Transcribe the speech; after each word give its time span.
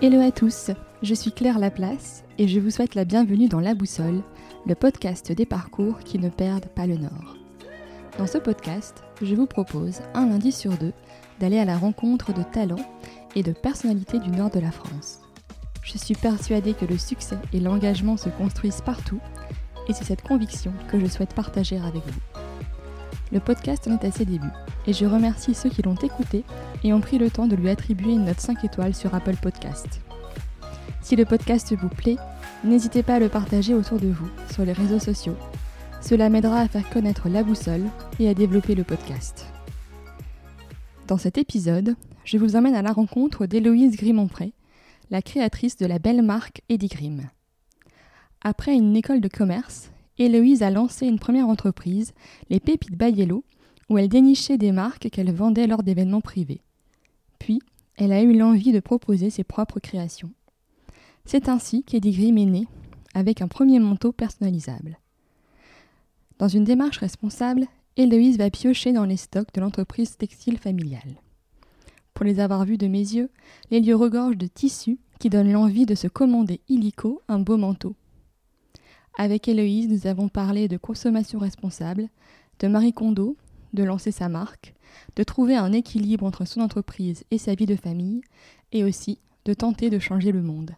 Hello 0.00 0.20
à 0.20 0.30
tous, 0.30 0.70
je 1.02 1.12
suis 1.12 1.32
Claire 1.32 1.58
Laplace 1.58 2.22
et 2.38 2.46
je 2.46 2.60
vous 2.60 2.70
souhaite 2.70 2.94
la 2.94 3.04
bienvenue 3.04 3.48
dans 3.48 3.58
La 3.58 3.74
Boussole, 3.74 4.22
le 4.64 4.76
podcast 4.76 5.32
des 5.32 5.44
parcours 5.44 5.98
qui 5.98 6.20
ne 6.20 6.28
perdent 6.28 6.68
pas 6.68 6.86
le 6.86 6.96
nord. 6.98 7.36
Dans 8.16 8.28
ce 8.28 8.38
podcast, 8.38 9.02
je 9.20 9.34
vous 9.34 9.46
propose, 9.46 10.02
un 10.14 10.28
lundi 10.28 10.52
sur 10.52 10.70
deux, 10.78 10.92
d'aller 11.40 11.58
à 11.58 11.64
la 11.64 11.76
rencontre 11.76 12.32
de 12.32 12.44
talents 12.44 12.86
et 13.34 13.42
de 13.42 13.50
personnalités 13.50 14.20
du 14.20 14.30
nord 14.30 14.50
de 14.50 14.60
la 14.60 14.70
France. 14.70 15.18
Je 15.82 15.98
suis 15.98 16.14
persuadée 16.14 16.74
que 16.74 16.84
le 16.84 16.96
succès 16.96 17.38
et 17.52 17.58
l'engagement 17.58 18.16
se 18.16 18.28
construisent 18.28 18.82
partout 18.82 19.18
et 19.88 19.92
c'est 19.92 20.04
cette 20.04 20.22
conviction 20.22 20.72
que 20.92 21.00
je 21.00 21.06
souhaite 21.06 21.34
partager 21.34 21.76
avec 21.76 22.04
vous. 22.06 22.37
Le 23.30 23.40
podcast 23.40 23.86
en 23.86 23.98
est 23.98 24.06
à 24.06 24.10
ses 24.10 24.24
débuts 24.24 24.46
et 24.86 24.92
je 24.92 25.04
remercie 25.04 25.54
ceux 25.54 25.68
qui 25.68 25.82
l'ont 25.82 25.94
écouté 25.96 26.44
et 26.82 26.92
ont 26.92 27.00
pris 27.00 27.18
le 27.18 27.30
temps 27.30 27.46
de 27.46 27.56
lui 27.56 27.68
attribuer 27.68 28.12
une 28.12 28.24
note 28.24 28.40
5 28.40 28.64
étoiles 28.64 28.94
sur 28.94 29.14
Apple 29.14 29.36
Podcast. 29.36 30.00
Si 31.02 31.14
le 31.14 31.24
podcast 31.24 31.74
vous 31.74 31.88
plaît, 31.88 32.16
n'hésitez 32.64 33.02
pas 33.02 33.16
à 33.16 33.18
le 33.18 33.28
partager 33.28 33.74
autour 33.74 33.98
de 33.98 34.08
vous, 34.08 34.28
sur 34.52 34.64
les 34.64 34.72
réseaux 34.72 34.98
sociaux. 34.98 35.36
Cela 36.00 36.28
m'aidera 36.28 36.60
à 36.60 36.68
faire 36.68 36.88
connaître 36.90 37.28
la 37.28 37.42
boussole 37.42 37.84
et 38.18 38.28
à 38.28 38.34
développer 38.34 38.74
le 38.74 38.84
podcast. 38.84 39.46
Dans 41.06 41.18
cet 41.18 41.38
épisode, 41.38 41.96
je 42.24 42.38
vous 42.38 42.56
emmène 42.56 42.74
à 42.74 42.82
la 42.82 42.92
rencontre 42.92 43.46
d'Héloïse 43.46 43.96
Grimonpré, 43.96 44.52
la 45.10 45.22
créatrice 45.22 45.76
de 45.76 45.86
la 45.86 45.98
belle 45.98 46.22
marque 46.22 46.62
Eddie 46.68 46.88
Grimm. 46.88 47.28
Après 48.42 48.74
une 48.74 48.96
école 48.96 49.20
de 49.20 49.28
commerce, 49.28 49.90
Héloïse 50.18 50.62
a 50.62 50.70
lancé 50.70 51.06
une 51.06 51.18
première 51.18 51.48
entreprise, 51.48 52.12
les 52.50 52.60
Pépites 52.60 52.96
Bayello, 52.96 53.44
où 53.88 53.98
elle 53.98 54.08
dénichait 54.08 54.58
des 54.58 54.72
marques 54.72 55.08
qu'elle 55.10 55.32
vendait 55.32 55.66
lors 55.66 55.82
d'événements 55.82 56.20
privés. 56.20 56.60
Puis, 57.38 57.60
elle 57.96 58.12
a 58.12 58.22
eu 58.22 58.36
l'envie 58.36 58.72
de 58.72 58.80
proposer 58.80 59.30
ses 59.30 59.44
propres 59.44 59.80
créations. 59.80 60.30
C'est 61.24 61.48
ainsi 61.48 61.82
qu'Eddie 61.82 62.28
est 62.28 62.32
né, 62.32 62.66
avec 63.14 63.42
un 63.42 63.48
premier 63.48 63.78
manteau 63.78 64.12
personnalisable. 64.12 64.98
Dans 66.38 66.48
une 66.48 66.64
démarche 66.64 66.98
responsable, 66.98 67.66
Héloïse 67.96 68.38
va 68.38 68.50
piocher 68.50 68.92
dans 68.92 69.04
les 69.04 69.16
stocks 69.16 69.52
de 69.52 69.60
l'entreprise 69.60 70.16
textile 70.16 70.58
familiale. 70.58 71.20
Pour 72.14 72.24
les 72.24 72.40
avoir 72.40 72.64
vus 72.64 72.78
de 72.78 72.86
mes 72.86 72.98
yeux, 72.98 73.30
les 73.70 73.80
lieux 73.80 73.96
regorgent 73.96 74.36
de 74.36 74.46
tissus 74.46 74.98
qui 75.18 75.30
donnent 75.30 75.52
l'envie 75.52 75.86
de 75.86 75.94
se 75.94 76.06
commander 76.06 76.60
illico 76.68 77.22
un 77.28 77.40
beau 77.40 77.56
manteau. 77.56 77.94
Avec 79.20 79.48
Héloïse, 79.48 79.88
nous 79.88 80.06
avons 80.06 80.28
parlé 80.28 80.68
de 80.68 80.76
consommation 80.76 81.40
responsable, 81.40 82.08
de 82.60 82.68
Marie 82.68 82.92
Kondo, 82.92 83.36
de 83.72 83.82
lancer 83.82 84.12
sa 84.12 84.28
marque, 84.28 84.74
de 85.16 85.24
trouver 85.24 85.56
un 85.56 85.72
équilibre 85.72 86.24
entre 86.24 86.44
son 86.44 86.60
entreprise 86.60 87.24
et 87.32 87.38
sa 87.38 87.56
vie 87.56 87.66
de 87.66 87.74
famille, 87.74 88.22
et 88.70 88.84
aussi 88.84 89.18
de 89.44 89.54
tenter 89.54 89.90
de 89.90 89.98
changer 89.98 90.30
le 90.30 90.40
monde. 90.40 90.70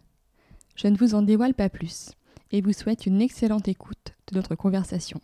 Je 0.75 0.87
ne 0.87 0.97
vous 0.97 1.13
en 1.13 1.21
dévoile 1.21 1.53
pas 1.53 1.69
plus, 1.69 2.13
et 2.51 2.61
vous 2.61 2.73
souhaite 2.73 3.05
une 3.05 3.21
excellente 3.21 3.67
écoute 3.67 4.15
de 4.31 4.37
notre 4.37 4.55
conversation. 4.55 5.21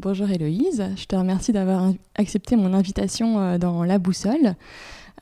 Bonjour 0.00 0.30
Héloïse, 0.30 0.84
je 0.94 1.06
te 1.06 1.16
remercie 1.16 1.50
d'avoir 1.50 1.92
accepté 2.14 2.54
mon 2.54 2.72
invitation 2.72 3.40
euh, 3.40 3.58
dans 3.58 3.82
La 3.82 3.98
Boussole. 3.98 4.54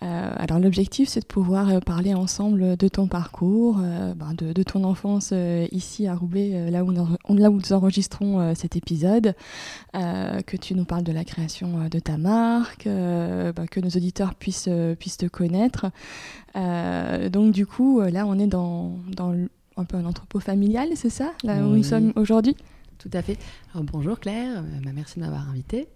Euh, 0.03 0.31
alors 0.37 0.59
l'objectif 0.59 1.09
c'est 1.09 1.21
de 1.21 1.27
pouvoir 1.27 1.71
euh, 1.71 1.81
parler 1.81 2.13
ensemble 2.13 2.77
de 2.77 2.89
ton 2.89 3.09
parcours, 3.09 3.79
ben, 3.79 4.35
de, 4.37 4.63
ton 4.63 4.85
enfance 4.85 5.33
ici 5.73 6.07
à 6.07 6.15
Roubaix, 6.15 6.71
là, 6.71 6.85
où 6.85 6.93
nous, 6.93 7.73
enregistrons 7.73 8.55
cet 8.55 8.77
épisode, 8.77 9.35
que 9.95 10.57
tu 10.59 10.75
nous 10.75 10.85
parles 10.85 11.05
de 11.05 11.13
la 11.13 11.25
création 11.25 11.89
de 11.91 11.99
ta 11.99 12.19
marque, 12.19 12.85
ben, 12.85 13.67
que 13.71 13.81
nos 13.81 13.89
auditeurs 13.89 14.35
puissent, 14.35 14.69
puissent 14.99 15.17
te 15.17 15.27
connaître. 15.27 15.87
donc 16.55 17.53
du 17.53 17.65
coup 17.65 18.03
là 18.03 18.27
on 18.27 18.39
est 18.39 18.47
dans, 18.47 18.93
un 19.79 19.85
peu 19.85 19.97
un 19.97 20.05
entrepôt 20.05 20.41
familial, 20.41 20.91
c'est 20.97 21.09
ça, 21.09 21.33
là 21.45 21.63
où 21.63 21.77
nous 21.77 21.83
sommes 21.83 22.13
aujourd'hui? 22.17 22.57
Tout 22.99 23.11
à 23.13 23.23
fait. 23.23 23.39
Bonjour 23.75 24.19
Claire, 24.19 24.59
euh, 24.59 24.81
bah, 24.85 24.91
merci 24.95 25.19
de 25.19 25.25
m'avoir 25.25 25.49
invité. 25.49 25.89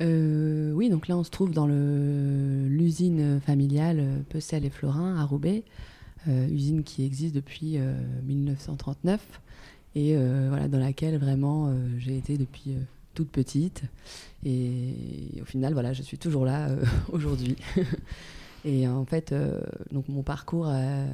Euh, 0.00 0.72
oui, 0.72 0.90
donc 0.90 1.08
là 1.08 1.16
on 1.16 1.24
se 1.24 1.30
trouve 1.30 1.52
dans 1.52 1.66
l'usine 1.66 3.40
familiale 3.40 3.98
euh, 4.00 4.18
Pecel 4.28 4.64
et 4.64 4.70
Florin 4.70 5.16
à 5.16 5.24
Roubaix, 5.24 5.64
usine 6.26 6.84
qui 6.84 7.04
existe 7.04 7.34
depuis 7.34 7.78
1939 8.24 9.40
et 9.96 10.16
voilà 10.48 10.68
dans 10.68 10.78
laquelle 10.78 11.18
vraiment 11.18 11.74
j'ai 11.98 12.16
été 12.16 12.38
depuis 12.38 12.76
toute 13.12 13.28
petite 13.28 13.82
et 14.44 14.94
au 15.42 15.44
final 15.44 15.72
voilà 15.72 15.92
je 15.92 16.02
suis 16.02 16.18
toujours 16.18 16.44
là 16.44 16.68
aujourd'hui. 17.12 17.56
Et 18.64 18.86
en 18.86 19.04
fait, 19.04 19.32
euh, 19.32 19.60
donc 19.90 20.08
mon 20.08 20.22
parcours, 20.22 20.66
euh, 20.68 21.06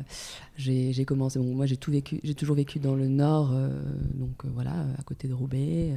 j'ai 0.56 1.04
commencé. 1.04 1.38
Bon, 1.38 1.54
moi, 1.54 1.66
j'ai 1.66 1.76
tout 1.76 1.90
vécu. 1.90 2.20
J'ai 2.22 2.34
toujours 2.34 2.56
vécu 2.56 2.78
dans 2.78 2.94
le 2.94 3.08
nord, 3.08 3.52
euh, 3.52 3.70
donc 4.14 4.44
voilà, 4.44 4.72
à 4.98 5.02
côté 5.02 5.28
de 5.28 5.34
Roubaix, 5.34 5.94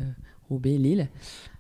Roubaix, 0.50 0.78
Lille. 0.78 1.10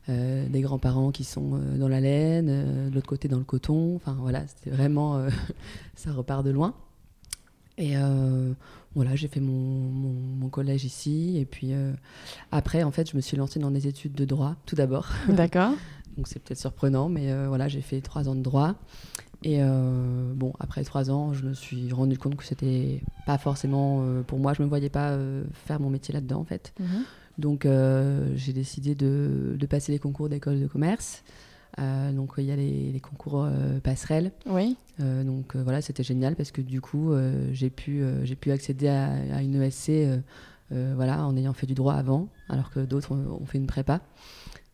des 0.07 0.62
grands-parents 0.62 1.12
qui 1.12 1.24
sont 1.24 1.59
dans 1.78 1.88
la 1.88 2.00
laine, 2.00 2.90
de 2.90 2.94
l'autre 2.94 3.07
côté 3.07 3.28
dans 3.28 3.38
le 3.38 3.44
coton. 3.44 3.96
Enfin 3.96 4.18
voilà, 4.19 4.46
c'était 4.47 4.69
vraiment, 4.69 5.25
ça 5.96 6.13
repart 6.13 6.46
de 6.46 6.52
loin. 6.52 6.73
Et 7.78 7.96
voilà, 8.96 9.16
j'ai 9.16 9.28
fait 9.28 9.40
mon, 9.40 9.53
mon, 9.53 10.50
collège 10.50 10.85
ici. 10.85 11.38
Et 11.38 11.46
puis 11.46 11.73
après, 12.52 12.84
en 12.84 12.91
fait, 12.91 13.09
je 13.09 13.18
me 13.18 13.22
suis 13.22 13.35
lancée 13.35 13.59
dans 13.59 13.72
des 13.72 13.88
études 13.88 14.13
de 14.13 14.25
droit, 14.25 14.56
tout 14.66 14.75
d'abord. 14.75 15.09
D'accord. 15.28 15.73
Donc 16.18 16.28
c'est 16.28 16.40
peut-être 16.40 16.59
surprenant, 16.59 17.09
mais 17.09 17.34
voilà, 17.47 17.68
j'ai 17.68 17.81
fait 17.81 18.02
trois 18.02 18.29
ans 18.29 18.35
de 18.35 18.41
droit. 18.41 18.75
Et 19.44 19.57
euh, 19.59 20.34
bon, 20.35 20.53
après 20.59 20.84
trois 20.84 21.09
ans, 21.09 21.34
je 21.34 21.46
me 21.46 21.53
suis 21.53 21.91
rendu 21.91 22.18
compte 22.18 22.35
que 22.35 22.44
c'était 22.44 23.02
pas 23.25 23.38
forcément 23.38 24.03
euh, 24.03 24.22
pour 24.22 24.38
moi. 24.38 24.53
Je 24.53 24.62
me 24.62 24.68
voyais 24.68 24.90
pas 24.90 25.12
euh, 25.12 25.44
faire 25.66 25.79
mon 25.79 25.90
métier 25.90 26.13
là-dedans, 26.13 26.40
en 26.40 26.46
fait. 26.46 26.74
Mhm. 26.79 27.03
Donc, 27.38 27.68
j'ai 28.35 28.53
décidé 28.53 28.94
de, 28.94 29.56
de, 29.57 29.66
passer 29.66 29.91
les 29.91 29.97
concours 29.97 30.29
d'école 30.29 30.59
de 30.59 30.68
commerce. 30.68 31.24
donc, 31.79 32.34
il 32.38 32.44
y 32.44 32.52
a 32.52 32.56
les, 32.56 32.91
les 32.91 33.00
concours 33.00 33.47
passerelles. 33.81 34.31
Oui. 34.46 34.78
donc, 35.00 35.56
voilà, 35.56 35.81
c'était 35.81 36.03
génial 36.03 36.35
parce 36.35 36.52
que 36.52 36.62
du 36.62 36.81
coup, 36.81 37.13
j'ai 37.52 37.72
pu, 37.72 38.03
j'ai 38.23 38.35
pu 38.35 38.52
accéder 38.52 38.90
à, 38.90 39.12
à 39.34 39.41
une 39.41 39.59
ESC 39.59 39.91
voilà, 40.69 41.25
en 41.25 41.35
ayant 41.35 41.53
fait 41.53 41.66
du 41.66 41.73
droit 41.73 41.96
avant, 41.96 42.28
alors 42.47 42.69
que 42.69 42.81
d'autres 42.81 43.16
ont, 43.16 43.46
fait 43.47 43.58
une 43.58 43.66
prépa. 43.66 44.02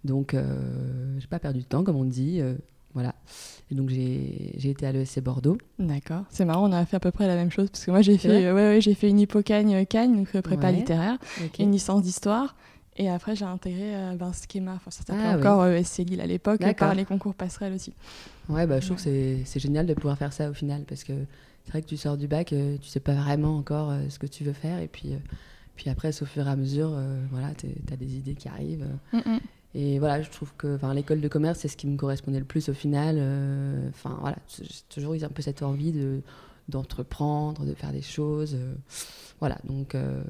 Donc, 0.04 0.36
j'ai 1.20 1.28
pas 1.28 1.40
perdu 1.40 1.60
de 1.60 1.66
temps, 1.66 1.86
comme 1.86 1.96
on 1.96 2.06
dit. 2.06 2.42
Voilà. 2.98 3.14
Et 3.70 3.76
donc 3.76 3.90
j'ai 3.90 4.70
été 4.70 4.88
à 4.88 4.92
l'ESC 4.92 5.20
Bordeaux. 5.20 5.60
D'accord. 5.78 6.24
C'est 6.30 6.46
marrant, 6.46 6.68
on 6.68 6.72
a 6.72 6.84
fait 6.86 6.98
à 6.98 7.00
peu 7.00 7.12
près 7.12 7.28
la 7.28 7.36
même 7.36 7.52
chose 7.52 7.70
parce 7.70 7.86
que 7.86 7.92
moi 7.92 8.02
j'ai 8.02 8.18
fait, 8.18 8.52
ouais, 8.52 8.52
ouais, 8.52 8.82
j'ai 8.82 8.96
fait 8.96 9.08
une 9.08 9.20
hypocagne 9.20 9.76
euh, 9.76 9.86
Cagne, 9.86 10.16
donc 10.16 10.30
euh, 10.34 10.42
prépa 10.42 10.72
littéraire, 10.72 11.18
une 11.60 11.72
licence 11.72 12.02
d'histoire. 12.02 12.56
Et 13.00 13.12
après, 13.12 13.36
j'ai 13.36 13.46
intégré 13.46 13.96
euh, 13.96 14.16
ben, 14.16 14.32
Schema, 14.34 14.74
enfin, 14.74 14.90
ça 14.90 15.04
s'appelait 15.04 15.28
ah 15.28 15.38
encore 15.38 15.68
ESC 15.68 16.00
Lille 16.00 16.22
à 16.22 16.26
l'époque, 16.26 16.64
par 16.76 16.96
les 16.96 17.06
concours 17.06 17.36
passerelles 17.36 17.74
aussi. 17.74 17.94
Ouais, 18.50 18.66
bah, 18.66 18.80
je 18.80 18.88
trouve 18.88 18.98
que 18.98 19.38
c'est 19.46 19.60
génial 19.60 19.86
de 19.86 19.94
pouvoir 19.94 20.18
faire 20.18 20.34
ça 20.34 20.50
au 20.50 20.54
final, 20.54 20.84
parce 20.88 21.04
que 21.04 21.14
c'est 21.66 21.72
vrai 21.72 21.84
que 21.84 21.88
tu 21.88 21.98
sors 21.98 22.18
du 22.18 22.28
bac, 22.28 22.48
tu 22.48 22.88
sais 22.88 23.00
pas 23.00 23.14
vraiment 23.14 23.56
encore 23.58 23.94
ce 24.10 24.18
que 24.18 24.26
tu 24.26 24.44
veux 24.44 24.54
faire, 24.54 24.80
et 24.80 24.88
puis, 24.88 25.12
puis 25.76 25.92
après, 25.92 26.10
au 26.20 26.26
fur 26.26 26.48
et 26.48 26.50
à 26.50 26.56
mesure, 26.56 26.98
voilà, 27.30 27.50
tu 27.56 27.68
as 27.94 27.98
des 27.98 28.16
idées 28.16 28.34
qui 28.34 28.48
arrivent. 28.48 28.88
Mm, 29.14 29.18
mm. 29.18 29.40
Et 29.76 30.00
voilà, 30.00 30.22
je 30.22 30.30
trouve 30.30 30.54
que 30.58 30.80
l'école 30.94 31.22
de 31.22 31.28
commerce, 31.28 31.60
c'est 31.60 31.68
ce 31.68 31.78
qui 31.78 31.88
me 31.88 31.98
correspondait 31.98 32.40
le 32.40 32.46
plus 32.46 32.70
au 32.70 32.74
final. 32.74 33.18
Euh, 33.20 33.90
enfin, 33.90 34.18
voilà, 34.22 34.38
j'ai 34.60 34.82
toujours 34.90 35.14
eu 35.14 35.24
un 35.24 35.30
peu 35.30 35.42
cette 35.42 35.62
envie 35.62 35.92
de, 35.92 36.22
d'entreprendre, 36.70 37.66
de 37.66 37.74
faire 37.74 37.92
des 37.92 38.02
choses. 38.02 38.56
Euh, 38.56 38.74
voilà, 39.40 39.60
donc, 39.66 39.94
euh, 39.94 40.24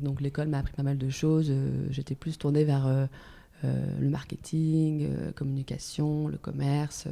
donc 0.00 0.20
l'école 0.20 0.48
m'a 0.48 0.58
appris 0.58 0.74
pas 0.74 0.82
mal 0.82 0.98
de 0.98 1.08
choses. 1.08 1.52
J'étais 1.90 2.14
plus 2.14 2.36
tournée 2.36 2.64
vers 2.64 3.08
le 3.62 4.08
marketing, 4.10 5.08
communication, 5.34 6.28
le 6.28 6.36
commerce. 6.36 7.06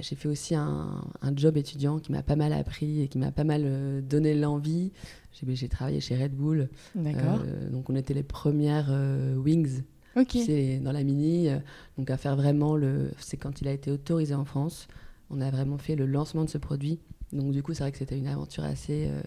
j'ai 0.00 0.16
fait 0.16 0.28
aussi 0.28 0.54
un, 0.54 1.02
un, 1.22 1.34
job 1.34 1.56
étudiant 1.56 1.98
qui 1.98 2.12
m'a 2.12 2.22
pas 2.22 2.36
mal 2.36 2.52
appris 2.52 3.00
et 3.00 3.08
qui 3.08 3.16
m'a 3.16 3.32
pas 3.32 3.44
mal 3.44 4.04
donné 4.06 4.34
l'envie. 4.34 4.92
J'ai, 5.32 5.68
travaillé 5.68 6.00
chez 6.00 6.22
Red 6.22 6.34
Bull. 6.34 6.68
D'accord. 6.94 7.40
donc 7.70 7.88
on 7.88 7.96
était 7.96 8.12
les 8.12 8.22
premières 8.22 8.90
Wings 9.36 9.82
c'est 10.28 10.78
dans 10.78 10.92
la 10.92 11.02
mini. 11.02 11.48
Euh, 11.48 11.58
donc 11.98 12.10
à 12.10 12.16
faire 12.16 12.36
vraiment 12.36 12.76
le. 12.76 13.10
C'est 13.18 13.36
quand 13.36 13.60
il 13.60 13.68
a 13.68 13.72
été 13.72 13.90
autorisé 13.90 14.34
en 14.34 14.44
France. 14.44 14.88
On 15.30 15.40
a 15.40 15.50
vraiment 15.50 15.78
fait 15.78 15.96
le 15.96 16.06
lancement 16.06 16.44
de 16.44 16.50
ce 16.50 16.58
produit. 16.58 16.98
Donc 17.32 17.52
du 17.52 17.62
coup, 17.62 17.72
c'est 17.72 17.82
vrai 17.82 17.92
que 17.92 17.98
c'était 17.98 18.18
une 18.18 18.26
aventure 18.26 18.64
assez 18.64 19.06
euh, 19.08 19.22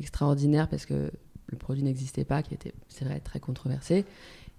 extraordinaire 0.00 0.68
parce 0.68 0.86
que 0.86 1.10
le 1.46 1.58
produit 1.58 1.84
n'existait 1.84 2.24
pas, 2.24 2.42
qui 2.42 2.54
était, 2.54 2.72
c'est 2.88 3.04
vrai, 3.04 3.20
très 3.20 3.38
controversé. 3.38 4.04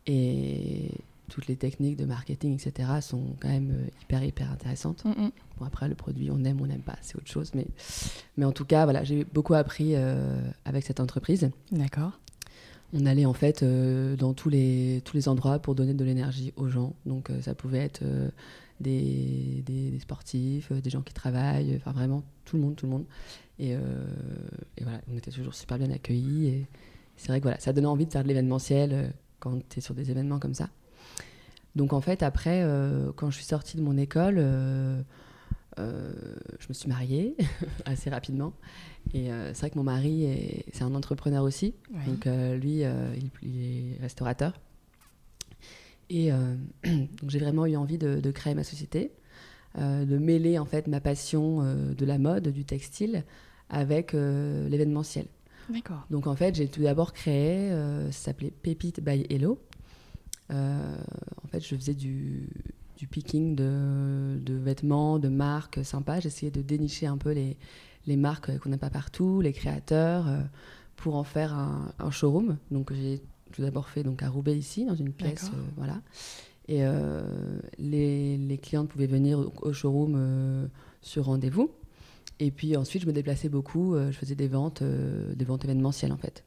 Et 0.07 0.91
toutes 1.27 1.47
les 1.47 1.57
techniques 1.57 1.97
de 1.97 2.05
marketing, 2.05 2.53
etc., 2.53 2.89
sont 3.01 3.35
quand 3.41 3.49
même 3.49 3.71
euh, 3.71 3.87
hyper, 4.03 4.23
hyper 4.23 4.51
intéressantes. 4.51 5.03
Mm, 5.03 5.09
mm. 5.09 5.31
Bon, 5.57 5.65
après, 5.65 5.89
le 5.89 5.95
produit, 5.95 6.31
on 6.31 6.41
aime, 6.45 6.61
on 6.61 6.67
n'aime 6.67 6.81
pas, 6.81 6.95
c'est 7.01 7.17
autre 7.17 7.27
chose. 7.27 7.51
Mais, 7.55 7.67
mais 8.37 8.45
en 8.45 8.53
tout 8.53 8.65
cas, 8.65 8.85
voilà, 8.85 9.03
j'ai 9.03 9.25
beaucoup 9.25 9.55
appris 9.55 9.95
avec 10.63 10.85
cette 10.85 10.99
entreprise. 10.99 11.49
D'accord. 11.71 12.19
On 12.93 13.05
allait 13.05 13.25
en 13.25 13.33
fait 13.33 13.63
dans 13.63 14.33
tous 14.33 14.49
les, 14.49 15.01
tous 15.05 15.15
les 15.15 15.27
endroits 15.27 15.59
pour 15.59 15.75
donner 15.75 15.93
de 15.93 16.03
l'énergie 16.03 16.53
aux 16.55 16.67
gens. 16.67 16.93
Donc 17.05 17.29
ça 17.41 17.53
pouvait 17.55 17.79
être 17.79 18.03
des, 18.79 19.63
des, 19.65 19.99
sportifs, 19.99 20.71
des 20.71 20.89
gens 20.89 21.01
qui 21.01 21.13
travaillent, 21.13 21.75
enfin 21.75 21.91
vraiment 21.91 22.23
tout 22.45 22.55
le 22.57 22.63
monde, 22.63 22.75
tout 22.75 22.85
le 22.85 22.91
monde. 22.91 23.05
Et, 23.59 23.75
voilà, 24.81 25.01
on 25.11 25.17
était 25.17 25.31
toujours 25.31 25.55
super 25.55 25.77
bien 25.77 25.91
accueillis. 25.91 26.47
Et 26.47 26.67
c'est 27.17 27.29
vrai 27.29 27.39
que 27.39 27.43
voilà, 27.43 27.59
ça 27.59 27.73
donnait 27.73 27.87
envie 27.87 28.05
de 28.05 28.11
faire 28.11 28.23
de 28.23 28.27
l'événementiel 28.27 29.13
quand 29.39 29.59
tu 29.69 29.79
es 29.79 29.81
sur 29.81 29.93
des 29.93 30.11
événements 30.11 30.39
comme 30.39 30.53
ça. 30.53 30.69
Donc 31.75 31.91
en 31.93 32.01
fait, 32.01 32.23
après, 32.23 32.61
euh, 32.63 33.11
quand 33.15 33.29
je 33.29 33.35
suis 33.35 33.45
sortie 33.45 33.77
de 33.77 33.81
mon 33.81 33.97
école, 33.97 34.37
euh, 35.79 36.13
euh, 36.13 36.35
je 36.59 36.67
me 36.69 36.73
suis 36.73 36.87
mariée 36.87 37.35
assez 37.85 38.09
rapidement. 38.09 38.53
Et 39.13 39.29
c'est 39.53 39.59
vrai 39.59 39.69
que 39.69 39.77
mon 39.77 39.83
mari, 39.83 40.27
c'est 40.73 40.83
un 40.83 40.95
entrepreneur 40.95 41.43
aussi. 41.43 41.75
Donc 42.07 42.25
lui, 42.25 42.81
il, 43.43 43.61
est 43.61 44.01
restaurateur. 44.01 44.59
Et 46.09 46.31
donc 46.83 47.29
j'ai 47.29 47.39
vraiment 47.39 47.67
eu 47.67 47.75
envie 47.75 47.99
de, 47.99 48.19
de 48.19 48.31
créer 48.31 48.55
ma 48.55 48.63
société, 48.63 49.11
de 49.77 50.17
mêler 50.17 50.57
en 50.57 50.65
fait 50.65 50.87
ma 50.87 51.01
passion 51.01 51.61
de 51.61 52.05
la 52.05 52.17
mode, 52.17 52.47
du 52.47 52.65
textile, 52.65 53.23
avec 53.69 54.13
l'événementiel. 54.13 55.27
D'accord. 55.69 56.07
Donc 56.09 56.25
en 56.25 56.35
fait, 56.35 56.55
j'ai 56.55 56.67
tout 56.67 56.81
d'abord 56.81 57.13
créé, 57.13 57.69
ça 58.07 58.11
s'appelait 58.11 58.51
Pépite 58.51 59.01
by 59.01 59.27
Hello. 59.29 59.59
Euh, 60.51 60.97
en 61.43 61.47
fait, 61.47 61.59
je 61.61 61.75
faisais 61.75 61.93
du, 61.93 62.49
du 62.97 63.07
picking 63.07 63.55
de, 63.55 64.39
de, 64.39 64.53
vêtements, 64.53 65.19
de 65.19 65.29
marques 65.29 65.83
sympas. 65.83 66.19
J'essayais 66.19 66.51
de 66.51 66.61
dénicher 66.61 67.07
un 67.07 67.17
peu 67.17 67.31
les, 67.31 67.57
les 68.07 68.15
marques 68.15 68.57
qu'on 68.59 68.69
n'a 68.69 68.77
pas 68.77 68.89
partout, 68.89 69.41
les 69.41 69.53
créateurs, 69.53 70.27
euh, 70.27 70.39
pour 70.95 71.15
en 71.15 71.23
faire 71.23 71.53
un, 71.53 71.91
un 71.99 72.11
showroom. 72.11 72.57
Donc 72.71 72.93
j'ai 72.93 73.21
tout 73.51 73.61
d'abord 73.61 73.89
fait 73.89 74.03
donc 74.03 74.23
à 74.23 74.29
Roubaix 74.29 74.57
ici, 74.57 74.85
dans 74.85 74.95
une 74.95 75.11
pièce, 75.11 75.51
euh, 75.53 75.57
voilà. 75.77 76.01
Et 76.67 76.81
les, 77.77 78.37
les, 78.37 78.57
clientes 78.57 78.89
pouvaient 78.89 79.05
venir 79.05 79.51
au, 79.61 79.71
showroom 79.71 80.67
sur 80.99 81.25
rendez-vous. 81.25 81.69
Et 82.39 82.49
puis 82.49 82.75
ensuite, 82.75 83.03
je 83.03 83.07
me 83.07 83.13
déplaçais 83.13 83.49
beaucoup. 83.49 83.95
je 83.95 84.17
faisais 84.17 84.33
des 84.33 84.47
ventes, 84.47 84.81
des 84.81 85.45
ventes 85.45 85.63
événementielles 85.63 86.11
en 86.11 86.17
fait. 86.17 86.43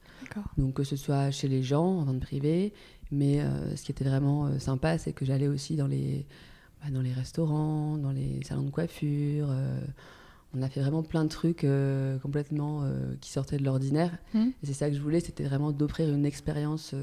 Donc 0.56 0.74
que 0.74 0.84
ce 0.84 0.96
soit 0.96 1.30
chez 1.30 1.48
les 1.48 1.62
gens 1.62 1.86
en 1.86 2.04
vente 2.04 2.20
privée, 2.20 2.72
mais 3.10 3.40
euh, 3.40 3.76
ce 3.76 3.82
qui 3.82 3.92
était 3.92 4.04
vraiment 4.04 4.46
euh, 4.46 4.58
sympa, 4.58 4.98
c'est 4.98 5.12
que 5.12 5.24
j'allais 5.24 5.48
aussi 5.48 5.76
dans 5.76 5.86
les, 5.86 6.26
bah, 6.82 6.90
dans 6.90 7.00
les 7.00 7.12
restaurants, 7.12 7.96
dans 7.96 8.10
les 8.10 8.40
salons 8.44 8.64
de 8.64 8.70
coiffure. 8.70 9.48
Euh, 9.50 9.80
on 10.54 10.62
a 10.62 10.68
fait 10.68 10.80
vraiment 10.80 11.02
plein 11.02 11.24
de 11.24 11.28
trucs 11.28 11.66
complètement 12.22 12.90
qui 13.20 13.30
sortaient 13.30 13.58
de 13.58 13.64
l'ordinaire. 13.64 14.16
Mmh. 14.32 14.46
Et 14.62 14.66
c'est 14.66 14.72
ça 14.72 14.88
que 14.88 14.96
je 14.96 15.00
voulais, 15.02 15.20
c'était 15.20 15.44
vraiment 15.44 15.72
d'offrir 15.72 16.08
une 16.08 16.24
expérience 16.24 16.94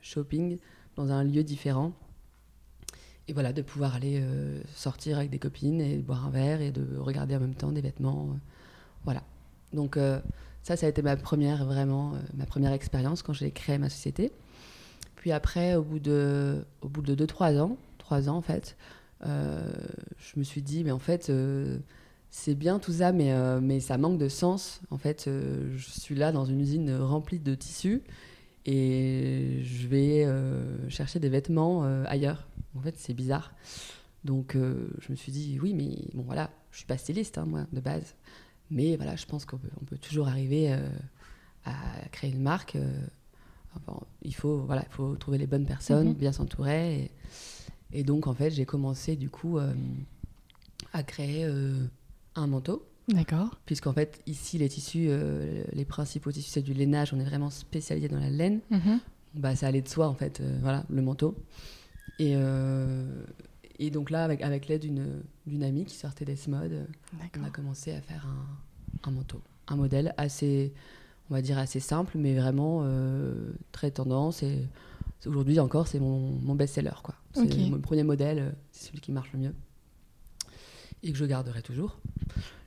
shopping 0.00 0.56
dans 0.96 1.12
un 1.12 1.22
lieu 1.22 1.44
différent. 1.44 1.92
Et 3.28 3.34
voilà, 3.34 3.52
de 3.52 3.60
pouvoir 3.60 3.94
aller 3.94 4.24
sortir 4.74 5.18
avec 5.18 5.28
des 5.28 5.38
copines 5.38 5.82
et 5.82 5.98
boire 5.98 6.26
un 6.26 6.30
verre 6.30 6.62
et 6.62 6.72
de 6.72 6.96
regarder 6.96 7.36
en 7.36 7.40
même 7.40 7.54
temps 7.54 7.72
des 7.72 7.82
vêtements. 7.82 8.38
voilà. 9.04 9.22
Donc 9.74 9.98
ça, 10.64 10.76
ça 10.76 10.86
a 10.86 10.88
été 10.88 11.02
ma 11.02 11.16
première, 11.16 11.64
vraiment, 11.64 12.14
ma 12.34 12.46
première 12.46 12.72
expérience 12.72 13.22
quand 13.22 13.32
j'ai 13.32 13.52
créé 13.52 13.78
ma 13.78 13.90
société. 13.90 14.32
Puis 15.14 15.30
après, 15.30 15.76
au 15.76 15.82
bout 15.82 16.00
de, 16.00 16.64
au 16.82 16.88
bout 16.88 17.02
de 17.02 17.14
2-3 17.14 17.60
ans, 17.60 17.76
3 17.98 18.28
ans 18.28 18.36
en 18.36 18.42
fait, 18.42 18.76
euh, 19.26 19.72
je 20.18 20.38
me 20.38 20.44
suis 20.44 20.62
dit, 20.62 20.84
mais 20.84 20.90
en 20.90 20.98
fait, 20.98 21.30
euh, 21.30 21.78
c'est 22.30 22.54
bien 22.54 22.78
tout 22.78 22.92
ça, 22.92 23.12
mais, 23.12 23.32
euh, 23.32 23.60
mais 23.60 23.80
ça 23.80 23.98
manque 23.98 24.18
de 24.18 24.28
sens. 24.28 24.80
En 24.90 24.98
fait, 24.98 25.24
je 25.26 25.90
suis 25.90 26.14
là 26.14 26.32
dans 26.32 26.44
une 26.44 26.60
usine 26.60 26.94
remplie 26.94 27.38
de 27.38 27.54
tissus 27.54 28.02
et 28.66 29.60
je 29.62 29.86
vais 29.88 30.26
chercher 30.88 31.20
des 31.20 31.28
vêtements 31.28 31.84
ailleurs. 32.06 32.48
En 32.76 32.80
fait, 32.80 32.94
c'est 32.98 33.14
bizarre. 33.14 33.54
Donc, 34.24 34.56
je 34.56 35.10
me 35.10 35.16
suis 35.16 35.32
dit, 35.32 35.58
oui, 35.62 35.74
mais 35.74 36.08
bon, 36.14 36.22
voilà, 36.22 36.50
je 36.70 36.78
suis 36.78 36.86
pas 36.86 36.96
styliste, 36.96 37.38
hein, 37.38 37.44
moi, 37.46 37.66
de 37.72 37.80
base. 37.80 38.14
Mais 38.70 38.96
voilà, 38.96 39.16
je 39.16 39.26
pense 39.26 39.44
qu'on 39.44 39.58
peut, 39.58 39.68
on 39.80 39.84
peut 39.84 39.98
toujours 39.98 40.28
arriver 40.28 40.72
à 41.64 41.74
créer 42.10 42.30
une 42.30 42.42
marque 42.42 42.76
il 44.22 44.34
faut, 44.34 44.58
voilà, 44.58 44.84
il 44.86 44.92
faut 44.92 45.14
trouver 45.16 45.38
les 45.38 45.46
bonnes 45.46 45.66
personnes, 45.66 46.08
mhm. 46.08 46.14
bien 46.14 46.32
s'entourer. 46.32 47.10
Et, 47.92 48.02
donc, 48.02 48.26
en 48.26 48.34
fait, 48.34 48.50
j'ai 48.50 48.64
commencé 48.64 49.16
du 49.16 49.30
coup 49.30 49.58
euh, 49.58 49.72
à 50.92 51.02
créer 51.02 51.44
euh, 51.44 51.86
un 52.34 52.46
manteau. 52.46 52.86
D'accord. 53.08 53.58
Puisqu'en 53.66 53.92
fait, 53.92 54.20
ici, 54.26 54.58
les 54.58 54.68
tissus, 54.68 55.06
euh, 55.08 55.62
les 55.72 55.84
principaux 55.84 56.32
tissus, 56.32 56.50
c'est 56.50 56.62
du 56.62 56.72
lainage. 56.72 57.12
On 57.12 57.20
est 57.20 57.24
vraiment 57.24 57.50
spécialisé 57.50 58.08
dans 58.08 58.18
la 58.18 58.30
laine. 58.30 58.60
Mhm. 58.70 59.00
Bah, 59.34 59.54
ça 59.56 59.66
allait 59.66 59.82
de 59.82 59.88
soi, 59.88 60.08
en 60.08 60.14
fait, 60.14 60.42
voilà, 60.60 60.84
le 60.88 61.02
manteau. 61.02 61.34
Et, 62.18 62.36
et 63.78 63.90
donc 63.90 64.10
là, 64.10 64.24
avec, 64.24 64.42
avec 64.42 64.68
l'aide 64.68 64.82
d'une 65.46 65.62
amie 65.62 65.84
qui 65.84 65.96
sortait 65.96 66.24
des 66.24 66.36
Mode, 66.48 66.86
on 67.38 67.44
a 67.44 67.50
commencé 67.50 67.92
à 67.92 68.00
faire 68.00 68.26
un, 68.26 69.08
un 69.08 69.12
manteau. 69.12 69.40
Un 69.68 69.76
modèle 69.76 70.14
assez 70.16 70.72
on 71.30 71.34
va 71.34 71.42
dire 71.42 71.58
assez 71.58 71.80
simple, 71.80 72.18
mais 72.18 72.34
vraiment 72.34 72.82
euh, 72.82 73.52
très 73.72 73.90
tendance. 73.90 74.42
Et 74.42 74.66
aujourd'hui 75.26 75.58
encore, 75.60 75.86
c'est 75.88 76.00
mon, 76.00 76.18
mon 76.42 76.54
best-seller. 76.54 76.94
Quoi. 77.02 77.14
C'est 77.32 77.70
mon 77.70 77.78
premier 77.80 78.02
modèle, 78.02 78.38
euh, 78.38 78.50
c'est 78.72 78.88
celui 78.88 79.00
qui 79.00 79.12
marche 79.12 79.32
le 79.32 79.38
mieux 79.40 79.54
et 81.02 81.12
que 81.12 81.18
je 81.18 81.24
garderai 81.26 81.60
toujours. 81.60 81.98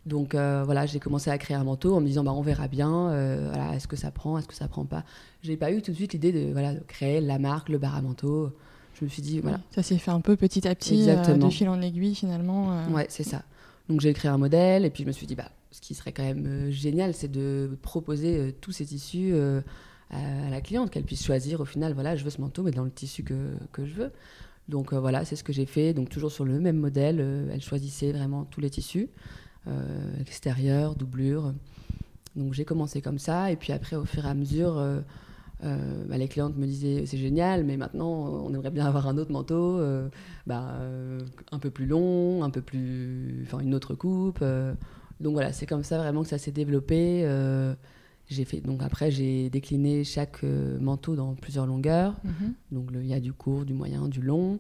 Donc 0.06 0.36
euh, 0.36 0.64
voilà, 0.64 0.86
j'ai 0.86 1.00
commencé 1.00 1.32
à 1.32 1.38
créer 1.40 1.58
un 1.58 1.64
manteau 1.64 1.96
en 1.96 2.02
me 2.02 2.06
disant 2.06 2.24
bah, 2.24 2.34
on 2.34 2.42
verra 2.42 2.68
bien, 2.68 3.08
voilà, 3.48 3.74
est-ce 3.76 3.88
que 3.88 3.96
ça 3.96 4.12
prend, 4.12 4.38
est-ce 4.38 4.48
que 4.48 4.54
ça 4.54 4.68
prend 4.68 4.86
pas. 4.86 5.04
J'ai 5.42 5.58
pas 5.58 5.72
eu 5.72 5.82
tout 5.82 5.92
de 5.92 5.96
suite 5.96 6.14
l'idée 6.14 6.32
de, 6.32 6.52
voilà, 6.52 6.76
de 6.76 6.80
créer 6.80 7.20
la 7.20 7.40
marque, 7.40 7.70
le 7.70 7.78
bar 7.78 7.96
à 7.96 8.02
manteau. 8.02 8.52
Je 9.00 9.06
me 9.06 9.10
suis 9.10 9.22
dit 9.22 9.40
voilà. 9.40 9.60
Ça 9.72 9.84
s'est 9.84 9.98
fait 9.98 10.12
un 10.12 10.22
peu 10.22 10.36
petit 10.36 10.68
à 10.68 10.76
petit, 10.76 11.06
de 11.06 11.50
fil 11.50 11.70
en 11.70 11.82
aiguille 11.82 12.16
finalement. 12.16 12.86
Ouais, 12.92 13.06
c'est 13.10 13.24
ça. 13.24 13.44
Donc 13.90 14.02
j'ai 14.02 14.14
créé 14.14 14.30
un 14.30 14.38
modèle 14.38 14.86
et 14.86 14.90
puis 14.90 15.04
je 15.04 15.08
me 15.08 15.14
suis 15.14 15.28
dit 15.28 15.36
bah 15.36 15.50
ce 15.72 15.82
qui 15.82 15.94
serait 15.94 16.12
quand 16.12 16.24
même 16.24 16.46
euh, 16.48 16.72
génial, 16.72 17.14
c'est 17.14 17.32
de 17.32 17.78
proposer 17.82 18.38
euh, 18.38 18.52
tous 18.62 18.72
ces 18.72 18.86
tissus 18.86 19.32
euh, 19.34 19.62
à, 20.10 20.50
la 20.50 20.62
cliente, 20.62 20.90
qu'elle 20.90 21.04
puisse 21.04 21.24
choisir 21.26 21.62
au 21.62 21.66
final, 21.66 21.94
voilà, 21.94 22.16
je 22.16 22.24
veux 22.24 22.30
ce 22.30 22.42
manteau, 22.42 22.64
mais 22.64 22.72
dans 22.72 22.84
le 22.84 22.92
tissu 22.92 23.24
que, 23.24 23.54
que 23.72 23.86
je 23.86 23.94
veux. 23.94 24.12
Donc 24.70 24.94
voilà, 24.94 25.24
c'est 25.24 25.38
ce 25.38 25.44
que 25.44 25.54
j'ai 25.54 25.66
fait. 25.66 25.94
Donc 25.94 26.10
toujours 26.10 26.32
sur 26.32 26.46
le 26.46 26.60
même 26.60 26.78
modèle, 26.78 27.20
elle 27.54 27.62
choisissait 27.62 28.12
vraiment 28.12 28.44
tous 28.44 28.60
les 28.60 28.70
tissus, 28.70 29.08
extérieur, 30.20 30.96
doublure. 30.96 31.54
Donc 32.36 32.54
j'ai 32.54 32.66
commencé 32.66 33.02
comme 33.02 33.18
ça, 33.18 33.50
et 33.50 33.56
puis 33.56 33.72
après, 33.72 33.96
au 33.96 34.04
fur 34.04 34.26
et 34.26 34.30
à 34.30 34.34
mesure, 34.34 34.84
bah, 35.62 36.18
les 36.18 36.28
clientes 36.28 36.56
me 36.56 36.66
disaient 36.66 37.06
c'est 37.06 37.18
génial, 37.18 37.64
mais 37.64 37.78
maintenant 37.78 38.10
on 38.10 38.54
aimerait 38.54 38.72
bien 38.72 38.86
avoir 38.86 39.08
un 39.08 39.18
autre 39.18 39.32
manteau, 39.32 39.82
bah, 40.46 40.80
un 41.52 41.60
peu 41.60 41.70
plus 41.70 41.86
long, 41.86 42.44
un 42.44 42.50
peu 42.50 42.62
plus, 42.62 43.44
enfin 43.48 43.60
une 43.60 43.74
autre 43.74 43.96
coupe. 43.96 44.44
Donc 45.20 45.34
voilà, 45.34 45.52
c'est 45.52 45.66
comme 45.66 45.84
ça 45.84 45.98
vraiment 45.98 46.24
que 46.24 46.30
ça 46.30 46.38
s'est 46.38 46.52
développé. 46.52 47.24
Euh, 47.26 47.74
j'ai 48.28 48.44
fait 48.46 48.60
donc 48.60 48.84
après 48.84 49.10
j'ai 49.10 49.50
décliné 49.50 50.04
chaque 50.04 50.44
euh, 50.44 50.78
manteau 50.80 51.16
dans 51.16 51.34
plusieurs 51.34 51.66
longueurs. 51.66 52.16
Mhm. 52.24 52.54
Donc 52.72 52.90
il 52.94 53.08
y 53.08 53.14
a 53.14 53.20
du 53.20 53.34
court, 53.34 53.66
du 53.66 53.74
moyen, 53.74 54.08
du 54.08 54.22
long. 54.22 54.60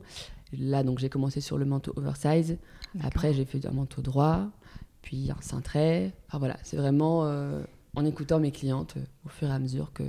Là 0.58 0.84
donc 0.84 1.00
j'ai 1.00 1.10
commencé 1.10 1.42
sur 1.42 1.58
le 1.58 1.66
manteau 1.66 1.94
oversize. 1.96 2.58
Après 3.02 3.34
j'ai 3.34 3.46
fait 3.46 3.66
un 3.66 3.72
manteau 3.72 4.02
droit, 4.02 4.50
puis 5.02 5.30
un 5.30 5.42
cintré. 5.42 6.14
Enfin 6.28 6.40
voilà, 6.40 6.58
c'est 6.64 6.78
vraiment 6.78 7.26
euh, 7.26 7.62
en 7.96 8.06
écoutant 8.06 8.40
mes 8.40 8.52
clientes 8.52 8.96
au 9.26 9.30
fur 9.30 9.48
et 9.48 9.52
à 9.52 9.60
mesure 9.60 9.92
que, 9.94 10.04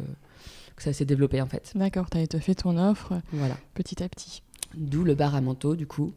que 0.78 0.84
ça 0.84 0.92
s'est 0.92 1.04
développé 1.04 1.40
en 1.42 1.46
fait. 1.46 1.72
D'accord, 1.74 2.08
tu 2.10 2.18
as 2.18 2.40
fait 2.40 2.54
ton 2.54 2.78
offre 2.78 3.20
voilà. 3.32 3.56
petit 3.74 4.02
à 4.02 4.08
petit. 4.08 4.42
D'où 4.74 5.04
le 5.04 5.14
bar 5.14 5.34
à 5.34 5.40
manteau 5.40 5.76
du 5.76 5.86
coup. 5.86 6.12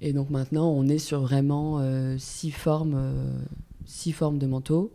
Et 0.00 0.12
donc 0.12 0.30
maintenant, 0.30 0.68
on 0.68 0.88
est 0.88 0.98
sur 0.98 1.20
vraiment 1.20 1.78
euh, 1.80 2.16
six, 2.18 2.50
formes, 2.50 2.94
euh, 2.96 3.38
six 3.86 4.12
formes 4.12 4.38
de 4.38 4.46
manteau. 4.46 4.92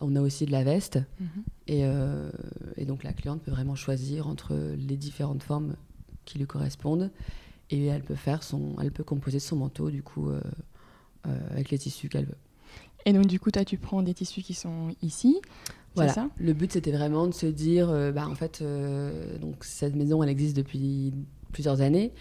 On 0.00 0.14
a 0.16 0.20
aussi 0.20 0.46
de 0.46 0.52
la 0.52 0.62
veste. 0.62 0.98
Mhm. 1.20 1.28
et, 1.66 1.84
euh, 1.84 2.30
et, 2.76 2.84
donc 2.84 3.02
la 3.02 3.12
cliente 3.12 3.42
peut 3.42 3.50
vraiment 3.50 3.74
choisir 3.74 4.28
entre 4.28 4.54
les 4.54 4.96
différentes 4.96 5.42
formes 5.42 5.74
qui 6.24 6.38
lui 6.38 6.46
correspondent. 6.46 7.10
Et 7.70 7.86
elle 7.86 8.02
peut, 8.02 8.14
faire 8.14 8.42
son, 8.42 8.76
elle 8.80 8.92
peut 8.92 9.04
composer 9.04 9.40
son 9.40 9.56
manteau 9.56 9.90
du 9.90 10.02
coup 10.02 10.30
avec 11.50 11.70
les 11.70 11.78
tissus 11.78 12.08
qu'elle 12.08 12.26
veut. 12.26 12.38
Et 13.06 13.12
donc 13.12 13.26
du 13.26 13.40
coup, 13.40 13.50
toi, 13.50 13.64
tu 13.64 13.76
prends 13.76 14.02
des 14.02 14.14
tissus 14.14 14.42
qui 14.42 14.54
sont 14.54 14.94
ici. 15.02 15.40
Voilà. 15.96 16.12
Ça 16.12 16.28
le 16.38 16.52
but, 16.52 16.72
c'était 16.72 16.92
vraiment 16.92 17.26
de 17.26 17.34
se 17.34 17.46
dire, 17.46 17.88
bah, 18.14 18.28
en 18.28 18.34
fait, 18.34 18.62
donc 19.40 19.64
cette 19.64 19.96
maison, 19.96 20.22
elle 20.22 20.28
existe 20.28 20.56
depuis 20.56 21.12
plusieurs 21.52 21.80
années. 21.80 22.12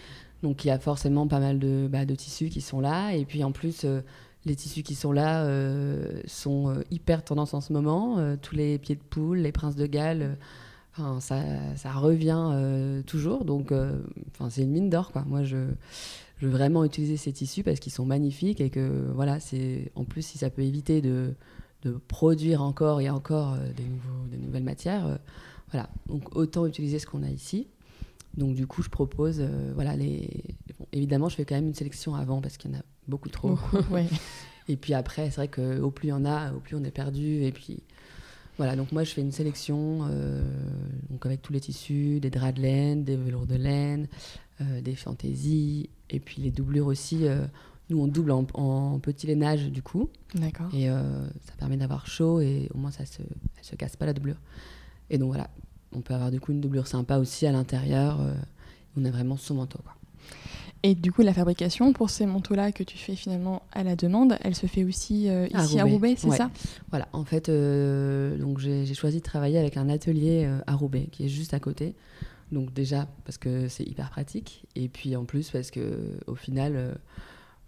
Donc 0.44 0.64
il 0.64 0.68
y 0.68 0.72
a 0.72 0.80
forcément 0.80 1.28
pas 1.28 1.40
mal 1.40 1.60
de, 1.60 1.88
bah, 1.90 2.06
de 2.06 2.16
tissus 2.16 2.50
qui 2.50 2.62
sont 2.62 2.80
là. 2.80 3.14
Et 3.14 3.26
puis 3.26 3.44
en 3.44 3.52
plus, 3.52 3.84
euh, 3.84 4.02
les 4.46 4.56
tissus 4.56 4.84
qui 4.84 4.96
sont 4.96 5.12
là 5.12 5.44
euh, 5.44 6.22
sont 6.26 6.70
euh, 6.70 6.84
hyper 6.92 7.24
tendance 7.24 7.54
en 7.54 7.62
ce 7.62 7.74
moment. 7.74 8.38
tous 8.42 8.56
les 8.56 8.78
pieds 8.78 8.96
de 8.96 9.02
poule, 9.02 9.40
les 9.40 9.52
princes 9.52 9.76
de 9.76 9.88
Galles, 9.88 10.38
ça, 11.20 11.42
ça, 11.76 11.92
revient 11.94 13.04
toujours. 13.06 13.44
Donc 13.44 13.74
c'est 14.50 14.62
une 14.62 14.72
mine 14.72 14.90
d'or. 14.90 15.12
Moi, 15.26 15.44
je, 15.44 15.58
je, 16.38 16.46
veux 16.46 16.52
vraiment 16.52 16.86
utiliser 16.86 17.18
ces 17.18 17.34
tissus 17.34 17.64
parce 17.64 17.80
qu'ils 17.80 17.92
sont 17.92 18.06
magnifiques 18.06 18.62
et 18.62 18.70
que 18.70 19.12
voilà, 19.14 19.40
c'est 19.40 19.92
en 19.96 20.06
plus 20.06 20.22
si 20.22 20.38
ça 20.38 20.50
peut 20.50 20.62
éviter 20.62 21.02
de, 21.02 21.34
de 21.86 22.00
produire 22.08 22.62
encore 22.62 23.00
et 23.02 23.10
encore 23.10 23.58
des, 23.76 23.84
nouveaux, 23.84 24.28
des 24.30 24.38
nouvelles 24.38 24.64
matières 24.64 25.20
voilà, 25.72 25.90
donc 26.08 26.36
autant 26.36 26.66
utiliser 26.66 27.00
ce 27.00 27.08
qu'on 27.08 27.24
a 27.24 27.30
ici. 27.30 27.68
Donc 28.38 28.56
du 28.56 28.68
coup, 28.68 28.82
je 28.82 28.90
propose, 28.90 29.42
voilà, 29.74 29.96
les. 29.96 30.30
évidemment, 30.92 31.30
je 31.30 31.36
fais 31.36 31.46
quand 31.46 31.56
même 31.56 31.68
une 31.68 31.76
sélection 31.76 32.16
avant 32.16 32.42
parce 32.42 32.58
qu'il 32.58 32.72
y 32.72 32.76
en 32.76 32.80
a 32.80 32.84
beaucoup 33.08 33.30
trop. 33.30 33.58
et 34.70 34.76
puis 34.76 34.94
après, 34.94 35.30
c'est 35.32 35.36
vrai 35.36 35.48
qu'au 35.48 35.92
plus 35.92 36.08
il 36.08 36.12
y 36.12 36.14
en 36.14 36.26
a, 36.26 36.52
au 36.54 36.60
plus 36.60 36.76
on 36.76 36.84
est 36.84 36.92
perdu. 36.92 37.44
Et 37.44 37.52
puis 37.52 37.84
voilà, 38.58 38.76
donc 38.76 38.92
moi 38.92 39.04
je 39.04 39.12
fais 39.12 39.22
une 39.22 39.32
sélection 39.32 40.08
donc 41.10 41.26
avec 41.26 41.42
tous 41.42 41.54
les 41.54 41.60
tissus, 41.60 42.20
des 42.20 42.30
draps 42.30 42.56
de 42.56 42.62
laine, 42.62 43.04
des 43.04 43.16
velours 43.16 43.46
de 43.46 43.56
laine, 43.56 44.08
des 44.60 44.96
fantaisies, 44.96 45.90
et 46.10 46.20
puis 46.20 46.42
les 46.42 46.52
doublures 46.52 46.88
aussi. 46.88 47.26
Nous, 47.90 48.02
on 48.02 48.08
double 48.08 48.32
en, 48.32 49.00
petit 49.00 49.28
lainage 49.28 49.70
du 49.70 49.82
coup. 49.82 50.10
D'accord. 50.34 50.68
Et 50.74 50.90
euh, 50.90 51.28
ça 51.46 51.54
permet 51.58 51.78
d'avoir 51.78 52.08
chaud 52.08 52.40
et 52.40 52.70
au 52.74 52.78
moins 52.78 52.92
ça 52.92 53.06
se, 53.06 53.22
se 53.62 53.76
casse 53.76 53.96
pas 53.96 54.06
la 54.06 54.14
doublure. 54.14 54.38
Et 55.10 55.18
donc 55.18 55.28
voilà, 55.28 55.50
on 55.94 56.02
peut 56.02 56.16
avoir 56.16 56.32
du 56.32 56.40
coup 56.40 56.52
une 56.52 56.62
doublure 56.62 56.88
sympa 56.88 57.18
aussi 57.18 57.46
à 57.46 57.52
l'intérieur. 57.52 58.20
Euh, 58.22 58.34
on 58.98 59.06
a 59.06 59.12
vraiment 59.12 59.38
son 59.38 59.56
manteau. 59.56 59.80
Quoi. 59.84 59.94
Et 60.82 60.96
du 60.96 61.12
coup, 61.12 61.22
la 61.22 61.34
fabrication 61.34 61.94
pour 61.94 62.10
ces 62.10 62.26
manteaux-là 62.26 62.72
que 62.72 62.84
tu 62.84 62.98
fais 62.98 63.16
finalement 63.16 63.62
à 63.72 63.84
la 63.84 63.96
demande, 63.96 64.38
elle 64.42 64.56
se 64.56 64.66
fait 64.66 64.84
aussi 64.84 65.30
euh, 65.30 65.48
ici 65.48 65.80
à 65.80 65.84
Roubaix, 65.84 66.16
c'est 66.18 66.32
ça? 66.32 66.50
Voilà, 66.90 67.08
en 67.14 67.24
fait, 67.24 67.50
donc 67.50 68.60
j'ai 68.60 68.94
choisi 68.94 69.18
de 69.18 69.24
travailler 69.24 69.60
avec 69.60 69.78
un 69.78 69.90
atelier 69.90 70.50
à 70.66 70.74
Roubaix 70.74 71.08
qui 71.12 71.26
est 71.26 71.30
juste 71.30 71.54
à 71.54 71.60
côté. 71.60 71.94
Donc 72.52 72.74
déjà 72.74 73.08
parce 73.26 73.40
que 73.40 73.68
c'est 73.68 73.84
hyper 73.84 74.12
pratique 74.12 74.66
et 74.76 74.88
puis 74.88 75.16
en 75.16 75.26
plus 75.26 75.50
parce 75.50 75.72
que 75.72 76.12
au 76.28 76.36
final 76.36 76.96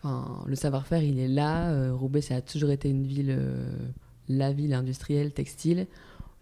le 0.04 0.56
savoir-faire, 0.56 1.04
il 1.04 1.20
est 1.20 1.28
là. 1.28 1.70
Euh, 1.72 1.94
Roubaix, 1.94 2.22
ça 2.22 2.36
a 2.36 2.42
toujours 2.42 2.70
été 2.70 2.90
une 2.90 3.06
ville, 3.06 3.36
euh, 3.38 3.70
la 4.30 4.52
ville 4.52 4.74
industrielle, 4.74 5.32
textile. 5.32 5.88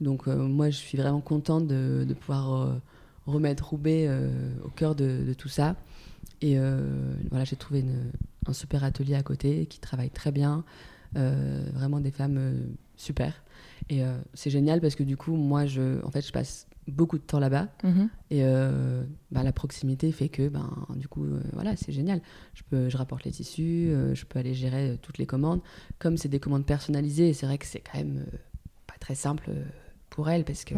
Donc 0.01 0.27
euh, 0.27 0.35
moi, 0.35 0.69
je 0.69 0.77
suis 0.77 0.97
vraiment 0.97 1.21
contente 1.21 1.67
de, 1.67 2.13
pouvoir 2.19 2.79
remettre 3.25 3.69
Roubaix 3.69 4.09
au 4.63 4.69
cœur 4.69 4.95
de, 4.95 5.33
tout 5.37 5.49
ça. 5.49 5.75
Et 6.41 6.57
voilà, 7.29 7.45
j'ai 7.45 7.55
trouvé 7.55 7.83
un 8.45 8.53
super 8.53 8.83
atelier 8.83 9.15
à 9.15 9.23
côté 9.23 9.65
qui 9.65 9.79
travaille 9.79 10.09
très 10.09 10.31
bien. 10.31 10.63
vraiment 11.13 11.99
des 11.99 12.11
femmes 12.11 12.53
super. 12.97 13.41
Et 13.89 14.01
c'est 14.33 14.49
génial 14.49 14.81
parce 14.81 14.95
que 14.95 15.03
du 15.03 15.17
coup, 15.17 15.35
moi, 15.35 15.65
je, 15.65 16.03
en 16.03 16.11
fait, 16.11 16.25
je 16.25 16.31
passe 16.31 16.67
beaucoup 16.91 17.17
de 17.17 17.23
temps 17.23 17.39
là-bas. 17.39 17.67
Mhm. 17.83 18.09
Et 18.31 18.43
euh, 18.43 19.03
bah, 19.31 19.43
la 19.43 19.51
proximité 19.51 20.11
fait 20.11 20.29
que, 20.29 20.49
ben, 20.49 20.69
du 20.95 21.07
coup, 21.07 21.23
euh, 21.23 21.41
voilà, 21.53 21.75
c'est 21.75 21.91
génial. 21.91 22.21
Je, 22.53 22.63
peux, 22.69 22.89
je 22.89 22.97
rapporte 22.97 23.23
les 23.23 23.31
tissus, 23.31 23.89
euh, 23.89 24.13
je 24.15 24.25
peux 24.25 24.39
aller 24.39 24.53
gérer 24.53 24.97
toutes 25.01 25.17
les 25.17 25.25
commandes. 25.25 25.61
Comme 25.99 26.17
c'est 26.17 26.29
des 26.29 26.39
commandes 26.39 26.65
personnalisées, 26.65 27.33
c'est 27.33 27.45
vrai 27.45 27.57
que 27.57 27.65
c'est 27.65 27.81
quand 27.81 27.97
même 27.97 28.25
pas 28.87 28.95
très 28.99 29.15
simple 29.15 29.49
pour 30.09 30.29
elles 30.29 30.45
parce 30.45 30.63
que 30.63 30.75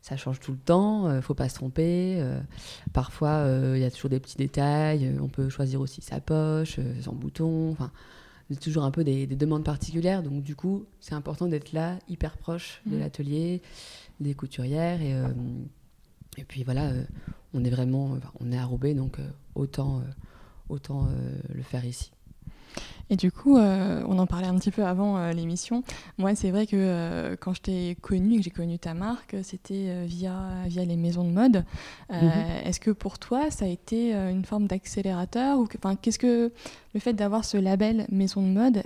ça 0.00 0.16
change 0.16 0.40
tout 0.40 0.52
le 0.52 0.58
temps, 0.58 1.20
faut 1.20 1.34
pas 1.34 1.48
se 1.48 1.54
tromper. 1.54 2.24
parfois, 2.92 3.46
il 3.74 3.80
y 3.80 3.84
a 3.84 3.90
toujours 3.90 4.10
des 4.10 4.18
petits 4.20 4.36
détails. 4.36 5.14
on 5.20 5.28
peut 5.28 5.48
choisir 5.48 5.80
aussi 5.80 6.00
sa 6.00 6.20
poche, 6.20 6.80
son 7.02 7.12
bouton. 7.12 7.70
Enfin, 7.70 7.92
c'est 8.50 8.60
toujours 8.60 8.84
un 8.84 8.90
peu 8.90 9.04
des, 9.04 9.26
des, 9.26 9.36
demandes 9.36 9.64
particulières. 9.64 10.22
Donc, 10.22 10.42
du 10.42 10.56
coup, 10.56 10.86
c'est 11.00 11.14
important 11.14 11.46
d'être 11.46 11.72
là, 11.72 11.98
hyper 12.08 12.36
proche 12.36 12.82
de 12.86 12.94
mhm. 12.94 13.00
l'atelier 13.00 13.62
des 14.20 14.34
couturières. 14.34 15.00
Et, 15.02 15.14
euh, 15.14 15.28
puis 16.48 16.64
voilà, 16.64 16.90
euh, 16.90 17.04
on 17.54 17.64
est 17.64 17.70
vraiment, 17.70 18.18
on 18.40 18.52
est 18.52 18.58
à 18.58 18.64
donc 18.94 19.18
euh, 19.18 19.28
autant, 19.54 20.02
autant 20.68 21.08
le 21.54 21.62
faire 21.62 21.84
ici. 21.84 22.12
Et 23.10 23.16
du 23.16 23.30
coup, 23.30 23.58
on 23.58 24.18
en 24.18 24.26
parlait 24.26 24.46
un 24.46 24.54
petit 24.54 24.70
peu 24.70 24.86
avant 24.86 25.30
l'émission. 25.32 25.82
Moi, 26.16 26.34
c'est 26.34 26.50
vrai 26.50 26.66
que 26.66 27.34
quand 27.40 27.52
je 27.52 27.60
t'ai 27.60 27.96
connu, 28.00 28.38
que 28.38 28.44
j'ai 28.44 28.50
connu 28.50 28.78
ta 28.78 28.94
marque, 28.94 29.36
c'était 29.42 30.06
via, 30.06 30.34
via 30.66 30.84
les 30.86 30.96
maisons 30.96 31.24
de 31.24 31.30
mode. 31.30 31.64
Mhm. 32.10 32.30
Est-ce 32.64 32.80
que 32.80 32.90
pour 32.90 33.18
toi, 33.18 33.50
ça 33.50 33.66
a 33.66 33.68
été 33.68 34.14
une 34.14 34.46
forme 34.46 34.66
d'accélérateur 34.66 35.58
ou 35.58 35.68
qu'est-ce 36.00 36.18
que 36.18 36.52
le 36.94 37.00
fait 37.00 37.12
d'avoir 37.12 37.44
ce 37.44 37.58
label 37.58 38.06
maison 38.10 38.40
de 38.40 38.48
mode, 38.48 38.82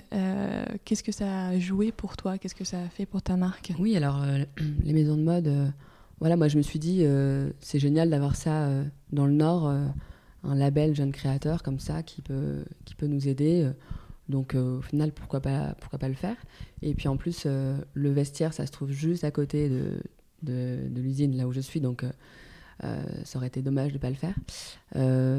qu'est-ce 0.83 1.03
que 1.03 1.13
ça 1.13 1.47
a 1.47 1.59
joué 1.59 1.93
pour 1.93 2.17
toi? 2.17 2.37
Qu'est-ce 2.37 2.55
que 2.55 2.65
ça 2.65 2.79
a 2.79 2.89
fait 2.89 3.05
pour 3.05 3.21
ta 3.21 3.37
marque? 3.37 3.71
Oui, 3.79 3.95
alors 3.95 4.19
les 4.83 4.93
maisons 4.93 5.15
de 5.15 5.23
mode, 5.23 5.71
voilà, 6.19 6.35
moi 6.35 6.49
je 6.49 6.57
me 6.57 6.63
suis 6.63 6.79
dit, 6.79 7.05
c'est 7.61 7.79
génial 7.79 8.09
d'avoir 8.09 8.35
ça 8.35 8.67
dans 9.13 9.25
le 9.25 9.33
Nord 9.33 9.73
un 10.43 10.55
label 10.55 10.95
jeune 10.95 11.11
créateur 11.11 11.63
comme 11.63 11.79
ça 11.79 12.03
qui 12.03 12.21
peut, 12.21 12.63
qui 12.85 12.95
peut 12.95 13.07
nous 13.07 13.27
aider. 13.27 13.71
Donc 14.29 14.55
euh, 14.55 14.79
au 14.79 14.81
final, 14.81 15.11
pourquoi 15.11 15.39
pas, 15.39 15.75
pourquoi 15.79 15.99
pas 15.99 16.09
le 16.09 16.15
faire? 16.15 16.35
Et 16.81 16.93
puis 16.93 17.07
en 17.07 17.17
plus, 17.17 17.43
euh, 17.45 17.77
le 17.93 18.11
vestiaire, 18.11 18.53
ça 18.53 18.65
se 18.65 18.71
trouve 18.71 18.91
juste 18.91 19.23
à 19.23 19.31
côté 19.31 19.69
de, 19.69 20.01
de, 20.43 20.99
l'usine, 20.99 21.35
là 21.37 21.47
où 21.47 21.53
je 21.53 21.61
suis. 21.61 21.79
Donc 21.79 22.03
euh, 22.03 23.03
ça 23.23 23.39
aurait 23.39 23.47
été 23.47 23.61
dommage 23.61 23.91
de 23.91 23.97
ne 23.97 24.01
pas 24.01 24.09
le 24.09 24.15
faire. 24.15 24.35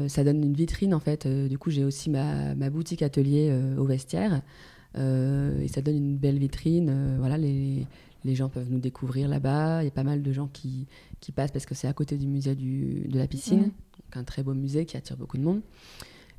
ça 0.09 0.23
donne 0.23 0.43
une 0.43 0.53
vitrine 0.53 0.93
en 0.93 0.99
fait. 0.99 1.27
du 1.27 1.57
coup, 1.57 1.69
j'ai 1.69 1.83
aussi 1.83 2.09
ma, 2.09 2.55
ma, 2.55 2.69
boutique 2.69 3.01
atelier 3.01 3.55
au 3.77 3.85
vestiaire. 3.85 4.41
et 4.95 5.67
ça 5.67 5.81
donne 5.81 5.95
une 5.95 6.17
belle 6.17 6.39
vitrine. 6.39 7.17
voilà, 7.19 7.37
les, 7.37 7.85
les 8.25 8.35
gens 8.35 8.49
peuvent 8.49 8.69
nous 8.69 8.79
découvrir 8.79 9.29
là-bas. 9.29 9.83
Il 9.83 9.85
y 9.85 9.89
a 9.89 9.91
pas 9.91 10.03
mal 10.03 10.21
de 10.21 10.33
gens 10.33 10.47
qui, 10.51 10.87
qui 11.19 11.31
passent 11.31 11.51
parce 11.51 11.65
que 11.65 11.75
c'est 11.75 11.87
à 11.87 11.93
côté 11.93 12.17
du 12.17 12.27
musée 12.27 12.55
du, 12.55 13.07
de 13.07 13.17
la 13.17 13.27
piscine. 13.27 13.59
Mmh. 13.59 13.63
Donc 13.63 14.17
un 14.17 14.23
très 14.23 14.43
beau 14.43 14.53
musée 14.53 14.85
qui 14.85 14.97
attire 14.97 15.17
beaucoup 15.17 15.37
de 15.37 15.43
monde. 15.43 15.61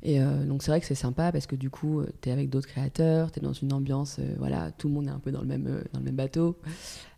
Et 0.03 0.19
euh, 0.19 0.45
donc 0.45 0.63
c'est 0.63 0.71
vrai 0.71 0.79
que 0.79 0.87
c'est 0.87 0.95
sympa 0.95 1.31
parce 1.31 1.45
que 1.45 1.55
du 1.55 1.69
coup, 1.69 1.99
euh, 1.99 2.07
tu 2.21 2.29
es 2.29 2.31
avec 2.31 2.49
d'autres 2.49 2.67
créateurs, 2.67 3.31
tu 3.31 3.39
es 3.39 3.41
dans 3.41 3.53
une 3.53 3.71
ambiance, 3.71 4.17
euh, 4.19 4.33
voilà, 4.39 4.71
tout 4.71 4.87
le 4.87 4.95
monde 4.95 5.07
est 5.07 5.11
un 5.11 5.19
peu 5.19 5.31
dans 5.31 5.41
le 5.41 5.47
même, 5.47 5.83
dans 5.93 5.99
le 5.99 6.05
même 6.05 6.15
bateau. 6.15 6.57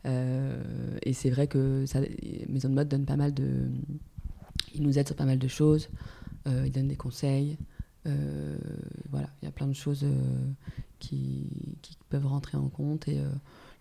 et 0.05 1.13
c'est 1.13 1.29
vrai 1.29 1.47
que 1.47 1.85
ça, 1.85 2.01
Maison 2.49 2.69
de 2.69 2.73
Mode 2.73 2.89
donne 2.89 3.05
pas 3.05 3.15
mal 3.15 3.33
de... 3.33 3.69
Ils 4.75 4.81
nous 4.81 4.97
aident 4.97 5.07
sur 5.07 5.15
pas 5.15 5.25
mal 5.25 5.39
de 5.39 5.47
choses, 5.47 5.89
ils 6.45 6.71
donnent 6.71 6.89
des 6.89 6.97
conseils. 6.97 7.57
voilà, 9.09 9.29
il 9.41 9.45
y 9.45 9.47
a 9.47 9.51
plein 9.51 9.67
de 9.67 9.73
choses 9.73 10.05
qui, 10.99 11.77
qui, 11.81 11.97
peuvent 12.09 12.25
rentrer 12.25 12.57
en 12.57 12.67
compte 12.67 13.07
et 13.07 13.19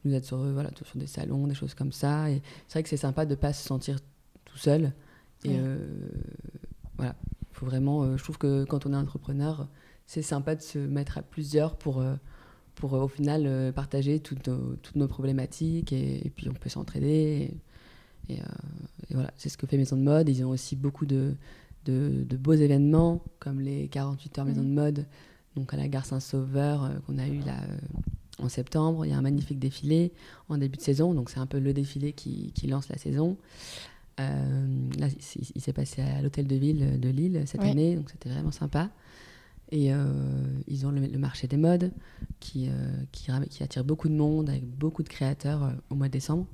nous 0.04 0.14
aident 0.14 0.24
sur, 0.24 0.38
voilà, 0.38 0.70
sur 0.74 0.86
des 0.98 1.06
salons, 1.06 1.46
des 1.46 1.54
choses 1.54 1.74
comme 1.74 1.92
ça. 1.92 2.30
Et 2.30 2.42
c'est 2.68 2.74
vrai 2.74 2.82
que 2.82 2.88
c'est 2.88 2.96
sympa 2.96 3.24
de 3.24 3.30
ne 3.30 3.36
pas 3.36 3.52
se 3.52 3.66
sentir 3.66 3.98
tout 4.44 4.58
seul. 4.58 4.92
Et 5.44 5.58
voilà, 6.96 7.16
faut 7.52 7.66
vraiment, 7.66 8.02
euh, 8.02 8.16
je 8.16 8.22
trouve 8.22 8.38
que 8.38 8.64
quand 8.64 8.86
on 8.86 8.92
est 8.92 8.96
entrepreneur, 8.96 9.68
c'est 10.06 10.22
sympa 10.22 10.54
de 10.54 10.62
se 10.62 10.78
mettre 10.78 11.18
à 11.18 11.22
plusieurs 11.22 11.76
pour, 11.76 12.00
euh, 12.00 12.14
pour 12.74 12.94
euh, 12.94 13.04
au 13.04 13.08
final 13.08 13.72
partager 13.72 14.20
toutes 14.20 14.46
nos, 14.48 14.76
toutes 14.76 14.96
nos 14.96 15.08
problématiques 15.08 15.92
et, 15.92 16.30
puis 16.34 16.48
on 16.48 16.54
peut 16.54 16.68
s'entraider. 16.68 17.54
Et, 18.28 18.38
voilà, 19.10 19.32
c'est 19.36 19.48
ce 19.48 19.58
que 19.58 19.66
fait 19.66 19.76
Maison 19.76 19.96
de 19.96 20.02
Mode. 20.02 20.28
Ils 20.28 20.44
ont 20.44 20.50
aussi 20.50 20.74
beaucoup 20.76 21.06
de, 21.06 21.34
de, 21.84 22.36
beaux 22.36 22.54
événements 22.54 23.22
comme 23.38 23.60
les 23.60 23.88
48 23.88 24.38
heures 24.38 24.44
Maison 24.46 24.62
de 24.62 24.68
mmh. 24.68 24.74
Mode, 24.74 25.06
donc 25.54 25.74
à 25.74 25.76
la 25.76 25.88
gare 25.88 26.06
Saint-Sauveur 26.06 26.90
qu'on 27.06 27.18
a 27.18 27.26
eu 27.26 27.40
là 27.40 27.56
en 28.42 28.48
septembre. 28.48 29.06
Il 29.06 29.10
y 29.10 29.14
a 29.14 29.18
un 29.18 29.22
magnifique 29.22 29.58
défilé 29.58 30.12
en 30.48 30.58
début 30.58 30.76
de 30.76 30.82
saison, 30.82 31.14
donc 31.14 31.30
c'est 31.30 31.40
un 31.40 31.46
peu 31.46 31.58
le 31.58 31.72
défilé 31.72 32.12
qui, 32.12 32.52
qui 32.52 32.66
lance 32.66 32.88
la 32.88 32.98
saison. 32.98 33.36
Euh, 34.20 34.90
là, 34.98 35.08
il, 35.54 35.60
s'est 35.60 35.72
passé 35.72 36.02
à 36.02 36.20
l'hôtel 36.20 36.46
de 36.46 36.56
ville 36.56 37.00
de 37.00 37.08
Lille 37.08 37.42
cette 37.46 37.62
année, 37.62 37.96
donc 37.96 38.10
c'était 38.10 38.28
vraiment 38.28 38.50
sympa. 38.50 38.90
Et 39.70 39.92
euh, 39.92 40.04
ils 40.68 40.86
ont 40.86 40.90
le, 40.90 41.18
marché 41.18 41.48
des 41.48 41.56
modes 41.56 41.92
qui, 42.40 42.68
euh, 42.68 42.72
qui, 43.10 43.30
qui, 43.48 43.62
attire 43.62 43.84
beaucoup 43.84 44.10
de 44.10 44.14
monde, 44.14 44.50
avec 44.50 44.64
beaucoup 44.66 45.02
de 45.02 45.08
créateurs 45.08 45.72
au 45.88 45.94
mois 45.94 46.08
de 46.08 46.12
décembre. 46.12 46.46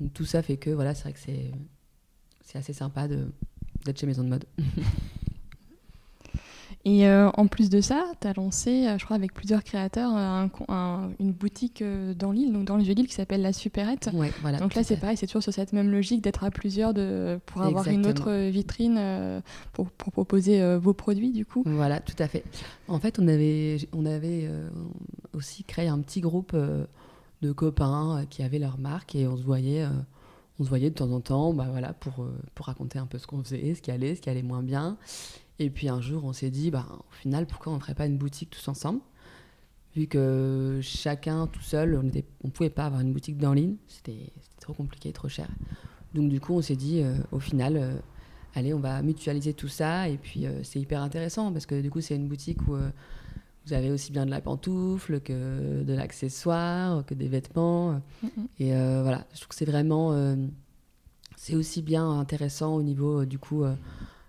Donc 0.00 0.12
tout 0.12 0.24
ça 0.24 0.42
fait 0.42 0.56
que 0.56 0.70
voilà, 0.70 0.94
c'est 0.94 1.04
vrai 1.04 1.12
que 1.12 1.20
c'est 2.44 2.58
assez 2.58 2.72
sympa 2.72 3.06
d'être 3.06 3.98
chez 3.98 4.06
Maison 4.06 4.24
de 4.24 4.28
Mode. 4.28 4.44
Et 6.84 7.06
euh, 7.06 7.28
en 7.34 7.48
plus 7.48 7.70
de 7.70 7.80
ça, 7.80 8.04
tu 8.20 8.28
as 8.28 8.32
lancé, 8.34 8.86
euh, 8.86 8.98
je 8.98 9.04
crois, 9.04 9.16
avec 9.16 9.34
plusieurs 9.34 9.64
créateurs, 9.64 10.12
euh, 10.14 11.08
une 11.18 11.32
boutique 11.32 11.82
dans 12.16 12.32
l'île, 12.32 12.52
donc 12.52 12.64
dans 12.64 12.76
le 12.76 12.82
vieux 12.82 12.94
qui 12.94 13.12
s'appelle 13.12 13.42
La 13.42 13.52
Supérette. 13.52 14.10
voilà, 14.40 14.58
donc 14.58 14.74
là, 14.74 14.84
c'est 14.84 14.96
pareil, 14.96 15.16
c'est 15.16 15.26
toujours 15.26 15.42
sur 15.42 15.52
cette 15.52 15.72
même 15.72 15.90
logique 15.90 16.22
d'être 16.22 16.44
à 16.44 16.50
plusieurs 16.50 16.94
de, 16.94 17.40
pour 17.46 17.62
avoir 17.62 17.88
une 17.88 18.06
autre 18.06 18.32
vitrine 18.48 19.42
pour, 19.72 19.90
pour, 19.90 20.12
proposer 20.12 20.76
vos 20.76 20.94
produits, 20.94 21.32
du 21.32 21.44
coup. 21.44 21.62
Voilà, 21.66 22.00
tout 22.00 22.16
à 22.18 22.28
fait. 22.28 22.44
En 22.86 22.98
fait, 22.98 23.18
on 23.18 23.28
avait, 23.28 23.78
on 23.92 24.06
avait 24.06 24.48
aussi 25.34 25.64
créé 25.64 25.88
un 25.88 25.98
petit 25.98 26.20
groupe 26.20 26.56
de 26.56 27.52
copains 27.52 28.24
qui 28.30 28.42
avaient 28.42 28.58
leur 28.58 28.78
marque 28.78 29.14
et 29.14 29.26
on 29.26 29.36
se 29.36 29.42
voyait 29.42 29.84
on 30.60 30.64
se 30.64 30.68
voyait 30.68 30.90
de 30.90 30.94
temps 30.94 31.12
en 31.12 31.20
temps 31.20 31.52
bah 31.52 31.68
voilà, 31.70 31.92
pour, 31.92 32.26
pour 32.56 32.66
raconter 32.66 32.98
un 32.98 33.06
peu 33.06 33.18
ce 33.18 33.28
qu'on 33.28 33.44
faisait, 33.44 33.74
ce 33.76 33.82
qui 33.82 33.92
allait, 33.92 34.16
ce 34.16 34.20
qui 34.20 34.28
allait 34.28 34.42
moins 34.42 34.62
bien. 34.62 34.96
Et 35.58 35.70
puis 35.70 35.88
un 35.88 36.00
jour, 36.00 36.24
on 36.24 36.32
s'est 36.32 36.50
dit, 36.50 36.70
bah, 36.70 36.86
au 36.90 37.14
final, 37.14 37.46
pourquoi 37.46 37.72
on 37.72 37.76
ne 37.76 37.80
ferait 37.80 37.94
pas 37.94 38.06
une 38.06 38.18
boutique 38.18 38.50
tous 38.50 38.68
ensemble? 38.68 39.00
Vu 39.96 40.06
que 40.06 40.78
chacun 40.82 41.46
tout 41.46 41.62
seul, 41.62 41.98
on 41.98 42.02
ne 42.02 42.50
pouvait 42.50 42.70
pas 42.70 42.86
avoir 42.86 43.00
une 43.00 43.12
boutique 43.12 43.38
dans 43.38 43.52
ligne, 43.52 43.76
c'était 43.88 44.30
trop 44.60 44.72
compliqué, 44.72 45.12
trop 45.12 45.28
cher. 45.28 45.48
Donc 46.14 46.28
du 46.28 46.40
coup, 46.40 46.54
on 46.54 46.62
s'est 46.62 46.76
dit, 46.76 47.02
euh, 47.02 47.16
au 47.32 47.40
final, 47.40 47.76
euh, 47.76 47.94
allez, 48.54 48.72
on 48.72 48.80
va 48.80 49.02
mutualiser 49.02 49.54
tout 49.54 49.68
ça. 49.68 50.08
Et 50.08 50.16
puis 50.16 50.46
euh, 50.46 50.62
c'est 50.62 50.78
hyper 50.78 51.02
intéressant 51.02 51.52
parce 51.52 51.66
que 51.66 51.80
du 51.80 51.90
coup, 51.90 52.00
c'est 52.00 52.14
une 52.14 52.28
boutique 52.28 52.62
où 52.68 52.76
vous 53.66 53.72
avez 53.72 53.90
aussi 53.90 54.12
bien 54.12 54.24
de 54.24 54.30
la 54.30 54.40
pantoufle 54.40 55.20
que 55.20 55.82
de 55.82 55.92
l'accessoire, 55.92 57.04
que 57.04 57.14
des 57.14 57.28
vêtements. 57.28 58.00
Et 58.58 58.70
voilà, 58.70 59.26
je 59.32 59.40
trouve 59.40 59.48
que 59.48 59.54
c'est 59.54 59.64
vraiment 59.64 60.36
c'est 61.36 61.54
aussi 61.54 61.82
bien 61.82 62.08
intéressant 62.08 62.74
au 62.74 62.82
niveau 62.82 63.24
du 63.24 63.38
coup 63.38 63.64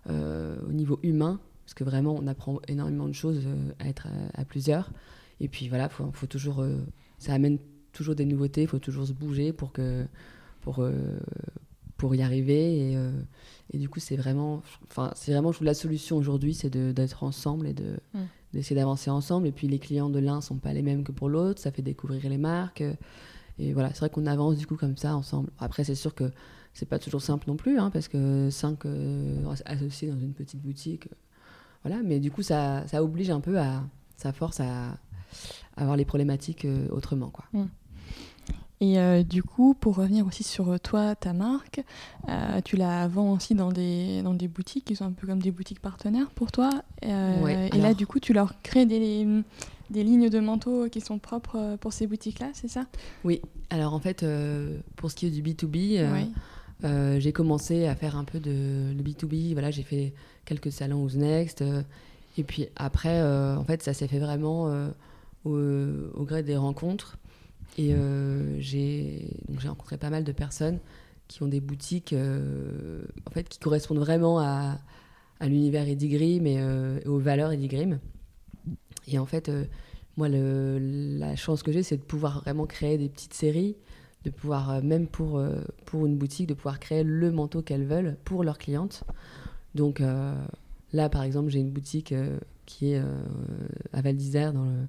au 0.10 0.72
niveau 0.72 1.00
humain 1.04 1.40
parce 1.66 1.74
que 1.74 1.84
vraiment 1.84 2.16
on 2.16 2.26
apprend 2.28 2.60
énormément 2.68 3.08
de 3.08 3.14
choses 3.14 3.42
à 3.80 3.88
être 3.88 4.08
à, 4.34 4.44
plusieurs 4.44 4.92
et 5.40 5.48
puis 5.48 5.70
voilà 5.70 5.88
faut, 5.88 6.10
faut 6.12 6.26
toujours 6.26 6.66
ça 7.20 7.34
amène 7.34 7.60
toujours 7.92 8.16
des 8.16 8.26
nouveautés 8.26 8.64
il 8.64 8.68
faut 8.68 8.80
toujours 8.80 9.06
se 9.06 9.14
bouger 9.14 9.54
pour 9.54 9.72
que 9.72 10.06
pour 10.62 10.84
pour 11.98 12.16
y 12.16 12.24
arriver 12.24 12.92
et, 12.92 12.98
et 13.72 13.78
du 13.78 13.88
coup 13.88 14.00
c'est 14.00 14.16
vraiment 14.16 14.64
enfin 14.88 15.12
c'est 15.16 15.32
vraiment 15.32 15.52
la 15.62 15.76
solution 15.76 16.18
aujourd'hui 16.18 16.56
c'est 16.56 16.76
d'être 16.76 17.24
ensemble 17.24 17.68
et 17.68 17.74
de 17.74 18.00
mm 18.16 18.20
d'essayer 18.54 18.76
d'avancer 18.76 19.10
ensemble. 19.10 19.48
Et 19.48 19.52
puis 19.52 19.68
les 19.68 19.80
clients 19.80 20.10
de 20.10 20.20
l'un 20.20 20.42
sont 20.42 20.58
pas 20.58 20.74
les 20.74 20.82
mêmes 20.82 21.04
que 21.04 21.12
pour 21.12 21.30
l'autre, 21.30 21.62
ça 21.62 21.72
fait 21.72 21.82
découvrir 21.82 22.28
les 22.30 22.38
marques. 22.38 22.84
Et 23.58 23.74
voilà, 23.74 23.90
c'est 23.90 24.00
vrai 24.00 24.10
qu'on 24.10 24.26
avance 24.26 24.58
du 24.58 24.66
coup 24.66 24.76
comme 24.76 24.98
ça 24.98 25.16
ensemble. 25.16 25.50
Après, 25.60 25.84
c'est 25.84 25.96
sûr 25.96 26.16
que 26.16 26.32
c'est 26.74 26.88
pas 26.88 27.00
toujours 27.00 27.22
simple 27.22 27.46
non 27.48 27.56
plus, 27.56 27.78
hein, 27.78 27.90
parce 27.92 28.08
que 28.08 28.50
cinq 28.50 28.86
euh, 28.86 29.54
associés 29.66 30.10
dans 30.10 30.20
une 30.20 30.34
petite 30.34 30.62
boutique, 30.62 31.08
euh, 31.08 31.16
voilà. 31.84 32.02
Mais 32.04 32.20
du 32.20 32.32
coup, 32.32 32.42
ça, 32.42 32.88
ça, 32.88 33.04
oblige 33.04 33.30
un 33.30 33.40
peu 33.40 33.60
à, 33.60 33.84
ça 34.18 34.32
force 34.32 34.60
à, 34.60 34.98
avoir 35.76 35.98
les 35.98 36.06
problématiques 36.06 36.66
euh, 36.66 36.88
autrement, 36.92 37.30
quoi. 37.30 37.46
Mmh. 37.54 37.66
Et 38.82 39.26
du 39.26 39.44
coup, 39.44 39.74
pour 39.74 39.98
revenir 39.98 40.26
aussi 40.26 40.42
sur 40.46 40.80
toi, 40.80 41.14
ta 41.14 41.34
marque, 41.34 41.84
tu 42.64 42.78
la 42.78 43.10
vends 43.10 43.34
aussi 43.34 43.54
dans 43.54 43.74
des, 43.74 44.22
dans 44.22 44.34
des 44.34 44.48
boutiques 44.48 44.86
qui 44.86 44.96
sont 44.96 45.04
un 45.04 45.12
peu 45.12 45.28
comme 45.28 45.42
des 45.42 45.52
boutiques 45.52 45.82
partenaires 45.82 46.30
pour 46.30 46.50
toi. 46.54 46.70
et 47.02 47.78
là, 47.78 47.94
du 47.94 48.08
coup, 48.08 48.22
tu 48.22 48.32
leur 48.32 48.62
crées 48.62 48.86
des, 48.86 49.28
des 49.90 50.04
lignes 50.06 50.30
de 50.30 50.40
manteaux 50.40 50.88
qui 50.88 51.02
sont 51.02 51.20
propres 51.20 51.76
pour 51.82 51.92
ces 51.92 52.08
boutiques-là, 52.08 52.52
c'est 52.54 52.70
ça? 52.70 52.86
Oui. 53.26 53.42
Alors 53.70 53.94
en 53.94 54.00
fait, 54.00 54.26
pour 54.96 55.12
ce 55.12 55.16
qui 55.18 55.26
est 55.26 55.30
du 55.30 55.44
B2B, 55.44 56.00
j'ai 56.84 57.32
commencé 57.34 57.86
à 57.88 57.96
faire 57.96 58.16
un 58.16 58.24
peu 58.24 58.40
de 58.40 58.94
le 58.96 59.04
B2B. 59.04 59.54
Voilà, 59.54 59.72
j'ai 59.72 59.84
fait 59.84 60.14
quelques 60.46 60.72
salons 60.72 61.04
Who's 61.04 61.16
Next. 61.16 61.64
et 62.38 62.44
puis 62.44 62.68
après, 62.76 63.22
en 63.22 63.64
fait, 63.64 63.84
ça 63.84 63.94
s'est 63.94 64.08
fait 64.08 64.20
vraiment 64.20 64.90
au, 65.46 66.26
gré 66.26 66.44
des 66.44 66.58
rencontres. 66.58 67.18
Et 67.78 67.94
euh, 67.94 68.60
j'ai 68.60 69.30
rencontré 69.66 69.98
pas 69.98 70.10
mal 70.10 70.24
de 70.24 70.32
personnes 70.32 70.80
qui 71.28 71.44
ont 71.44 71.48
des 71.48 71.60
boutiques 71.60 72.14
euh, 72.14 73.04
en 73.28 73.32
fait, 73.32 73.48
qui 73.48 73.60
correspondent 73.60 74.00
vraiment 74.00 74.40
à, 74.40 74.80
l'univers 75.42 75.88
Eddie 75.88 76.10
Grimm 76.10 76.46
et, 76.48 76.58
euh, 76.60 77.00
aux 77.06 77.20
valeurs 77.20 77.52
Eddie 77.52 77.68
Grimm. 77.68 78.00
Et 79.08 79.18
en 79.18 79.26
fait, 79.26 79.52
moi, 80.18 80.28
la 80.30 81.36
chance 81.36 81.64
que 81.64 81.72
j'ai, 81.72 81.84
c'est 81.84 81.98
de 81.98 82.04
pouvoir 82.04 82.42
vraiment 82.42 82.66
créer 82.66 82.98
des 82.98 83.10
petites 83.10 83.34
séries, 83.34 83.76
de 84.26 84.30
pouvoir, 84.30 84.84
même 84.84 85.08
pour, 85.08 85.42
pour 85.86 86.06
une 86.06 86.18
boutique, 86.18 86.48
de 86.48 86.54
pouvoir 86.54 86.80
créer 86.80 87.04
le 87.04 87.32
manteau 87.32 87.62
qu'elles 87.62 87.86
veulent 87.86 88.18
pour 88.26 88.44
leurs 88.44 88.58
clientes. 88.58 89.04
Donc 89.76 90.02
là, 90.92 91.10
par 91.10 91.24
exemple, 91.24 91.50
j'ai 91.50 91.60
une 91.60 91.72
boutique 91.72 92.14
qui 92.66 92.92
est 92.92 93.02
à 93.94 94.02
Val 94.02 94.16
d'Isère, 94.18 94.52
dans 94.52 94.66
le 94.66 94.88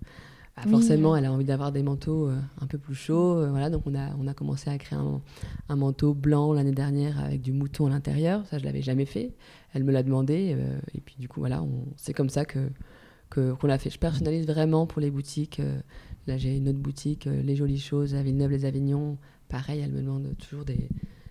bah, 0.65 0.71
forcément, 0.71 1.17
elle 1.17 1.25
a 1.25 1.33
envie 1.33 1.45
d'avoir 1.45 1.73
des 1.73 1.83
manteaux 1.83 2.29
euh, 2.29 2.37
un 2.61 2.67
peu 2.67 2.79
plus 2.79 2.95
chauds. 2.95 3.39
Euh, 3.39 3.51
voilà, 3.51 3.71
donc 3.71 3.83
on 3.87 3.95
a, 3.95 4.15
on 4.19 4.27
a 4.27 4.35
commencé 4.35 4.69
à 4.69 4.77
créer 4.79 4.99
un, 5.69 5.77
manteau 5.77 6.13
blanc 6.13 6.53
l'année 6.53 6.73
dernière 6.73 7.19
avec 7.21 7.41
du 7.41 7.53
mouton 7.53 7.87
à 7.87 7.91
l'intérieur. 7.91 8.45
Ça, 8.47 8.59
je 8.59 8.65
l'avais 8.65 8.83
jamais 8.83 9.07
fait. 9.07 9.35
Elle 9.73 9.85
me 9.85 9.93
l'a 9.93 10.03
demandé. 10.03 10.55
Euh, 10.59 10.79
et 10.95 11.01
puis, 11.01 11.17
du 11.19 11.29
coup, 11.29 11.41
voilà, 11.41 11.63
c'est 11.97 12.13
comme 12.13 12.31
ça 12.31 12.45
que 12.45 12.69
qu'on 13.31 13.69
l'a 13.69 13.79
fait. 13.79 13.91
Je 13.91 13.99
personnalise 13.99 14.45
vraiment 14.45 14.89
pour 14.89 15.01
les 15.01 15.13
boutiques. 15.13 15.63
Là, 16.31 16.39
j'ai 16.39 16.57
une 16.57 16.69
autre 16.69 16.79
boutique, 16.79 17.27
Les 17.27 17.57
Jolies 17.57 17.79
Choses, 17.79 18.15
à 18.15 18.23
Villeneuve-les-Avignon. 18.23 19.19
Pareil, 19.49 19.81
elle 19.81 19.93
me 19.93 20.01
demande 20.01 20.35
toujours 20.39 20.65
des, 20.65 20.89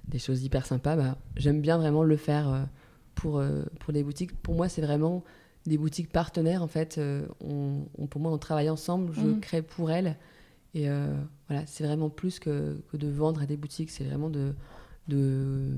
des 0.08 0.20
choses 0.20 0.44
hyper 0.44 0.66
sympas. 0.66 0.96
Bah, 0.96 1.18
J'aime 1.36 1.62
bien 1.62 1.78
vraiment 1.78 2.04
le 2.04 2.18
faire 2.18 2.68
pour, 3.16 3.42
pour 3.80 3.94
les 3.94 4.04
boutiques. 4.04 4.36
Pour 4.42 4.56
moi, 4.56 4.70
c'est 4.70 4.82
vraiment 4.82 5.24
des 5.66 5.78
boutiques 5.78 6.12
partenaires, 6.12 6.64
en 6.64 6.68
fait, 6.68 6.98
euh, 6.98 7.26
on, 7.42 8.08
pour 8.08 8.22
moi, 8.22 8.32
on 8.32 8.38
travaille 8.38 8.70
ensemble, 8.70 9.14
je 9.14 9.22
mhm. 9.22 9.40
crée 9.40 9.62
pour 9.62 9.92
elles. 9.92 10.18
Et 10.74 10.90
euh, 10.90 11.16
voilà, 11.48 11.66
c'est 11.66 11.84
vraiment 11.84 12.10
plus 12.10 12.40
que, 12.40 12.82
que, 12.92 12.98
de 12.98 13.08
vendre 13.08 13.42
à 13.42 13.46
des 13.46 13.58
boutiques, 13.58 13.90
c'est 13.90 14.04
vraiment 14.04 14.30
de, 14.30 14.54
de, 15.08 15.72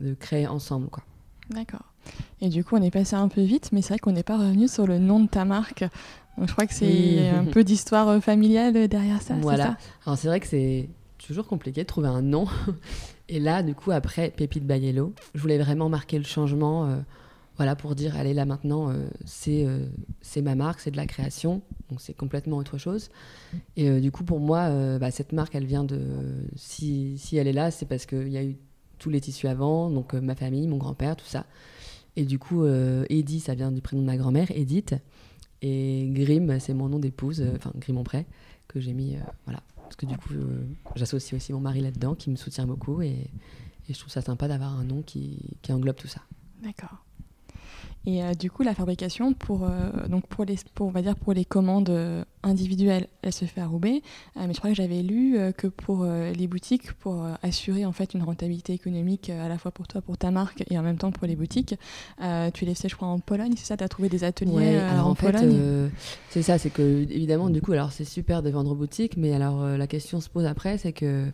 de, 0.00 0.14
créer 0.14 0.46
ensemble. 0.46 0.88
quoi. 0.88 1.02
D'accord. 1.50 1.92
Et 2.40 2.48
du 2.48 2.62
coup, 2.64 2.76
on 2.76 2.82
est 2.82 2.90
passé 2.90 3.16
un 3.16 3.28
peu 3.28 3.42
vite, 3.42 3.70
mais 3.72 3.80
c'est 3.80 3.94
vrai 3.94 3.98
qu'on 3.98 4.12
n'est 4.12 4.22
pas 4.22 4.38
revenu 4.38 4.68
sur 4.68 4.86
le 4.86 4.98
nom 4.98 5.20
de 5.20 5.28
ta 5.28 5.44
marque. 5.44 5.84
Donc, 6.38 6.48
je 6.48 6.52
crois 6.52 6.66
que 6.66 6.74
c'est 6.74 7.28
un 7.28 7.44
peu 7.44 7.64
d'histoire 7.64 8.08
euh, 8.08 8.20
familiale 8.20 8.88
derrière 8.88 9.20
ça. 9.22 9.34
Voilà. 9.40 9.76
Alors, 10.06 10.16
c'est 10.16 10.28
vrai 10.28 10.40
que 10.40 10.46
c'est 10.46 10.88
toujours 11.18 11.46
compliqué 11.46 11.82
de 11.82 11.86
trouver 11.86 12.08
un 12.08 12.22
nom. 12.22 12.46
Et 13.28 13.40
là, 13.40 13.62
du 13.62 13.74
coup, 13.74 13.90
après 13.90 14.30
Pépite 14.30 14.66
Bayello, 14.66 15.12
je 15.34 15.40
voulais 15.40 15.58
vraiment 15.58 15.88
marquer 15.88 16.16
le 16.18 16.24
changement. 16.24 17.02
Voilà, 17.58 17.74
pour 17.74 17.96
dire, 17.96 18.16
allez, 18.16 18.34
là 18.34 18.44
maintenant, 18.44 18.88
euh, 18.88 19.08
euh, 19.48 19.86
c'est 20.20 20.42
ma 20.42 20.54
marque, 20.54 20.78
c'est 20.78 20.92
de 20.92 20.96
la 20.96 21.06
création, 21.06 21.60
donc 21.90 22.00
c'est 22.00 22.14
complètement 22.14 22.56
autre 22.56 22.78
chose. 22.78 23.10
Et 23.76 23.90
euh, 23.90 24.00
du 24.00 24.12
coup, 24.12 24.22
pour 24.22 24.38
moi, 24.38 24.70
bah, 24.98 25.10
cette 25.10 25.32
marque, 25.32 25.56
elle 25.56 25.66
vient 25.66 25.82
de. 25.82 26.00
Si, 26.54 27.18
si 27.18 27.36
elle 27.36 27.48
est 27.48 27.52
là, 27.52 27.72
c'est 27.72 27.86
parce 27.86 28.06
qu'il 28.06 28.28
y 28.28 28.36
a 28.36 28.44
eu 28.44 28.56
tous 28.98 29.10
les 29.10 29.20
tissus 29.20 29.48
avant, 29.48 29.90
donc 29.90 30.14
ma 30.14 30.36
famille, 30.36 30.68
mon 30.68 30.76
grand-père, 30.76 31.16
tout 31.16 31.26
ça. 31.26 31.46
Et 32.14 32.24
du 32.24 32.38
coup, 32.38 32.64
Edith, 32.64 33.44
ça 33.44 33.56
vient 33.56 33.72
du 33.72 33.80
prénom 33.80 34.02
de 34.02 34.06
ma 34.06 34.16
grand-mère, 34.16 34.52
Edith. 34.52 34.94
Et 35.62 36.08
Grim, 36.12 36.58
c'est 36.60 36.74
mon 36.74 36.88
nom 36.88 36.98
d'épouse, 36.98 37.44
enfin 37.56 37.72
Grim 37.76 38.02
prêt, 38.04 38.26
que 38.68 38.80
j'ai 38.80 38.92
mis. 38.92 39.16
voilà. 39.44 39.62
Parce 39.76 39.96
que 39.96 40.06
du 40.06 40.16
coup, 40.16 40.34
j'associe 40.96 41.34
aussi 41.34 41.52
mon 41.52 41.60
mari 41.60 41.80
là-dedans, 41.80 42.14
qui 42.14 42.30
me 42.30 42.36
soutient 42.36 42.66
beaucoup. 42.66 43.00
Et, 43.02 43.30
et, 43.88 43.94
je 43.94 43.98
trouve 43.98 44.12
ça 44.12 44.20
sympa 44.20 44.46
d'avoir 44.46 44.78
un 44.78 44.84
nom 44.84 45.02
qui, 45.02 45.56
qui 45.62 45.72
englobe 45.72 45.96
tout 45.96 46.08
ça. 46.08 46.20
D'accord. 46.62 47.04
Et 48.08 48.22
euh, 48.22 48.32
du 48.32 48.50
coup, 48.50 48.62
la 48.62 48.74
fabrication, 48.74 49.34
pour, 49.34 49.64
euh, 49.64 50.08
donc 50.08 50.26
pour, 50.28 50.46
les, 50.46 50.56
pour, 50.74 50.86
on 50.86 50.90
va 50.90 51.02
dire 51.02 51.14
pour 51.14 51.34
les 51.34 51.44
commandes 51.44 51.90
euh, 51.90 52.24
individuelles, 52.42 53.06
elle 53.20 53.34
se 53.34 53.44
fait 53.44 53.60
à 53.60 53.66
Roubaix. 53.66 54.00
mais 54.34 54.54
je 54.54 54.58
crois 54.58 54.70
que 54.70 54.76
j'avais 54.76 55.02
lu 55.02 55.36
que 55.58 55.66
pour 55.66 56.06
les 56.06 56.46
boutiques, 56.46 56.92
pour 56.92 57.26
assurer 57.42 57.84
en 57.84 57.92
fait 57.92 58.14
une 58.14 58.22
rentabilité 58.22 58.72
économique 58.72 59.28
à 59.28 59.48
la 59.48 59.58
fois 59.58 59.72
pour 59.72 59.88
toi, 59.88 60.00
pour 60.00 60.16
ta 60.16 60.30
marque 60.30 60.64
et 60.70 60.78
en 60.78 60.82
même 60.82 60.96
temps 60.96 61.10
pour 61.10 61.26
les 61.26 61.36
boutiques, 61.36 61.74
tu 62.54 62.64
les 62.64 62.74
fais, 62.74 62.88
je 62.88 62.96
crois, 62.96 63.08
en 63.08 63.18
Pologne, 63.18 63.52
c'est 63.56 63.66
ça? 63.66 63.76
Tu 63.76 63.84
as 63.84 63.88
trouvé 63.88 64.08
des 64.08 64.24
ateliers 64.24 64.76
alors 64.76 65.08
en, 65.08 65.14
fait, 65.14 65.36
C'est 66.30 66.42
ça, 66.42 66.56
c'est 66.56 66.70
que 66.70 67.02
évidemment, 67.10 67.50
du 67.50 67.60
coup, 67.60 67.72
alors 67.72 67.92
c'est 67.92 68.04
super 68.04 68.42
de 68.42 68.50
vendre 68.50 68.70
aux 68.70 68.76
boutiques, 68.76 69.16
mais 69.16 69.34
alors 69.34 69.62
la 69.66 69.86
question 69.88 70.20
se 70.20 70.30
pose 70.30 70.46
après, 70.46 70.78
c'est 70.78 70.92
que 70.92 71.26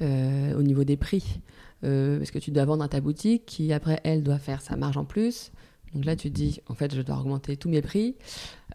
au 0.00 0.62
niveau 0.62 0.84
des 0.84 0.98
prix, 0.98 1.40
parce 1.80 2.30
que 2.30 2.38
tu 2.38 2.50
dois 2.52 2.66
vendre 2.66 2.84
à 2.84 2.88
ta 2.88 3.00
boutique 3.00 3.46
qui 3.46 3.72
après 3.72 4.00
elle 4.04 4.22
doit 4.22 4.38
faire 4.38 4.60
sa 4.60 4.76
marge 4.76 4.98
en 4.98 5.04
plus 5.04 5.50
donc 5.94 6.04
là, 6.04 6.16
tu 6.16 6.30
te 6.30 6.34
dis, 6.34 6.60
en 6.68 6.74
fait, 6.74 6.94
je 6.94 7.02
dois 7.02 7.18
augmenter 7.18 7.56
tous 7.56 7.68
mes 7.68 7.82
prix. 7.82 8.16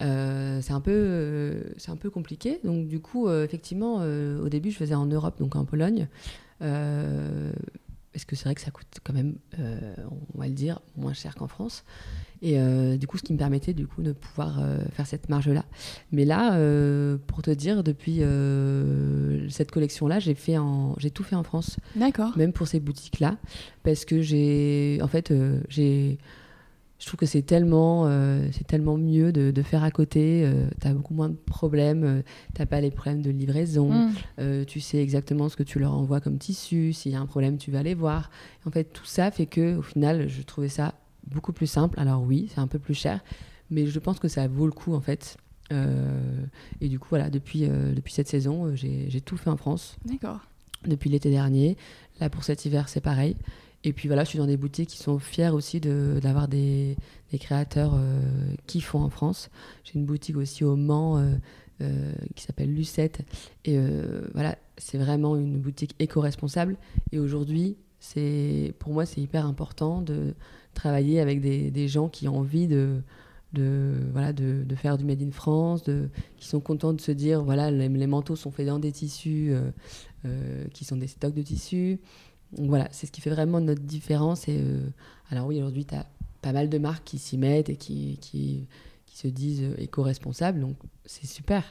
Euh, 0.01 0.61
c'est 0.61 0.71
un, 0.71 0.79
peu, 0.79 0.91
euh, 0.93 1.63
c'est 1.77 1.91
un 1.91 1.97
peu 1.97 2.09
compliqué. 2.09 2.59
Donc 2.63 2.87
du 2.87 3.01
coup, 3.01 3.27
euh, 3.27 3.43
effectivement, 3.43 3.95
au 3.95 4.49
début, 4.49 4.71
je 4.71 4.77
faisais 4.77 4.95
en 4.95 5.05
Europe, 5.05 5.37
donc 5.39 5.55
en 5.55 5.65
Pologne. 5.65 6.07
parce 6.59 8.25
que 8.25 8.35
c'est 8.35 8.45
vrai 8.45 8.55
que 8.55 8.61
ça 8.61 8.71
coûte 8.71 8.99
quand 9.03 9.13
même, 9.13 9.35
on 9.57 10.39
va 10.39 10.47
le 10.47 10.53
dire, 10.53 10.79
moins 10.95 11.13
cher 11.13 11.35
qu'en 11.35 11.47
France. 11.47 11.83
Et 12.41 12.57
du 12.97 13.05
coup, 13.05 13.17
ce 13.17 13.23
qui 13.23 13.33
me 13.33 13.37
permettait 13.37 13.73
du 13.73 13.85
coup 13.85 14.01
de 14.01 14.13
pouvoir 14.13 14.61
faire 14.93 15.05
cette 15.05 15.27
marge-là. 15.27 15.65
Mais 16.13 16.23
là, 16.23 16.57
pour 17.27 17.41
te 17.41 17.51
dire, 17.51 17.83
depuis 17.83 18.21
cette 19.49 19.71
collection-là, 19.71 20.19
j'ai 20.19 20.35
fait 20.35 20.57
en, 20.57 20.95
j'ai 20.97 21.11
tout 21.11 21.23
fait 21.23 21.35
en 21.35 21.43
France. 21.43 21.77
D'accord. 21.95 22.37
Même 22.37 22.53
pour 22.53 22.67
ces 22.67 22.79
boutiques-là, 22.79 23.37
parce 23.83 24.05
que 24.05 24.21
j'ai, 24.21 24.99
en 25.01 25.07
fait, 25.07 25.33
j'ai 25.67 26.17
je 26.99 27.05
trouve 27.05 27.17
que 27.17 27.25
c'est 27.25 27.41
tellement, 27.41 28.03
euh, 28.07 28.45
c'est 28.51 28.67
tellement 28.67 28.97
mieux 28.97 29.31
de, 29.31 29.51
de, 29.51 29.61
faire 29.61 29.83
à 29.83 29.91
côté. 29.91 30.43
Euh, 30.43 30.67
tu 30.81 30.87
as 30.87 30.93
beaucoup 30.93 31.13
moins 31.13 31.29
de 31.29 31.35
problèmes. 31.35 32.03
Euh, 32.03 32.21
tu 32.53 32.61
n'as 32.61 32.65
pas 32.65 32.81
les 32.81 32.91
problèmes 32.91 33.21
de 33.21 33.31
livraison. 33.31 33.89
Mm. 33.89 34.65
tu 34.65 34.81
sais 34.81 35.01
exactement 35.01 35.47
ce 35.47 35.55
que 35.55 35.63
tu 35.63 35.79
leur 35.79 35.93
envoies 35.93 36.19
comme 36.19 36.37
tissu. 36.37 36.91
S'il 36.91 37.13
y 37.13 37.15
a 37.15 37.21
un 37.21 37.25
problème, 37.25 37.57
tu 37.57 37.71
vas 37.71 37.83
les 37.83 37.93
voir. 37.93 38.29
En 38.65 38.71
fait, 38.71 38.83
tout 38.83 39.05
ça 39.05 39.31
fait 39.31 39.45
que, 39.45 39.77
au 39.77 39.81
final, 39.81 40.27
je 40.27 40.41
trouvais 40.41 40.67
ça 40.67 40.93
beaucoup 41.25 41.53
plus 41.53 41.67
simple. 41.67 41.97
Alors 41.99 42.21
oui, 42.21 42.49
c'est 42.53 42.59
un 42.59 42.67
peu 42.67 42.79
plus 42.79 42.93
cher, 42.95 43.23
mais 43.69 43.87
je 43.87 43.99
pense 43.99 44.19
que 44.19 44.27
ça 44.27 44.47
vaut 44.47 44.65
le 44.65 44.73
coup 44.73 44.93
en 44.93 45.01
fait. 45.01 45.37
et 46.81 46.89
du 46.89 46.99
coup, 46.99 47.07
voilà, 47.09 47.29
depuis, 47.29 47.61
depuis 47.67 48.13
cette 48.13 48.27
saison, 48.27 48.75
j'ai 48.75 49.21
tout 49.21 49.37
fait 49.37 49.49
en 49.49 49.57
France. 49.57 49.95
D'accord. 50.03 50.41
Depuis 50.85 51.09
l'été 51.09 51.29
dernier. 51.29 51.77
Là, 52.19 52.29
pour 52.29 52.43
cet 52.43 52.65
hiver, 52.65 52.89
c'est 52.89 53.01
pareil. 53.01 53.37
Et 53.83 53.93
puis 53.93 54.07
voilà, 54.07 54.23
je 54.23 54.29
suis 54.29 54.39
dans 54.39 54.45
des 54.45 54.57
boutiques 54.57 54.89
qui 54.89 54.97
sont 54.97 55.19
fiers 55.19 55.49
aussi 55.49 55.79
d'avoir 55.79 56.47
des, 56.47 56.97
des, 57.31 57.39
créateurs 57.39 57.93
euh, 57.95 58.21
qui 58.67 58.81
font 58.81 58.99
en 58.99 59.09
France. 59.09 59.49
J'ai 59.83 59.97
une 59.97 60.05
boutique 60.05 60.35
aussi 60.35 60.65
au 60.65 60.75
Mans 60.75 61.17
euh, 61.17 61.35
euh, 61.81 62.11
qui 62.35 62.43
s'appelle 62.43 62.73
Lucette. 62.73 63.21
Et 63.63 63.79
voilà, 64.33 64.57
c'est 64.77 64.97
vraiment 64.97 65.37
une 65.37 65.59
boutique 65.59 65.95
éco-responsable. 65.99 66.75
Et 67.11 67.19
aujourd'hui, 67.19 67.77
pour 68.79 68.93
moi, 68.93 69.05
c'est 69.05 69.21
hyper 69.21 69.45
important 69.45 70.01
de 70.01 70.33
travailler 70.73 71.21
avec 71.21 71.39
des, 71.39 71.71
des, 71.71 71.87
gens 71.87 72.09
qui 72.09 72.27
ont 72.27 72.37
envie 72.37 72.67
de, 72.67 73.01
de, 73.53 73.93
voilà, 74.11 74.33
de, 74.33 74.63
de, 74.65 74.75
faire 74.75 74.97
du 74.97 75.05
Made 75.05 75.21
in 75.21 75.31
France, 75.31 75.83
de, 75.83 76.09
qui 76.37 76.47
sont 76.47 76.59
contents 76.59 76.93
de 76.93 77.01
se 77.01 77.11
dire, 77.13 77.43
voilà, 77.43 77.71
les 77.71 78.07
manteaux 78.07 78.35
sont 78.35 78.51
faits 78.51 78.67
dans 78.67 78.79
des 78.79 78.91
tissus 78.91 79.53
qui 80.73 80.83
sont 80.83 80.97
des 80.97 81.07
stocks 81.07 81.33
de 81.33 81.41
tissus 81.41 81.99
voilà, 82.57 82.87
c'est 82.91 83.07
ce 83.07 83.11
qui 83.11 83.21
fait 83.21 83.29
vraiment 83.29 83.61
notre 83.61 83.81
différence. 83.81 84.47
Et, 84.47 84.63
alors 85.29 85.47
oui, 85.47 85.57
aujourd'hui, 85.57 85.85
tu 85.85 85.95
as 85.95 86.05
pas 86.41 86.51
mal 86.51 86.69
de 86.69 86.77
marques 86.77 87.03
qui 87.03 87.19
s'y 87.19 87.37
mettent 87.37 87.69
et 87.69 87.75
qui, 87.75 88.17
qui, 88.21 88.67
qui 89.05 89.17
se 89.17 89.27
disent 89.27 89.75
éco-responsables, 89.77 90.59
donc 90.59 90.75
c'est 91.05 91.27
super, 91.27 91.63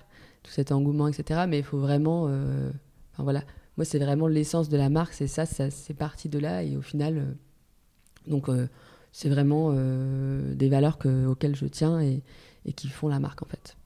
tout 0.42 0.52
cet 0.52 0.72
engouement, 0.72 1.08
etc. 1.08 1.44
Mais 1.48 1.58
il 1.58 1.64
faut 1.64 1.78
vraiment... 1.78 2.24
Enfin, 2.24 3.22
voilà, 3.22 3.42
moi, 3.76 3.84
c'est 3.84 3.98
vraiment 3.98 4.26
l'essence 4.28 4.68
de 4.68 4.76
la 4.76 4.88
marque, 4.88 5.14
c'est 5.14 5.26
ça, 5.26 5.46
ça 5.46 5.70
c'est 5.70 5.94
parti 5.94 6.28
de 6.28 6.38
là. 6.38 6.62
Et 6.62 6.76
au 6.76 6.82
final, 6.82 7.36
donc 8.26 8.48
c'est 9.10 9.28
vraiment 9.28 9.72
des 9.72 10.68
valeurs 10.68 10.98
que, 10.98 11.26
auxquelles 11.26 11.56
je 11.56 11.66
tiens 11.66 12.00
et, 12.00 12.22
et 12.66 12.72
qui 12.72 12.88
font 12.88 13.08
la 13.08 13.18
marque, 13.18 13.42
en 13.42 13.46
fait. 13.46 13.76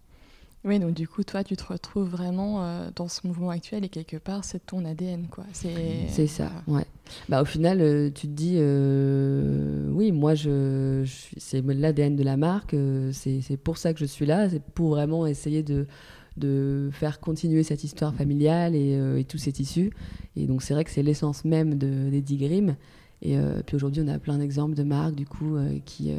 Oui, 0.64 0.78
donc 0.78 0.94
du 0.94 1.08
coup, 1.08 1.24
toi, 1.24 1.42
tu 1.42 1.56
te 1.56 1.64
retrouves 1.64 2.08
vraiment 2.08 2.64
euh, 2.64 2.90
dans 2.94 3.08
ce 3.08 3.26
mouvement 3.26 3.50
actuel 3.50 3.84
et 3.84 3.88
quelque 3.88 4.16
part, 4.16 4.44
c'est 4.44 4.64
ton 4.64 4.84
ADN, 4.84 5.26
quoi. 5.28 5.44
C'est 5.52 6.26
ça, 6.28 6.52
ouais. 6.68 6.86
Bah, 7.28 7.42
au 7.42 7.44
final, 7.44 7.80
euh, 7.80 8.10
tu 8.10 8.28
te 8.28 8.32
dis, 8.32 8.54
euh, 8.58 9.88
oui, 9.90 10.12
moi, 10.12 10.36
je, 10.36 11.04
c'est 11.36 11.62
l'ADN 11.66 12.14
de 12.14 12.22
la 12.22 12.36
marque, 12.36 12.76
c'est 13.12 13.56
pour 13.56 13.76
ça 13.76 13.92
que 13.92 13.98
je 13.98 14.04
suis 14.04 14.24
là, 14.24 14.48
c'est 14.48 14.62
pour 14.62 14.90
vraiment 14.90 15.26
essayer 15.26 15.64
de, 15.64 15.88
de 16.36 16.90
faire 16.92 17.18
continuer 17.18 17.64
cette 17.64 17.82
histoire 17.82 18.14
familiale 18.14 18.76
et, 18.76 18.92
et 19.18 19.24
tous 19.24 19.38
ces 19.38 19.50
tissus. 19.50 19.90
Et 20.36 20.46
donc, 20.46 20.62
c'est 20.62 20.74
vrai 20.74 20.84
que 20.84 20.90
c'est 20.90 21.02
l'essence 21.02 21.44
même 21.44 21.76
de, 21.76 22.20
des 22.20 22.36
Grimm. 22.36 22.76
Et 23.20 23.36
puis 23.66 23.76
aujourd'hui, 23.76 24.02
on 24.04 24.08
a 24.08 24.18
plein 24.18 24.38
d'exemples 24.38 24.74
de 24.74 24.82
marques, 24.84 25.14
du 25.14 25.26
coup, 25.26 25.56
qui, 25.84 26.12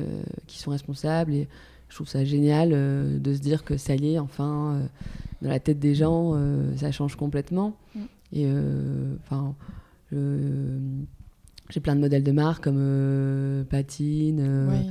qui 0.47 0.60
sont 0.60 0.71
responsables. 0.71 1.34
Et, 1.34 1.47
je 1.93 1.97
trouve 1.97 2.10
ça 2.10 2.25
génial 2.25 2.71
euh, 2.73 3.19
de 3.19 3.36
se 3.36 3.39
dire 3.39 3.63
que 3.63 3.77
ça 3.77 3.93
y 3.93 4.15
est, 4.15 4.17
enfin, 4.17 4.73
euh, 4.73 4.88
dans 5.43 5.49
la 5.51 5.60
tête 5.60 5.77
des 5.77 5.93
gens, 5.93 6.32
euh, 6.34 6.75
ça 6.75 6.91
change 6.91 7.15
complètement. 7.15 7.77
Mm. 7.93 7.99
Et 8.36 8.47
enfin, 9.21 9.53
j'ai 11.69 11.79
plein 11.79 11.95
de 11.95 12.01
modèles 12.01 12.23
de 12.23 12.32
marques 12.32 12.63
comme 12.63 13.63
Patine, 13.69 14.82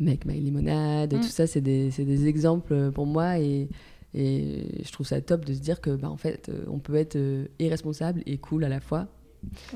Make 0.00 0.24
My 0.24 0.40
Limonade, 0.40 1.14
mm. 1.14 1.20
tout 1.20 1.28
ça, 1.28 1.46
c'est 1.46 1.60
des, 1.60 1.90
des, 1.90 2.26
exemples 2.26 2.90
pour 2.90 3.06
moi. 3.06 3.38
Et, 3.38 3.68
et, 4.14 4.82
je 4.84 4.90
trouve 4.90 5.06
ça 5.06 5.20
top 5.20 5.44
de 5.44 5.54
se 5.54 5.60
dire 5.60 5.80
que, 5.80 5.90
bah, 5.90 6.10
en 6.10 6.16
fait, 6.16 6.50
on 6.66 6.80
peut 6.80 6.96
être 6.96 7.16
irresponsable 7.60 8.20
et 8.26 8.38
cool 8.38 8.64
à 8.64 8.68
la 8.68 8.80
fois. 8.80 9.06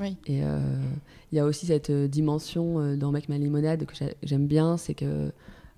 Oui. 0.01 0.17
Et 0.27 0.41
il 1.31 1.35
y 1.37 1.39
a 1.39 1.45
aussi 1.45 1.67
cette 1.67 1.93
dimension 1.93 2.97
dans 2.97 3.13
Make 3.13 3.29
My 3.29 3.39
Limonade 3.39 3.85
que 3.85 3.93
j'aime 4.21 4.47
bien, 4.47 4.75
c'est 4.75 4.95
que 4.95 5.31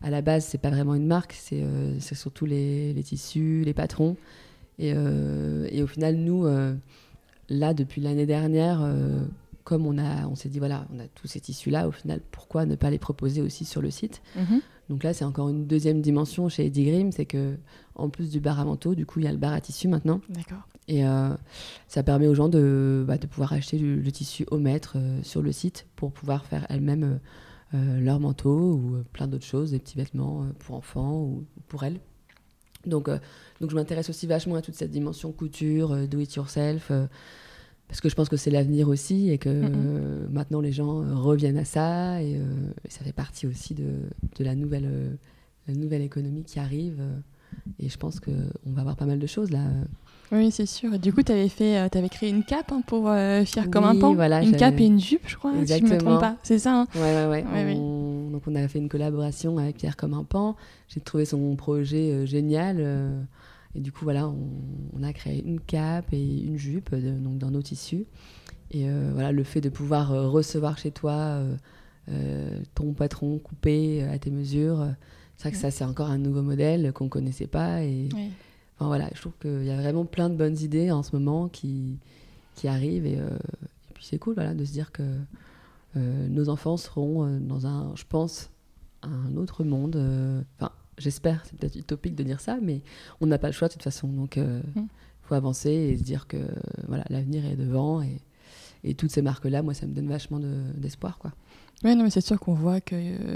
à 0.06 0.12
la 0.12 0.22
base, 0.22 0.46
c'est 0.46 0.60
pas 0.60 0.70
vraiment 0.70 0.94
une 0.94 1.08
marque, 1.08 1.34
c'est 1.34 1.64
euh, 1.64 2.00
surtout 2.00 2.46
les, 2.46 2.94
tissus, 3.04 3.64
les 3.66 3.74
patrons. 3.74 4.18
Et, 4.78 4.94
euh, 4.96 5.68
et 5.72 5.82
au 5.82 5.88
final, 5.88 6.18
nous, 6.18 6.46
euh, 6.46 6.76
là, 7.50 7.74
depuis 7.74 8.02
l'année 8.02 8.28
dernière, 8.28 8.88
comme 9.64 9.88
on, 9.88 9.98
a, 9.98 10.28
on 10.28 10.36
s'est 10.36 10.48
dit, 10.48 10.60
voilà, 10.60 10.86
on 10.96 11.00
a 11.00 11.08
tous 11.16 11.28
ces 11.28 11.40
tissus-là, 11.40 11.88
au 11.88 11.92
final, 11.92 12.22
pourquoi 12.32 12.68
ne 12.68 12.76
pas 12.76 12.92
les 12.92 13.00
proposer 13.00 13.42
aussi 13.42 13.66
sur 13.66 13.82
le 13.82 13.90
site? 13.90 14.22
Mhm. 14.36 14.62
Donc 14.90 15.04
là, 15.04 15.12
c'est 15.12 15.26
encore 15.26 15.50
une 15.50 15.66
deuxième 15.66 16.02
dimension 16.02 16.50
chez 16.50 16.68
Eddie 16.68 16.86
Grimm, 16.86 17.12
c'est 17.12 17.26
que 17.26 17.56
en 17.96 18.10
plus 18.10 18.30
du 18.30 18.40
bar 18.40 18.60
à 18.60 18.66
manteau, 18.66 18.94
du 18.94 19.08
coup, 19.08 19.22
il 19.22 19.26
y 19.26 19.28
a 19.28 19.32
le 19.32 19.40
bar 19.40 19.54
à 19.54 19.62
tissu 19.62 19.88
maintenant. 19.88 20.22
D'accord. 20.30 20.68
Et 20.88 21.02
ça 21.88 22.04
permet 22.04 22.28
aux 22.28 22.36
gens 22.36 22.48
de, 22.48 23.04
bah, 23.08 23.18
de 23.18 23.26
pouvoir 23.26 23.54
acheter 23.54 23.80
le, 23.80 24.12
tissu 24.12 24.46
au 24.52 24.60
mètre 24.60 24.98
sur 25.24 25.42
le 25.42 25.52
site 25.52 25.88
pour 25.96 26.12
pouvoir 26.12 26.46
faire 26.46 26.68
elles-mêmes 26.70 27.04
euh, 27.04 27.18
leur 27.74 28.20
manteau 28.20 28.74
ou 28.76 28.96
euh, 28.96 29.04
plein 29.14 29.28
d'autres 29.28 29.46
choses, 29.46 29.72
des 29.72 29.80
petits 29.80 29.98
vêtements 29.98 30.44
euh, 30.44 30.48
pour 30.60 30.76
enfants 30.76 31.22
ou 31.22 31.46
pour 31.68 31.84
elles. 31.84 32.00
Donc, 32.86 33.10
donc 33.62 33.72
je 33.72 33.76
m'intéresse 33.76 34.12
aussi 34.12 34.28
vachement 34.28 34.54
à 34.54 34.62
toute 34.62 34.76
cette 34.76 34.92
dimension 34.92 35.32
couture, 35.32 36.08
do 36.08 36.20
it 36.20 36.32
yourself, 36.36 36.92
parce 37.88 38.00
que 38.00 38.10
je 38.10 38.14
pense 38.14 38.30
que 38.30 38.38
c'est 38.38 38.52
l'avenir 38.52 38.90
aussi 38.90 39.32
et 39.32 39.40
que 39.40 40.28
maintenant 40.30 40.62
les 40.62 40.72
gens 40.72 41.00
reviennent 41.20 41.58
à 41.58 41.66
ça 41.66 42.22
et, 42.22 42.40
ça 42.88 43.04
fait 43.04 43.12
partie 43.12 43.48
aussi 43.48 43.74
de, 43.74 44.02
de 44.38 44.44
la, 44.44 44.54
nouvelle, 44.54 45.18
la 45.68 45.74
nouvelle 45.74 46.04
économie 46.04 46.44
qui 46.44 46.60
arrive. 46.60 47.02
et 47.80 47.90
je 47.90 47.98
pense 47.98 48.20
qu'on 48.20 48.32
va 48.68 48.82
avoir 48.82 48.98
pas 48.98 49.08
mal 49.08 49.18
de 49.18 49.26
choses 49.26 49.50
là 49.50 49.68
oui, 50.32 50.52
c'est 50.52 50.66
sûr. 50.66 50.94
Et 50.94 51.00
du 51.00 51.14
coup, 51.14 51.22
tu 51.24 51.32
avais, 51.32 51.50
fait, 51.50 51.78
euh, 51.78 51.88
avais 51.92 52.10
créé 52.10 52.30
une 52.30 52.44
cape 52.44 52.72
hein, 52.72 52.82
pour 52.86 53.10
euh, 53.10 53.46
faire 53.46 53.70
comme 53.70 53.84
un 53.84 53.96
pan. 53.96 54.14
Voilà, 54.14 54.42
une 54.42 54.56
cape 54.56 54.80
et 54.80 54.86
une 54.86 55.00
jupe, 55.00 55.28
je 55.28 55.36
crois, 55.36 55.54
Exactement. 55.56 55.88
si 55.88 55.94
je 55.94 56.00
ne 56.00 56.00
me 56.00 56.06
trompe 56.06 56.20
pas. 56.20 56.38
C'est 56.44 56.60
ça 56.60 56.82
hein 56.82 56.88
ouais, 56.96 57.28
ouais, 57.28 57.46
ouais. 57.52 57.76
Donc, 57.76 58.44
on 58.48 58.56
a 58.56 58.68
fait 58.68 58.80
une 58.80 58.90
collaboration 58.90 59.58
avec 59.58 59.78
Pierre 59.78 59.96
comme 59.96 60.14
un 60.14 60.24
pan. 60.24 60.56
J'ai 60.88 61.00
trouvé 61.00 61.26
son 61.26 61.56
projet 61.56 62.12
euh, 62.12 62.26
génial. 62.26 62.80
et 63.76 63.80
du 63.80 63.92
coup, 63.92 64.04
voilà, 64.04 64.28
on, 64.28 65.04
a 65.04 65.14
créé 65.14 65.44
une 65.46 65.60
cape 65.60 66.12
et 66.12 66.42
une 66.42 66.58
jupe 66.58 66.94
donc 66.96 67.38
dans 67.38 67.52
nos 67.52 67.62
tissus. 67.62 68.06
Et 68.72 68.88
voilà, 69.14 69.32
le 69.32 69.44
fait 69.44 69.62
de 69.62 69.70
pouvoir 69.70 70.10
recevoir 70.10 70.78
chez 70.78 70.92
toi 70.92 71.40
ton 72.74 72.94
patron 72.94 73.40
coupé 73.40 74.04
à 74.04 74.18
tes 74.18 74.32
mesures, 74.32 74.86
c'est 75.38 75.44
vrai 75.44 75.52
que 75.52 75.58
ça, 75.58 75.72
c'est 75.72 75.84
encore 75.84 76.10
un 76.10 76.18
nouveau 76.18 76.42
modèle 76.42 76.92
qu'on 76.94 77.06
ne 77.06 77.10
connaissait 77.10 77.48
pas. 77.48 77.84
Et 77.84 78.10
voilà, 78.80 79.10
je 79.14 79.22
trouve 79.22 79.34
qu'il 79.40 79.64
y 79.64 79.72
a 79.72 79.78
vraiment 79.78 80.06
plein 80.06 80.30
de 80.30 80.36
bonnes 80.36 80.58
idées 80.58 80.92
en 80.92 81.04
ce 81.04 81.16
moment 81.16 81.48
qui, 81.48 81.98
qui 82.56 82.68
arrivent. 82.68 83.06
Et, 83.06 83.18
euh, 83.18 83.30
puis 83.94 84.06
c'est 84.06 84.20
cool 84.20 84.34
voilà, 84.34 84.54
de 84.54 84.66
se 84.66 84.72
dire 84.72 84.92
que 84.92 85.04
euh, 85.96 86.28
nos 86.28 86.50
enfants 86.50 86.78
seront 86.78 87.26
euh, 87.26 87.40
dans 87.40 87.68
un, 87.68 87.96
je 87.96 88.04
pense, 88.08 88.50
un 89.02 89.36
autre 89.38 89.64
monde. 89.64 89.96
Enfin, 90.58 90.72
j'espère, 90.98 91.44
c'est 91.46 91.58
peut-être 91.58 91.76
utopique 91.76 92.16
de 92.16 92.24
dire 92.24 92.42
ça, 92.42 92.58
mais 92.62 92.82
on 93.22 93.28
n'a 93.28 93.38
pas 93.38 93.48
le 93.48 93.54
choix 93.54 93.68
de 93.68 93.74
toute 93.74 93.84
façon. 93.84 94.08
Donc, 94.08 94.38
il 94.38 94.44
mm. 94.44 94.88
faut 95.24 95.36
avancer 95.36 95.70
et 95.70 95.98
se 95.98 96.04
dire 96.04 96.28
que 96.28 96.38
voilà, 96.88 97.06
l'avenir 97.10 97.46
est 97.46 97.56
devant. 97.56 98.02
Et, 98.02 98.20
et 98.86 98.94
toutes 98.94 99.12
ces 99.12 99.22
marques-là, 99.22 99.64
moi, 99.64 99.74
ça 99.74 99.86
me 99.88 99.94
donne 99.94 100.08
vachement 100.08 100.40
d'espoir. 100.76 101.18
quoi. 101.18 101.32
Oui, 101.84 101.96
non, 101.96 102.04
mais 102.06 102.10
c'est 102.10 102.22
sûr 102.22 102.40
qu'on 102.40 102.54
voit 102.54 102.80
que 102.80 102.96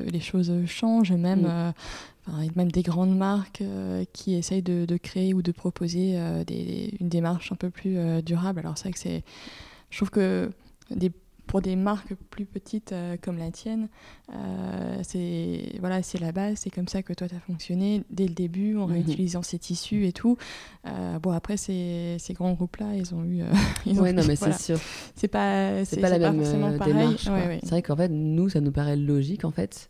les 0.10 0.20
choses 0.22 0.54
changent, 0.66 1.12
même 1.12 1.42
mm 1.42 1.74
y 2.38 2.48
a 2.48 2.52
même 2.56 2.72
des 2.72 2.84
grandes 2.84 3.16
marques 3.18 3.62
euh, 3.62 4.04
qui 4.14 4.36
essayent 4.36 4.62
de, 4.62 4.98
créer 4.98 5.34
ou 5.34 5.42
de 5.42 5.52
proposer 5.52 6.14
euh, 6.16 6.44
des, 6.44 6.94
une 7.00 7.10
démarche 7.10 7.52
un 7.52 7.56
peu 7.56 7.70
plus 7.70 7.98
euh, 7.98 8.22
durable. 8.22 8.60
Alors 8.60 8.78
c'est 8.78 8.86
vrai 8.86 8.94
que 8.94 9.00
c'est, 9.00 9.24
je 9.90 9.98
trouve 9.98 10.10
que 10.10 10.52
des, 10.92 11.12
pour 11.50 11.62
des 11.62 11.76
marques 11.76 12.14
plus 12.30 12.46
petites 12.46 12.94
comme 13.22 13.38
la 13.38 13.52
tienne, 13.52 13.90
c'est 15.04 15.74
voilà, 15.80 16.04
c'est 16.04 16.20
la 16.20 16.32
base, 16.32 16.60
c'est 16.60 16.70
comme 16.70 16.88
ça 16.88 17.02
que 17.02 17.12
toi 17.12 17.28
tu 17.28 17.36
as 17.36 17.40
fonctionné 17.40 18.04
dès 18.12 18.28
le 18.28 18.34
début 18.34 18.78
en 18.78 18.88
mhm. 18.88 18.94
réutilisant 18.94 19.42
ces 19.42 19.58
tissus 19.58 20.06
et 20.06 20.14
tout. 20.14 20.38
bon 21.22 21.32
après 21.32 21.58
ces, 21.58 22.18
ces 22.20 22.34
grands 22.34 22.54
groupes 22.54 22.78
là, 22.78 22.96
ils 22.96 23.14
ont 23.16 23.26
eu, 23.26 23.42
ils 23.86 23.96
non 23.96 24.24
mais 24.28 24.36
c'est 24.36 24.54
sûr. 24.54 24.80
C'est 25.16 25.28
pas, 25.28 25.84
c'est 25.86 26.00
pas 26.00 26.10
la 26.10 26.20
même 26.32 26.42
démarche. 26.86 27.28
C'est 27.64 27.70
vrai 27.70 27.82
qu'en 27.82 27.96
fait 27.96 28.10
nous 28.10 28.50
ça 28.50 28.62
nous 28.62 28.72
paraît 28.72 28.96
logique 28.96 29.44
en 29.44 29.52
fait 29.52 29.90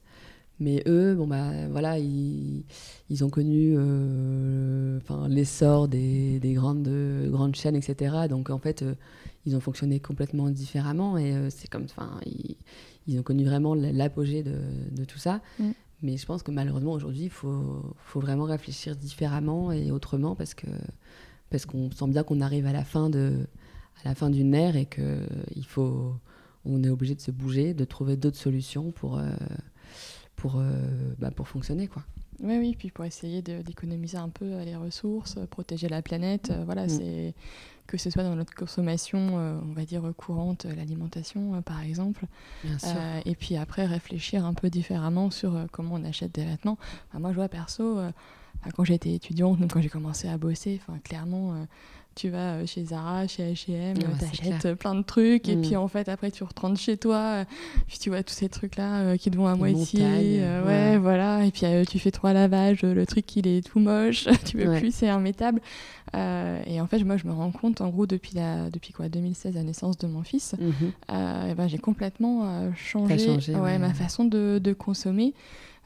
mais 0.60 0.84
eux, 0.88 1.15
bon 1.15 1.26
bah 1.26 1.52
voilà, 1.72 2.00
ils, 2.00 2.65
ils 3.10 3.24
ont 3.24 3.30
connu 3.30 3.76
euh, 3.78 5.00
l'essor 5.30 5.88
des, 5.88 6.39
des, 6.39 6.54
grandes, 6.54 6.89
grandes 7.30 7.56
chaînes, 7.56 7.76
etc. 7.76 8.28
Donc 8.30 8.50
en 8.50 8.60
fait, 8.60 8.82
euh, 8.82 8.95
ils 9.45 9.56
ont 9.56 9.60
fonctionné 9.60 9.99
complètement 9.99 10.49
différemment 10.49 11.17
et 11.17 11.34
euh, 11.34 11.49
c'est 11.49 11.69
comme, 11.69 11.84
enfin, 11.86 12.19
ils, 12.25 12.58
ils, 13.08 13.19
ont 13.19 13.23
connu 13.23 13.45
vraiment 13.45 13.73
l'apogée 13.75 14.43
de, 14.43 14.60
de, 14.91 15.06
tout 15.06 15.17
ça. 15.17 15.41
Mm. 15.60 15.71
Mais 16.02 16.17
je 16.17 16.25
pense 16.25 16.43
que 16.43 16.52
malheureusement 16.52 16.93
aujourd'hui, 16.93 17.23
il 17.23 17.30
faut, 17.30 17.84
faut, 17.97 18.19
vraiment 18.19 18.45
réfléchir 18.45 18.95
différemment 18.95 19.71
et 19.71 19.91
autrement 19.91 20.36
parce 20.36 20.54
que 20.54 20.67
parce 21.49 21.65
qu'on 21.65 21.89
sent 21.91 22.08
bien 22.08 22.23
qu'on 22.23 22.41
arrive 22.41 22.67
à 22.67 22.73
la 22.73 22.84
fin 22.84 23.10
de 23.10 23.47
à 24.04 24.08
la 24.08 24.15
fin 24.15 24.30
d'une 24.30 24.54
ère 24.54 24.78
et 24.78 24.86
que 24.86 25.25
il 25.56 25.65
faut, 25.65 26.13
on 26.63 26.84
est 26.84 26.89
obligé 26.89 27.15
de 27.15 27.21
se 27.21 27.32
bouger, 27.32 27.73
de 27.73 27.84
trouver 27.84 28.15
d'autres 28.15 28.38
solutions 28.38 28.91
pour 28.91 29.19
pour, 30.39 30.56
euh, 30.58 30.71
bah, 31.19 31.32
pour 31.32 31.47
fonctionner. 31.47 31.88
Quoi. 31.88 32.04
Oui, 32.41 32.58
oui, 32.58 32.75
puis 32.78 32.89
pour 32.89 33.06
essayer 33.06 33.41
d'économiser 33.41 34.17
un 34.17 34.30
peu 34.30 34.45
euh, 34.45 34.63
les 34.63 34.75
ressources, 34.75 35.38
euh, 35.38 35.45
protéger 35.45 35.89
la 35.89 36.02
planète, 36.02 36.52
voilà, 36.65 36.86
mm. 36.86 36.89
c'est 36.89 37.36
que 37.89 37.97
ce 37.97 38.12
soit 38.12 38.23
dans 38.23 38.36
notre 38.36 38.54
consommation, 38.54 39.36
on 39.36 39.73
va 39.73 39.84
dire 39.84 40.04
courante, 40.15 40.65
l'alimentation 40.65 41.62
par 41.63 41.82
exemple, 41.82 42.25
et 43.25 43.36
puis 43.36 43.58
après 43.58 43.86
réfléchir 43.86 44.45
un 44.45 44.54
peu 44.54 44.69
différemment 44.69 45.32
sur 45.32 45.65
comment 45.71 45.95
on 45.95 46.06
achète 46.06 46.34
des 46.34 46.45
vêtements. 46.45 46.78
moi, 47.13 47.32
je 47.32 47.36
vois 47.36 47.49
perso, 47.49 47.99
quand 48.76 48.84
j'étais 48.84 49.13
étudiante, 49.13 49.60
donc 49.60 49.74
quand 49.74 49.82
j'ai 49.82 49.89
commencé 49.89 50.28
à 50.28 50.38
bosser, 50.38 50.80
enfin 50.82 51.00
clairement 51.00 51.65
tu 52.19 52.30
vas 52.30 52.56
euh, 52.56 52.65
chez 52.65 52.84
Zara, 52.84 53.28
chez 53.28 53.54
H&M, 53.54 53.98
tu 53.98 54.26
achètes 54.26 54.74
plein 54.76 54.93
de 54.95 55.04
trucs 55.04 55.48
et 55.48 55.56
mm. 55.56 55.62
puis 55.62 55.76
en 55.78 55.88
fait 55.88 56.10
après 56.10 56.32
tu 56.32 56.43
rentres 56.43 56.80
chez 56.80 56.98
toi, 56.98 57.17
euh, 57.17 57.45
puis 57.88 57.98
tu 57.98 58.10
vois 58.10 58.24
tous 58.24 58.34
ces 58.34 58.50
trucs 58.50 58.76
là 58.76 59.00
euh, 59.00 59.17
qui 59.17 59.32
te 59.32 59.38
vont 59.38 59.48
à 59.48 59.56
moitié, 59.56 60.04
ouais, 60.65 60.98
voilà, 60.98 61.45
et 61.45 61.52
puis 61.52 61.65
tu 61.88 61.98
fais 61.98 62.12
trois 62.12 62.34
lavages, 62.34 62.82
le 62.82 63.06
truc 63.06 63.36
il 63.38 63.48
est 63.48 63.65
tout 63.65 63.80
moche, 63.80 64.28
tu 64.45 64.58
veux 64.58 64.78
plus, 64.78 64.93
c'est 64.93 65.08
immétable. 65.08 65.62
et 66.13 66.82
en 66.82 66.88
fait 66.88 67.04
moi 67.06 67.15
je 67.15 67.26
me 67.26 67.32
rends 67.32 67.52
compte 67.52 67.80
en 67.80 67.88
gros 67.89 68.06
depuis 68.06 68.36
la 68.36 68.69
depuis 68.69 68.91
quoi 68.91 69.08
2016 69.08 69.56
la 69.56 69.63
naissance 69.63 69.98
de 69.98 70.08
mon 70.08 70.24
fils, 70.24 70.56
mm-hmm. 70.60 71.56
ben, 71.56 71.67
j'ai 71.67 71.78
complètement 71.78 72.69
changé, 72.76 73.38
ma 73.56 73.93
façon 73.93 74.26
de, 74.26 74.60
de 74.62 74.74
consommer. 74.74 75.34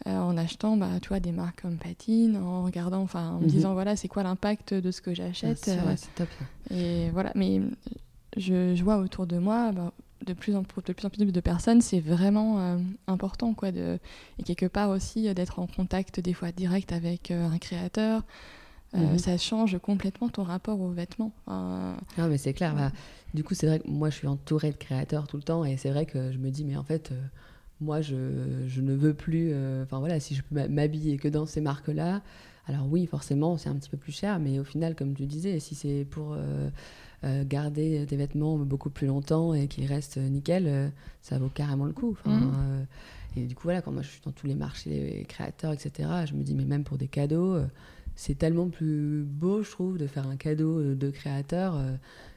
Euh, 0.05 0.17
en 0.17 0.35
achetant 0.35 0.75
bah, 0.75 0.99
tu 1.01 1.09
vois, 1.09 1.21
des 1.21 1.31
marques 1.31 1.61
comme 1.61 1.77
Patine, 1.77 2.35
en 2.35 2.63
regardant, 2.63 3.01
enfin, 3.01 3.29
en 3.29 3.37
me 3.39 3.45
mhm. 3.45 3.47
disant 3.47 3.73
voilà, 3.73 3.95
c'est 3.95 4.09
quoi 4.09 4.23
l'impact 4.23 4.73
de 4.73 4.91
ce 4.91 5.01
que 5.01 5.13
j'achète. 5.13 5.69
Ah, 5.69 5.95
c'est 5.95 6.21
euh, 6.21 6.25
top. 6.25 6.29
Et 6.71 7.09
voilà, 7.11 7.31
mais 7.35 7.61
je, 8.35 8.75
je, 8.75 8.83
vois 8.83 8.97
autour 8.97 9.27
de 9.27 9.37
moi, 9.37 9.71
bah, 9.71 9.93
de 10.25 10.33
plus 10.33 10.57
en 10.57 10.63
plus, 10.63 10.81
de 10.81 10.91
plus 10.91 11.05
en 11.05 11.09
plus 11.09 11.31
de 11.31 11.39
personnes, 11.39 11.79
c'est 11.79 12.01
vraiment 12.01 12.77
important, 13.07 13.53
quoi, 13.53 13.71
de, 13.71 13.97
et 14.39 14.43
quelque 14.43 14.65
part 14.65 14.89
aussi 14.89 15.33
d'être 15.33 15.59
en 15.59 15.67
contact 15.67 16.19
des 16.19 16.33
fois 16.33 16.51
direct 16.51 16.91
avec 16.91 17.31
un 17.31 17.57
créateur. 17.57 18.23
Mhm. 18.93 19.17
Ça 19.17 19.37
change 19.37 19.79
complètement 19.79 20.27
ton 20.27 20.43
rapport 20.43 20.81
aux 20.81 20.91
vêtements. 20.91 21.31
non, 21.47 21.95
mais 22.17 22.37
c'est 22.37 22.53
clair. 22.53 22.75
Bah, 22.75 22.91
du 23.33 23.43
coup, 23.45 23.53
c'est 23.53 23.67
vrai 23.67 23.79
que 23.79 23.87
moi, 23.87 24.09
je 24.09 24.15
suis 24.15 24.27
entourée 24.27 24.71
de 24.71 24.77
créateurs 24.77 25.27
tout 25.27 25.37
le 25.37 25.43
temps, 25.43 25.63
et 25.63 25.77
c'est 25.77 25.91
vrai 25.91 26.05
que 26.05 26.33
je 26.33 26.37
me 26.39 26.49
dis, 26.49 26.65
mais 26.65 26.75
en 26.75 26.83
fait, 26.83 27.13
moi, 27.83 28.01
je, 28.01 28.15
je, 28.67 28.81
ne 28.81 28.93
veux 28.93 29.13
plus. 29.13 29.53
Enfin 29.83 29.99
voilà, 29.99 30.19
si 30.19 30.35
je 30.35 30.41
peux 30.41 30.67
m'habiller 30.67 31.17
que 31.17 31.27
dans 31.27 31.45
ces 31.45 31.61
marques-là, 31.61 32.21
alors 32.67 32.87
oui, 32.89 33.05
forcément, 33.05 33.57
c'est 33.57 33.69
un 33.69 33.75
petit 33.75 33.89
peu 33.89 33.97
plus 33.97 34.13
cher, 34.13 34.39
mais 34.39 34.59
au 34.59 34.63
final, 34.63 34.95
comme 34.95 35.13
tu 35.13 35.25
disais, 35.25 35.59
si 35.59 35.75
c'est 35.75 36.05
pour 36.09 36.33
euh, 36.33 36.69
euh, 37.25 37.43
garder 37.45 38.05
tes 38.07 38.15
vêtements 38.15 38.57
beaucoup 38.57 38.89
plus 38.89 39.07
longtemps 39.07 39.53
et 39.53 39.67
qu'ils 39.67 39.85
restent 39.85 40.17
nickel, 40.17 40.67
euh, 40.67 40.89
ça 41.21 41.37
vaut 41.39 41.49
carrément 41.49 41.85
le 41.85 41.91
coup. 41.91 42.17
Mmh. 42.25 42.85
et 43.35 43.45
du 43.45 43.55
coup, 43.55 43.63
voilà, 43.63 43.81
quand 43.81 43.91
moi 43.91 44.01
je 44.01 44.09
suis 44.09 44.21
dans 44.23 44.31
tous 44.31 44.47
les 44.47 44.55
marchés 44.55 45.25
créateurs, 45.27 45.73
etc., 45.73 46.09
je 46.25 46.33
me 46.33 46.43
dis, 46.43 46.53
mais 46.53 46.65
même 46.65 46.85
pour 46.85 46.97
des 46.97 47.07
cadeaux, 47.07 47.57
c'est 48.15 48.37
tellement 48.37 48.69
plus 48.69 49.23
beau, 49.23 49.61
je 49.63 49.71
trouve, 49.71 49.97
de 49.97 50.07
faire 50.07 50.27
un 50.27 50.37
cadeau 50.37 50.95
de 50.95 51.09
créateur. 51.09 51.77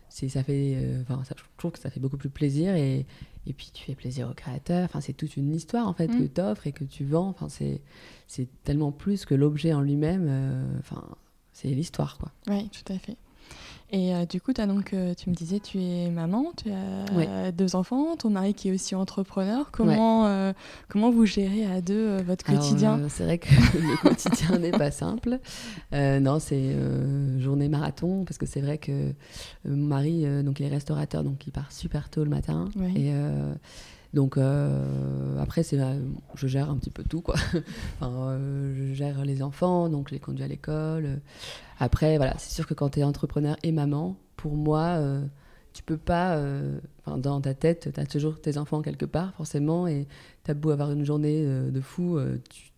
ça 0.09 0.43
fait, 0.43 0.77
enfin, 1.03 1.23
je 1.25 1.43
trouve 1.57 1.71
que 1.71 1.79
ça 1.79 1.91
fait 1.91 2.01
beaucoup 2.01 2.17
plus 2.17 2.31
plaisir 2.31 2.75
et, 2.75 3.07
et 3.47 3.53
puis 3.53 3.71
tu 3.73 3.85
fais 3.85 3.95
plaisir 3.95 4.29
au 4.29 4.35
créateur. 4.35 4.85
Enfin, 4.85 5.01
c'est 5.01 5.13
toute 5.13 5.37
une 5.37 5.55
histoire 5.55 5.87
en 5.87 5.93
fait 5.93 6.09
que 6.09 6.25
mm. 6.25 6.29
tu 6.33 6.41
offres 6.41 6.67
et 6.67 6.73
que 6.73 6.85
tu 6.85 7.05
vends. 7.05 7.29
Enfin, 7.29 7.49
c'est, 7.49 7.81
c'est 8.27 8.49
tellement 8.65 8.93
plus 8.93 9.25
que 9.25 9.35
l'objet 9.35 9.73
en 9.73 9.81
lui-même. 9.81 10.27
Euh, 10.29 10.79
enfin, 10.79 11.05
c'est 11.53 11.69
l'histoire 11.69 12.19
quoi. 12.19 12.33
Oui, 12.49 12.69
tout 12.71 12.93
à 12.93 12.99
fait. 12.99 13.17
Et 13.93 14.13
euh, 14.13 14.27
du 14.27 14.41
coup, 14.41 14.53
as 14.57 14.67
donc, 14.67 14.93
euh, 14.93 15.15
tu 15.15 15.31
me 15.31 15.35
disais, 15.35 15.61
tu 15.61 15.81
es 15.81 16.11
maman, 16.11 16.53
tu 16.57 16.71
as 16.71 17.53
deux 17.53 17.77
enfants, 17.77 18.17
ton 18.17 18.31
mari 18.31 18.53
qui 18.53 18.69
est 18.69 18.73
aussi 18.73 18.97
entrepreneur. 18.97 19.71
Comment, 19.71 20.27
euh, 20.27 20.53
comment 20.89 21.11
vous 21.11 21.25
gérez 21.25 21.65
à 21.67 21.81
deux 21.81 22.21
votre 22.23 22.45
quotidien 22.45 23.01
C'est 23.09 23.25
vrai 23.25 23.39
que 23.39 23.49
le 23.75 23.97
quotidien 24.03 24.59
n'est 24.59 24.73
pas 24.73 24.91
simple. 24.91 25.39
non, 25.93 26.41
c'est 26.41 26.75
journée 27.39 27.69
marathon, 27.69 28.25
parce 28.25 28.39
que 28.39 28.47
c'est 28.47 28.61
vrai 28.61 28.79
que 28.79 29.13
mon 29.65 29.87
mari, 29.87 30.25
donc, 30.43 30.59
il 30.59 30.67
est 30.67 30.71
restaurateur, 30.71 31.23
donc 31.23 31.47
il 31.47 31.53
part 31.53 31.71
super 31.71 32.09
tôt 32.09 32.25
le 32.25 32.31
matin. 32.31 32.69
Et 32.97 33.13
donc 34.15 34.39
après, 35.41 35.63
c'est, 35.63 35.79
je 36.35 36.47
gère 36.47 36.71
un 36.71 36.77
petit 36.77 36.91
peu 36.91 37.05
tout, 37.05 37.21
quoi. 37.21 37.35
enfin, 38.01 38.39
je 38.75 38.95
gère 38.95 39.25
les 39.25 39.43
enfants, 39.43 39.89
donc 39.89 40.09
je 40.09 40.15
les 40.15 40.21
conduis 40.21 40.45
à 40.45 40.49
l'école. 40.49 41.21
Après, 41.79 42.17
voilà, 42.17 42.35
c'est 42.39 42.55
sûr 42.55 42.67
que 42.67 42.75
quand 42.75 42.91
tu 42.91 43.01
es 43.01 43.05
entrepreneur 43.05 43.57
et 43.63 43.73
maman, 43.73 44.17
pour 44.37 44.57
moi, 44.57 44.97
euh, 44.99 45.23
tu 45.73 45.83
peux 45.83 45.99
pas. 45.99 46.37
Euh, 46.37 46.79
dans 47.19 47.41
ta 47.41 47.55
tête, 47.55 47.91
tu 47.95 48.01
as 48.01 48.07
toujours 48.07 48.41
tes 48.41 48.59
enfants 48.59 48.83
quelque 48.83 49.05
part, 49.05 49.35
forcément, 49.35 49.87
et 49.87 50.07
tu 50.45 50.51
as 50.51 50.55
beau 50.55 50.71
avoir 50.71 50.91
une 50.91 51.05
journée 51.05 51.43
euh, 51.45 51.71
de 51.71 51.81
fou, 51.81 52.19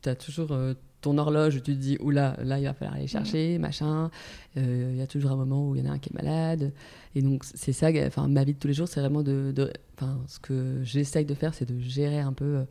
tu 0.03 0.09
as 0.09 0.15
toujours 0.15 0.57
ton 1.01 1.17
horloge, 1.19 1.55
tu 1.57 1.61
te 1.63 1.71
dis, 1.71 1.97
oula, 2.01 2.37
là, 2.43 2.59
il 2.59 2.65
va 2.65 2.75
falloir 2.75 2.97
aller 2.97 3.07
chercher, 3.07 3.59
machin. 3.59 4.11
Il 4.57 4.97
y 4.97 5.03
a 5.03 5.07
toujours 5.07 5.31
un 5.31 5.37
moment 5.37 5.69
où 5.69 5.77
il 5.77 5.85
y 5.85 5.87
en 5.87 5.91
a 5.91 5.95
un 5.95 5.99
qui 5.99 6.11
est 6.11 6.15
malade. 6.15 6.73
Et 7.15 7.23
donc, 7.23 7.45
c'est 7.45 7.73
ça, 7.73 7.89
enfin, 8.07 8.27
ma 8.27 8.43
vie 8.43 8.55
de 8.55 8.59
tous 8.59 8.69
les 8.69 8.75
jours, 8.75 8.89
c'est 8.89 9.01
vraiment 9.01 9.23
de. 9.23 9.55
Enfin, 9.97 10.19
ce 10.27 10.41
que 10.41 10.81
j'essaye 10.83 11.25
de 11.25 11.35
faire, 11.35 11.55
c'est 11.55 11.69
de 11.69 11.79
gérer 11.79 12.19
un 12.21 12.33
peu 12.33 12.65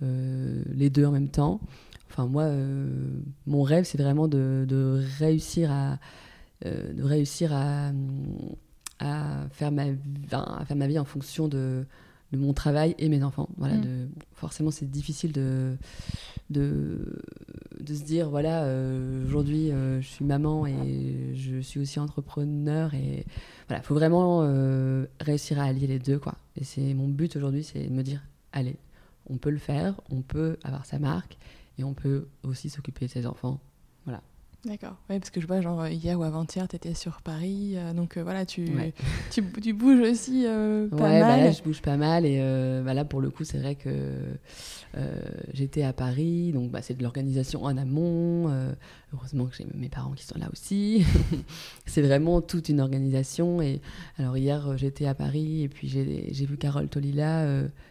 les 0.00 0.88
deux 0.88 1.04
en 1.04 1.12
même 1.12 1.28
temps. 1.28 1.60
Enfin, 2.14 2.28
moi, 2.28 2.44
euh, 2.44 2.88
mon 3.48 3.62
rêve, 3.64 3.84
c'est 3.84 4.00
vraiment 4.00 4.28
de, 4.28 5.02
réussir 5.18 5.72
à, 5.72 5.98
euh, 6.64 6.92
de 6.92 7.02
réussir 7.02 7.52
à, 7.52 7.90
à, 9.00 9.48
faire 9.50 9.72
ma, 9.72 9.86
à 10.30 10.64
faire 10.64 10.76
ma 10.76 10.86
vie 10.86 11.00
en 11.00 11.04
fonction 11.04 11.48
de, 11.48 11.48
de 11.48 11.86
mon 12.36 12.52
travail 12.52 12.94
et 12.98 13.08
mes 13.08 13.22
enfants. 13.22 13.48
Voilà, 13.56 13.76
mm. 13.76 13.80
de, 13.82 14.08
forcément, 14.32 14.70
c'est 14.70 14.90
difficile 14.90 15.32
de, 15.32 15.76
de, 16.50 17.22
de, 17.80 17.94
se 17.94 18.02
dire 18.02 18.30
voilà, 18.30 18.64
euh, 18.64 19.24
aujourd'hui, 19.26 19.70
je 19.70 20.06
suis 20.06 20.24
maman 20.24 20.66
et 20.66 21.32
je 21.34 21.60
suis 21.60 21.80
aussi 21.80 21.98
entrepreneur. 22.00 22.94
Et 22.94 23.24
voilà, 23.68 23.82
il 23.82 23.86
faut 23.86 23.94
vraiment 23.94 24.40
réussir 25.20 25.58
à 25.58 25.64
allier 25.64 25.86
les 25.86 25.98
deux. 25.98 26.18
Quoi. 26.18 26.34
Et 26.56 26.64
c'est 26.64 26.94
mon 26.94 27.08
but 27.08 27.36
aujourd'hui, 27.36 27.64
c'est 27.64 27.84
de 27.84 27.92
me 27.92 28.02
dire 28.02 28.22
allez, 28.52 28.76
on 29.28 29.36
peut 29.36 29.50
le 29.50 29.58
faire, 29.58 30.00
on 30.10 30.22
peut 30.22 30.56
avoir 30.64 30.86
sa 30.86 30.98
marque 30.98 31.38
et 31.78 31.84
on 31.84 31.94
peut 31.94 32.28
aussi 32.42 32.70
s'occuper 32.70 33.06
de 33.06 33.10
ses 33.10 33.26
enfants. 33.26 33.60
Voilà. 34.04 34.22
D'accord. 34.64 34.96
Oui, 35.10 35.18
parce 35.18 35.30
que 35.30 35.40
je 35.40 35.46
vois, 35.46 35.60
genre, 35.60 35.86
hier 35.88 36.18
ou 36.18 36.22
avant-hier, 36.22 36.66
tu 36.68 36.76
étais 36.76 36.94
sur 36.94 37.20
Paris. 37.20 37.74
Euh, 37.76 37.92
donc, 37.92 38.16
euh, 38.16 38.22
voilà, 38.22 38.46
tu, 38.46 38.66
tu, 39.30 39.42
tu, 39.60 39.72
bouges 39.74 40.00
aussi 40.00 40.44
euh, 40.46 40.88
pas 40.88 40.96
ouais, 40.96 41.20
bah 41.20 41.28
mal. 41.28 41.40
Bah 41.40 41.44
là, 41.44 41.50
je 41.50 41.62
bouge 41.62 41.82
pas 41.82 41.96
mal. 41.96 42.24
Et 42.24 42.38
bah 42.84 42.94
là, 42.94 43.04
pour 43.04 43.20
le 43.20 43.30
coup, 43.30 43.44
c'est 43.44 43.58
vrai 43.58 43.74
que 43.74 43.90
j'étais 45.52 45.82
à 45.82 45.92
Paris. 45.92 46.52
Donc, 46.52 46.70
bah, 46.70 46.80
c'est 46.80 46.94
de 46.94 47.02
l'organisation 47.02 47.64
en 47.64 47.76
amont. 47.76 48.50
Heureusement 49.14 49.46
que 49.46 49.56
j'ai 49.56 49.66
mes 49.74 49.88
parents 49.88 50.12
qui 50.12 50.24
sont 50.24 50.38
là 50.38 50.48
aussi. 50.52 51.06
c'est 51.86 52.02
vraiment 52.02 52.40
toute 52.40 52.68
une 52.68 52.80
organisation. 52.80 53.62
Et 53.62 53.80
alors, 54.18 54.36
hier, 54.36 54.76
j'étais 54.76 55.06
à 55.06 55.14
Paris. 55.14 55.62
Et 55.62 55.68
puis, 55.68 55.88
j'ai 55.88 56.46
vu 56.46 56.56
Carole 56.56 56.88
Tolila 56.88 57.46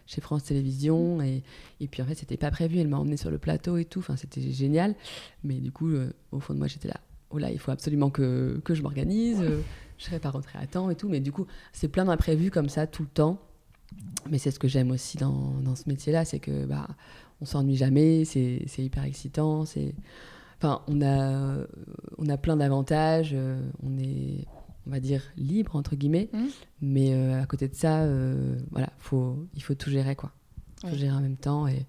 chez 0.06 0.20
France 0.20 0.44
Télévisions. 0.44 1.20
Et, 1.22 1.42
et 1.80 1.88
puis, 1.88 2.02
en 2.02 2.06
fait, 2.06 2.14
c'était 2.14 2.36
pas 2.36 2.50
prévu. 2.50 2.78
Elle 2.78 2.88
m'a 2.88 2.98
emmenée 2.98 3.16
sur 3.16 3.30
le 3.30 3.38
plateau 3.38 3.76
et 3.76 3.84
tout. 3.84 4.00
Enfin, 4.00 4.16
c'était 4.16 4.40
génial. 4.40 4.94
Mais 5.42 5.54
du 5.54 5.72
coup, 5.72 5.90
au 6.32 6.40
fond 6.40 6.54
de 6.54 6.58
moi, 6.58 6.68
j'étais 6.68 6.88
là. 6.88 7.00
Oh 7.34 7.38
là, 7.38 7.50
il 7.50 7.58
faut 7.58 7.72
absolument 7.72 8.10
que, 8.10 8.60
que 8.64 8.74
je 8.74 8.82
m'organise. 8.82 9.40
Euh, 9.40 9.60
je 9.98 10.04
ne 10.04 10.06
serais 10.08 10.20
pas 10.20 10.30
rentrée 10.30 10.58
à 10.58 10.66
temps 10.68 10.88
et 10.88 10.94
tout. 10.94 11.08
Mais 11.08 11.18
du 11.18 11.32
coup, 11.32 11.46
c'est 11.72 11.88
plein 11.88 12.04
d'imprévus 12.04 12.52
comme 12.52 12.68
ça 12.68 12.86
tout 12.86 13.02
le 13.02 13.08
temps. 13.08 13.40
Mais 14.30 14.38
c'est 14.38 14.52
ce 14.52 14.60
que 14.60 14.68
j'aime 14.68 14.92
aussi 14.92 15.18
dans, 15.18 15.52
dans 15.60 15.74
ce 15.74 15.88
métier-là, 15.88 16.24
c'est 16.24 16.38
que 16.38 16.64
bah, 16.64 16.88
on 17.40 17.44
s'ennuie 17.44 17.76
jamais, 17.76 18.24
c'est 18.24 18.64
hyper 18.78 19.04
excitant. 19.04 19.64
C'est, 19.64 19.94
enfin, 20.58 20.82
on 20.88 21.02
a, 21.02 21.58
on 22.18 22.28
a 22.28 22.36
plein 22.36 22.56
d'avantages. 22.56 23.32
Euh, 23.34 23.60
on 23.82 23.98
est, 23.98 24.46
on 24.86 24.90
va 24.90 25.00
dire, 25.00 25.22
libre 25.36 25.76
entre 25.76 25.96
guillemets. 25.96 26.28
Mmh. 26.32 26.38
Mais 26.82 27.14
euh, 27.14 27.42
à 27.42 27.46
côté 27.46 27.68
de 27.68 27.74
ça, 27.74 28.06
voilà, 28.70 28.90
faut, 28.98 29.46
il 29.54 29.62
faut 29.62 29.74
tout 29.74 29.90
gérer 29.90 30.16
quoi. 30.16 30.32
Tout 30.80 30.94
gérer 30.96 31.14
en 31.16 31.20
même 31.22 31.38
temps 31.38 31.66
et 31.66 31.86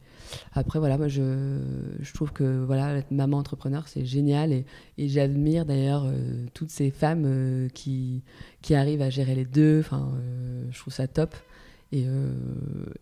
après, 0.53 0.79
voilà, 0.79 0.97
moi, 0.97 1.07
je, 1.07 1.59
je 1.99 2.13
trouve 2.13 2.31
que 2.31 2.63
voilà, 2.63 2.97
être 2.97 3.11
maman 3.11 3.37
entrepreneur, 3.37 3.87
c'est 3.87 4.05
génial. 4.05 4.51
Et, 4.51 4.65
et 4.97 5.07
j'admire 5.07 5.65
d'ailleurs 5.65 6.05
euh, 6.05 6.45
toutes 6.53 6.71
ces 6.71 6.91
femmes 6.91 7.23
euh, 7.25 7.69
qui, 7.69 8.23
qui 8.61 8.75
arrivent 8.75 9.01
à 9.01 9.09
gérer 9.09 9.35
les 9.35 9.45
deux. 9.45 9.79
Enfin, 9.79 10.11
euh, 10.15 10.63
je 10.71 10.79
trouve 10.79 10.93
ça 10.93 11.07
top. 11.07 11.35
Et, 11.91 12.05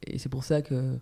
et 0.05 0.19
c'est 0.19 0.29
pour 0.29 0.43
ça 0.43 0.61
que 0.61 0.99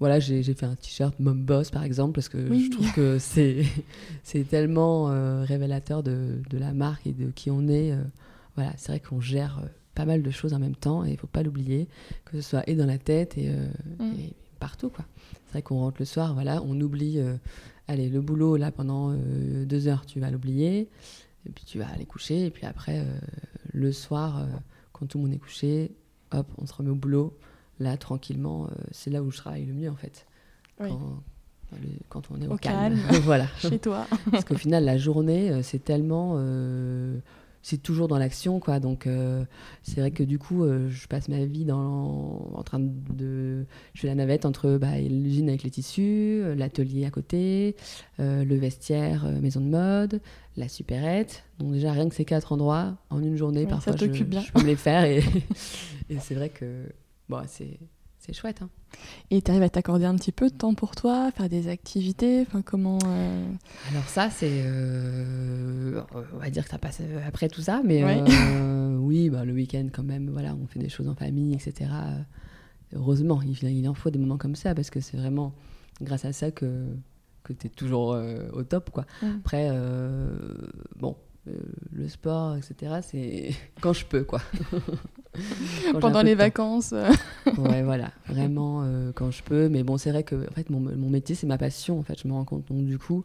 voilà, 0.00 0.20
j'ai 0.20 0.42
fait 0.42 0.66
un 0.66 0.76
t-shirt 0.76 1.18
Mom 1.18 1.42
Boss, 1.42 1.70
par 1.70 1.82
exemple, 1.82 2.12
parce 2.12 2.28
que 2.28 2.38
je 2.38 2.70
trouve 2.70 2.92
que 2.92 3.18
c'est 3.20 4.44
tellement 4.48 5.06
révélateur 5.44 6.02
de, 6.02 6.40
de, 6.48 6.58
la 6.58 6.72
marque 6.72 7.06
et 7.06 7.12
de 7.12 7.30
qui 7.30 7.50
on 7.50 7.68
est. 7.68 7.92
voilà, 8.54 8.72
c'est 8.76 8.92
vrai 8.92 9.00
qu'on 9.00 9.20
gère 9.20 9.60
pas 9.94 10.04
mal 10.04 10.22
de 10.22 10.30
choses 10.30 10.54
en 10.54 10.60
même 10.60 10.76
temps 10.76 11.04
et 11.04 11.10
il 11.10 11.16
faut 11.16 11.26
pas 11.26 11.42
l'oublier, 11.42 11.88
que 12.24 12.40
ce 12.40 12.48
soit 12.48 12.68
et 12.68 12.76
dans 12.76 12.86
la 12.86 12.98
tête 12.98 13.36
et, 13.36 13.50
mm. 13.50 14.12
et 14.20 14.32
partout, 14.58 14.90
quoi. 14.90 15.04
C'est 15.46 15.52
vrai 15.52 15.62
qu'on 15.62 15.78
rentre 15.78 15.96
le 16.00 16.04
soir, 16.04 16.34
voilà, 16.34 16.62
on 16.62 16.78
oublie, 16.80 17.18
euh, 17.18 17.36
allez, 17.86 18.08
le 18.08 18.20
boulot, 18.20 18.56
là, 18.56 18.70
pendant 18.70 19.12
euh, 19.12 19.64
deux 19.64 19.88
heures, 19.88 20.04
tu 20.04 20.20
vas 20.20 20.30
l'oublier, 20.30 20.90
et 21.46 21.50
puis 21.50 21.64
tu 21.64 21.78
vas 21.78 21.88
aller 21.88 22.04
coucher, 22.04 22.46
et 22.46 22.50
puis 22.50 22.66
après, 22.66 22.98
euh, 22.98 23.18
le 23.72 23.92
soir, 23.92 24.46
quand 24.92 25.06
tout 25.06 25.18
le 25.18 25.24
monde 25.24 25.32
est 25.32 25.38
couché, 25.38 25.92
hop, 26.32 26.46
on 26.58 26.66
se 26.66 26.74
remet 26.74 26.90
au 26.90 26.96
boulot. 26.96 27.38
Là, 27.80 27.96
tranquillement, 27.96 28.68
c'est 28.90 29.10
là 29.10 29.22
où 29.22 29.30
je 29.30 29.38
travaille 29.38 29.64
le 29.64 29.74
mieux, 29.74 29.90
en 29.90 29.96
fait. 29.96 30.26
Quand, 32.08 32.22
on 32.30 32.40
est 32.40 32.46
au, 32.46 32.56
calme. 32.56 32.98
voilà. 33.22 33.46
Chez 33.58 33.78
toi. 33.78 34.06
Parce 34.30 34.44
qu'au 34.44 34.56
final, 34.56 34.84
la 34.84 34.96
journée, 34.96 35.62
c'est 35.62 35.84
tellement 35.84 36.36
c'est 37.62 37.82
toujours 37.82 38.08
dans 38.08 38.18
l'action, 38.18 38.60
quoi. 38.60 38.80
Donc, 38.80 39.06
euh, 39.06 39.44
c'est 39.82 40.00
vrai 40.00 40.10
que 40.10 40.22
du 40.22 40.38
coup, 40.38 40.64
euh, 40.64 40.88
je 40.88 41.06
passe 41.06 41.28
ma 41.28 41.44
vie 41.44 41.64
dans, 41.64 42.50
en 42.54 42.62
train 42.62 42.80
de. 42.80 43.66
Je 43.94 44.00
fais 44.00 44.06
la 44.06 44.14
navette 44.14 44.46
entre 44.46 44.78
bah, 44.78 44.98
l'usine 44.98 45.48
avec 45.48 45.64
les 45.64 45.70
tissus, 45.70 46.40
euh, 46.42 46.54
l'atelier 46.54 47.04
à 47.04 47.10
côté, 47.10 47.76
le 48.18 48.56
vestiaire, 48.56 49.26
maison 49.42 49.60
de 49.60 49.66
mode, 49.66 50.20
la 50.56 50.68
supérette. 50.68 51.44
Donc, 51.58 51.72
déjà, 51.72 51.92
rien 51.92 52.08
que 52.08 52.14
ces 52.14 52.24
quatre 52.24 52.52
endroits, 52.52 52.96
en 53.10 53.22
une 53.22 53.36
journée, 53.36 53.66
parfois, 53.66 53.94
je, 53.96 54.06
bien. 54.06 54.40
je, 54.40 54.52
peux 54.52 54.62
me 54.62 54.66
les 54.66 54.76
faire. 54.76 55.04
Et, 55.04 55.22
et 56.10 56.18
c'est 56.20 56.34
vrai 56.34 56.48
que 56.48 56.84
bon, 57.28 57.42
c'est 57.46 57.78
c'est 58.18 58.32
chouette. 58.32 58.62
Hein. 58.62 58.68
Et 59.30 59.42
tu 59.42 59.50
arrives 59.50 59.62
à 59.62 59.68
t'accorder 59.68 60.04
un 60.04 60.16
petit 60.16 60.32
peu 60.32 60.50
de 60.50 60.54
temps 60.54 60.74
pour 60.74 60.94
toi, 60.94 61.30
faire 61.30 61.48
des 61.48 61.68
activités 61.68 62.42
enfin, 62.42 62.62
comment 62.62 62.98
euh 63.06 63.46
Alors 63.90 64.08
ça, 64.08 64.28
c'est... 64.30 64.62
Euh, 64.64 66.02
on 66.34 66.38
va 66.38 66.50
dire 66.50 66.64
que 66.64 66.70
ça 66.70 66.78
passe 66.78 67.00
après 67.26 67.48
tout 67.48 67.60
ça, 67.60 67.80
mais 67.84 68.02
euh, 68.04 68.96
oui, 68.96 69.30
bah, 69.30 69.44
le 69.44 69.52
week-end 69.52 69.86
quand 69.92 70.02
même, 70.02 70.30
voilà, 70.30 70.54
on 70.54 70.66
fait 70.66 70.80
des 70.80 70.88
choses 70.88 71.08
en 71.08 71.14
famille, 71.14 71.54
etc. 71.54 71.90
Heureusement, 72.94 73.40
il, 73.42 73.62
il 73.68 73.88
en 73.88 73.94
faut 73.94 74.10
des 74.10 74.18
moments 74.18 74.38
comme 74.38 74.56
ça, 74.56 74.74
parce 74.74 74.90
que 74.90 75.00
c'est 75.00 75.16
vraiment 75.16 75.54
grâce 76.02 76.24
à 76.24 76.32
ça 76.32 76.50
que, 76.50 76.86
que 77.44 77.52
tu 77.52 77.68
es 77.68 77.70
toujours 77.70 78.18
au 78.52 78.62
top. 78.64 78.90
Quoi. 78.90 79.06
Après, 79.22 79.70
bon, 80.96 81.16
le 81.92 82.08
sport, 82.08 82.56
etc., 82.56 83.00
c'est 83.02 83.50
quand 83.80 83.92
je 83.92 84.04
peux, 84.06 84.24
quoi. 84.24 84.40
Pendant 86.00 86.22
les 86.22 86.34
vacances. 86.34 86.92
ouais, 87.58 87.82
voilà, 87.82 88.10
vraiment 88.26 88.84
quand 89.14 89.30
je 89.30 89.42
peux. 89.42 89.68
Mais 89.68 89.82
bon, 89.82 89.98
c'est 89.98 90.10
vrai 90.10 90.24
que 90.24 90.48
en 90.48 90.52
fait, 90.52 90.70
mon, 90.70 90.80
mon 90.80 91.10
métier, 91.10 91.34
c'est 91.34 91.46
ma 91.46 91.58
passion, 91.58 91.98
en 91.98 92.02
fait, 92.02 92.20
je 92.20 92.26
me 92.26 92.32
rends 92.32 92.44
compte. 92.44 92.66
Donc, 92.68 92.84
du 92.84 92.98
coup, 92.98 93.24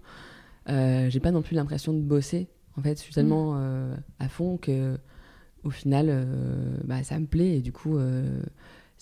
j'ai 0.68 1.20
pas 1.20 1.32
non 1.32 1.42
plus 1.42 1.56
l'impression 1.56 1.94
de 1.94 2.02
bosser. 2.02 2.50
En 2.78 2.82
fait, 2.82 2.98
je 2.98 3.04
suis 3.04 3.14
tellement 3.14 3.54
mm. 3.54 3.98
à 4.20 4.30
fond 4.30 4.58
que 4.58 4.98
au 5.64 5.70
final, 5.70 6.28
bah, 6.84 7.04
ça 7.04 7.20
me 7.20 7.26
plaît 7.26 7.58
et 7.58 7.62
du 7.62 7.72
coup, 7.72 7.98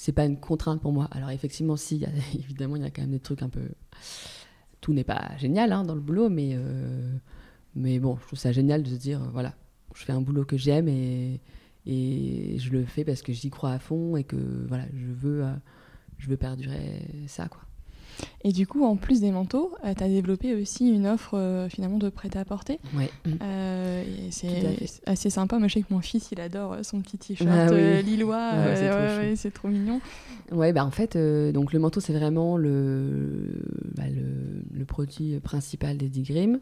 c'est 0.01 0.13
pas 0.13 0.25
une 0.25 0.39
contrainte 0.39 0.81
pour 0.81 0.91
moi. 0.91 1.07
Alors 1.11 1.29
effectivement, 1.29 1.77
si, 1.77 1.97
y 1.97 2.05
a, 2.05 2.09
évidemment, 2.33 2.75
il 2.75 2.81
y 2.81 2.85
a 2.85 2.89
quand 2.89 3.03
même 3.03 3.11
des 3.11 3.19
trucs 3.19 3.43
un 3.43 3.49
peu... 3.49 3.61
Tout 4.81 4.93
n'est 4.93 5.03
pas 5.03 5.29
génial 5.37 5.71
hein, 5.71 5.83
dans 5.83 5.93
le 5.93 6.01
boulot, 6.01 6.27
mais, 6.27 6.53
euh, 6.55 7.13
mais 7.75 7.99
bon, 7.99 8.17
je 8.21 8.27
trouve 8.27 8.39
ça 8.39 8.51
génial 8.51 8.83
de 8.83 8.89
se 8.89 8.95
dire, 8.95 9.19
voilà, 9.31 9.55
je 9.95 10.03
fais 10.03 10.13
un 10.13 10.21
boulot 10.21 10.45
que 10.45 10.57
j'aime 10.57 10.87
et, 10.87 11.39
et 11.85 12.57
je 12.59 12.69
le 12.71 12.85
fais 12.85 13.03
parce 13.03 13.21
que 13.21 13.33
j'y 13.33 13.49
crois 13.49 13.71
à 13.71 13.79
fond 13.79 14.17
et 14.17 14.23
que 14.23 14.37
voilà, 14.67 14.85
je 14.93 15.07
veux, 15.07 15.45
euh, 15.45 15.53
je 16.17 16.27
veux 16.29 16.37
perdurer 16.37 17.07
ça, 17.27 17.47
quoi. 17.47 17.61
Et 18.43 18.51
du 18.51 18.65
coup, 18.65 18.83
en 18.83 18.95
plus 18.95 19.21
des 19.21 19.31
manteaux, 19.31 19.73
euh, 19.85 19.93
tu 19.95 20.03
as 20.03 20.07
développé 20.07 20.55
aussi 20.55 20.89
une 20.89 21.05
offre 21.05 21.37
euh, 21.37 21.69
finalement 21.69 21.97
de 21.97 22.09
prêt-à-porter. 22.09 22.79
Oui. 22.95 23.05
Euh, 23.41 24.03
c'est 24.31 24.89
assez 25.05 25.29
sympa. 25.29 25.59
Moi, 25.59 25.67
je 25.67 25.75
sais 25.75 25.81
que 25.81 25.93
mon 25.93 26.01
fils, 26.01 26.29
il 26.31 26.41
adore 26.41 26.77
son 26.83 27.01
petit 27.01 27.17
t-shirt 27.17 27.49
ah 27.49 28.01
lillois. 28.01 28.51
c'est 29.35 29.51
trop, 29.51 29.67
mignon. 29.67 30.01
Ouais, 30.51 30.73
bah 30.73 30.83
en 30.83 30.91
fait, 30.91 31.17
donc 31.53 31.71
le 31.71 31.79
manteau, 31.79 31.99
c'est 31.99 32.13
vraiment 32.13 32.57
le, 32.57 33.63
bah, 33.95 34.03
le, 34.09 34.63
le, 34.77 34.85
produit 34.85 35.39
principal 35.39 35.97
des 35.97 36.09
Digrim. 36.09 36.59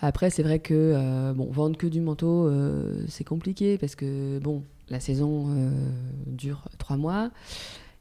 Après, 0.00 0.28
c'est 0.30 0.42
vrai 0.42 0.58
que 0.58 1.32
bon, 1.32 1.50
vendre 1.50 1.76
que 1.76 1.86
du 1.86 2.00
manteau, 2.00 2.50
c'est 3.08 3.24
compliqué 3.24 3.78
parce 3.78 3.94
que 3.94 4.38
bon, 4.40 4.64
la 4.88 5.00
saison 5.00 5.48
dure 6.26 6.68
trois 6.78 6.96
mois. 6.96 7.30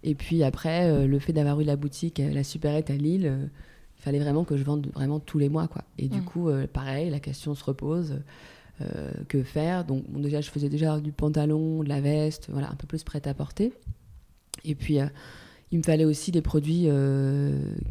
Et 0.03 0.15
puis 0.15 0.43
après, 0.43 0.89
euh, 0.89 1.07
le 1.07 1.19
fait 1.19 1.33
d'avoir 1.33 1.59
eu 1.61 1.63
la 1.63 1.75
boutique, 1.75 2.19
euh, 2.19 2.33
la 2.33 2.43
supérette 2.43 2.89
à 2.89 2.95
Lille, 2.95 3.27
euh, 3.27 3.45
il 3.97 4.01
fallait 4.01 4.19
vraiment 4.19 4.43
que 4.43 4.57
je 4.57 4.63
vende 4.63 4.87
vraiment 4.93 5.19
tous 5.19 5.37
les 5.37 5.49
mois. 5.49 5.67
Quoi. 5.67 5.83
Et 5.99 6.07
du 6.07 6.19
mm. 6.19 6.25
coup, 6.25 6.49
pareil, 6.73 7.11
la 7.11 7.19
question 7.19 7.53
se 7.53 7.63
repose. 7.63 8.15
que 9.27 9.43
faire? 9.43 9.85
Donc 9.85 10.03
déjà, 10.19 10.41
je 10.41 10.49
faisais 10.49 10.69
déjà 10.69 10.99
du 10.99 11.11
pantalon, 11.11 11.83
de 11.83 11.89
la 11.89 12.01
veste, 12.01 12.49
voilà, 12.51 12.71
un 12.71 12.75
peu 12.75 12.87
plus 12.87 13.03
prêt 13.03 13.21
à 13.27 13.33
porter. 13.35 13.73
Et 14.65 14.73
puis, 14.73 14.97
il 15.71 15.77
me 15.77 15.83
fallait 15.83 16.05
aussi 16.05 16.31
des 16.31 16.41
produits 16.41 16.87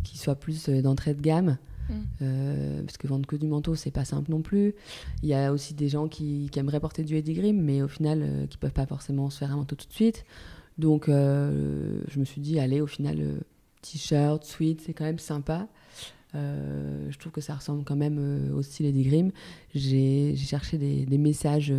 qui 0.02 0.18
soient 0.18 0.34
plus 0.34 0.68
d'entrée 0.68 1.14
de 1.14 1.22
gamme. 1.22 1.58
Mm. 1.90 2.82
parce 2.86 2.98
que 2.98 3.06
vendre 3.06 3.26
que 3.26 3.36
du 3.36 3.46
manteau, 3.46 3.76
c'est 3.76 3.92
pas 3.92 4.04
simple 4.04 4.32
non 4.32 4.42
plus. 4.42 4.74
Il 5.22 5.28
y 5.28 5.34
a 5.34 5.52
aussi 5.52 5.74
des 5.74 5.88
gens 5.88 6.08
qui, 6.08 6.48
qui 6.50 6.58
aimeraient 6.58 6.80
porter 6.80 7.04
du 7.04 7.14
Eddie 7.14 7.34
Grimm, 7.34 7.62
mais 7.62 7.82
au 7.82 7.88
final, 7.88 8.48
qui 8.50 8.58
peuvent 8.58 8.72
pas 8.72 8.86
forcément 8.86 9.30
se 9.30 9.38
faire 9.38 9.52
un 9.52 9.56
manteau 9.58 9.76
tout 9.76 9.86
de 9.86 9.92
suite. 9.92 10.24
Donc, 10.80 11.08
euh, 11.10 12.00
je 12.08 12.18
me 12.18 12.24
suis 12.24 12.40
dit, 12.40 12.58
allez, 12.58 12.80
au 12.80 12.86
final, 12.86 13.18
euh, 13.20 13.38
t-shirt, 13.82 14.44
sweat, 14.44 14.80
c'est 14.80 14.94
quand 14.94 15.04
même 15.04 15.18
sympa. 15.18 15.68
Euh, 16.34 17.06
je 17.10 17.18
trouve 17.18 17.32
que 17.32 17.42
ça 17.42 17.54
ressemble 17.54 17.84
quand 17.84 17.96
même 17.96 18.50
au 18.54 18.62
style 18.62 18.86
Eddie 18.86 19.04
Grimm. 19.04 19.30
J'ai 19.74 20.34
cherché 20.36 20.78
des, 20.78 21.18
messages, 21.18 21.72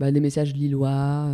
bah, 0.00 0.10
des 0.10 0.20
messages 0.20 0.54
lillois, 0.54 1.28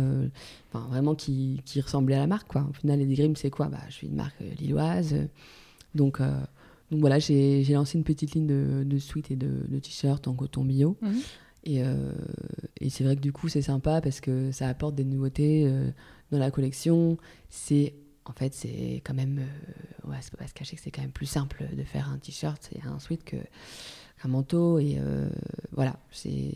enfin, 0.67 0.85
vraiment 0.89 1.15
qui, 1.15 1.61
qui, 1.65 1.79
ressemblaient 1.79 2.15
à 2.15 2.19
la 2.19 2.27
marque. 2.27 2.51
Quoi. 2.51 2.67
Au 2.69 2.73
final, 2.73 2.99
Eddie 2.99 3.15
Grimm, 3.15 3.35
c'est 3.37 3.51
quoi? 3.51 3.67
Bah, 3.67 3.79
Je 3.87 3.93
suis 3.93 4.07
une 4.07 4.15
marque 4.15 4.39
lilloise. 4.59 5.15
Donc, 5.95 6.19
donc 6.19 6.99
voilà, 6.99 7.19
j'ai 7.19 7.63
lancé 7.69 7.97
une 7.97 8.03
petite 8.03 8.33
ligne 8.33 8.47
de, 8.47 8.83
de 8.85 8.97
sweat 8.97 9.31
et 9.31 9.37
de, 9.37 9.51
de 9.69 9.79
t-shirt 9.79 10.27
en 10.27 10.33
coton 10.33 10.65
bio. 10.65 10.97
Mhm. 11.01 11.19
Et, 11.63 11.81
et 12.81 12.89
c'est 12.89 13.03
vrai 13.03 13.15
que 13.15 13.21
du 13.21 13.31
coup, 13.31 13.47
c'est 13.47 13.61
sympa 13.61 14.01
parce 14.01 14.19
que 14.19 14.51
ça 14.51 14.67
apporte 14.67 14.95
des 14.95 15.05
nouveautés 15.05 15.71
dans 16.31 16.39
la 16.39 16.51
collection, 16.51 17.17
c'est 17.49 17.93
en 18.25 18.33
fait 18.33 18.53
c'est 18.53 19.01
quand 19.03 19.13
même 19.13 19.39
euh, 19.39 20.09
ouais, 20.09 20.17
c'est 20.21 20.35
pas 20.35 20.47
se 20.47 20.53
cacher 20.53 20.75
que 20.75 20.81
c'est 20.81 20.91
quand 20.91 21.01
même 21.01 21.11
plus 21.11 21.25
simple 21.25 21.65
de 21.73 21.83
faire 21.83 22.09
un 22.09 22.17
t-shirt 22.17 22.69
et 22.73 22.81
un 22.87 22.99
sweat 22.99 23.23
que 23.23 23.37
un 24.23 24.27
manteau 24.27 24.79
et 24.79 24.97
euh, 24.99 25.29
voilà. 25.71 25.99
C'est 26.11 26.53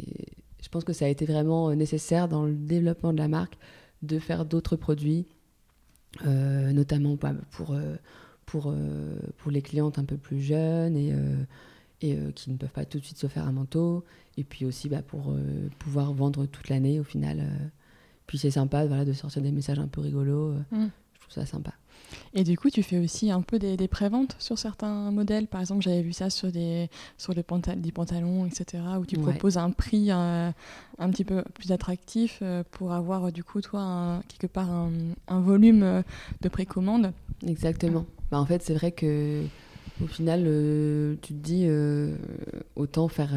je 0.61 0.69
pense 0.69 0.83
que 0.83 0.93
ça 0.93 1.05
a 1.05 1.07
été 1.09 1.25
vraiment 1.25 1.73
nécessaire 1.75 2.27
dans 2.27 2.45
le 2.45 2.55
développement 2.55 3.13
de 3.13 3.19
la 3.19 3.27
marque 3.27 3.57
de 4.01 4.17
faire 4.19 4.45
d'autres 4.45 4.75
produits 4.75 5.27
euh, 6.25 6.71
notamment 6.71 7.17
pour 7.17 7.75
pour 8.45 8.73
pour 9.37 9.51
les 9.51 9.61
clientes 9.61 9.99
un 9.99 10.05
peu 10.05 10.17
plus 10.17 10.41
jeunes 10.41 10.95
et 10.95 11.13
et 12.01 12.17
qui 12.35 12.51
ne 12.51 12.57
peuvent 12.57 12.69
pas 12.69 12.85
tout 12.85 12.99
de 12.99 13.05
suite 13.05 13.17
se 13.17 13.27
faire 13.27 13.47
un 13.47 13.51
manteau. 13.51 14.03
Et 14.37 14.43
puis 14.43 14.65
aussi 14.65 14.89
bah, 14.89 15.01
pour 15.01 15.35
pouvoir 15.79 16.13
vendre 16.13 16.45
toute 16.45 16.69
l'année 16.69 16.99
au 16.99 17.03
final 17.03 17.71
puis 18.27 18.37
c'est 18.37 18.51
sympa 18.51 18.85
voilà, 18.85 19.05
de 19.05 19.13
sortir 19.13 19.41
des 19.41 19.51
messages 19.51 19.79
un 19.79 19.87
peu 19.87 20.01
rigolos. 20.01 20.51
Euh, 20.51 20.59
mm. 20.71 20.89
Je 21.13 21.19
trouve 21.19 21.33
ça 21.33 21.45
sympa. 21.45 21.71
Et 22.33 22.43
du 22.43 22.57
coup, 22.57 22.69
tu 22.69 22.83
fais 22.83 22.99
aussi 22.99 23.31
un 23.31 23.41
peu 23.41 23.57
des, 23.57 23.77
des 23.77 23.87
préventes 23.87 24.35
sur 24.39 24.59
certains 24.59 25.11
modèles. 25.11 25.47
Par 25.47 25.59
exemple, 25.59 25.81
j'avais 25.81 26.01
vu 26.01 26.13
ça 26.13 26.29
sur 26.29 26.51
des, 26.51 26.89
sur 27.17 27.33
des 27.33 27.43
pantalons, 27.43 28.45
etc., 28.45 28.83
où 28.99 29.05
tu 29.05 29.17
proposes 29.17 29.57
un 29.57 29.71
prix 29.71 30.11
euh, 30.11 30.51
un 30.99 31.09
petit 31.09 31.23
peu 31.23 31.43
plus 31.55 31.71
attractif 31.71 32.39
euh, 32.41 32.63
pour 32.71 32.93
avoir, 32.93 33.31
du 33.31 33.43
coup, 33.43 33.59
toi, 33.61 34.21
quelque 34.27 34.51
part, 34.51 34.69
un, 34.69 34.91
un 35.27 35.39
volume 35.39 36.03
de 36.41 36.49
précommande. 36.49 37.11
Exactement. 37.45 38.05
Bah, 38.31 38.39
en 38.39 38.45
fait, 38.45 38.61
c'est 38.61 38.75
vrai 38.75 38.91
que 38.91 39.43
au 40.03 40.07
final, 40.07 40.43
tu 41.21 41.33
te 41.33 41.39
dis, 41.39 41.67
autant 42.75 43.07
faire 43.07 43.33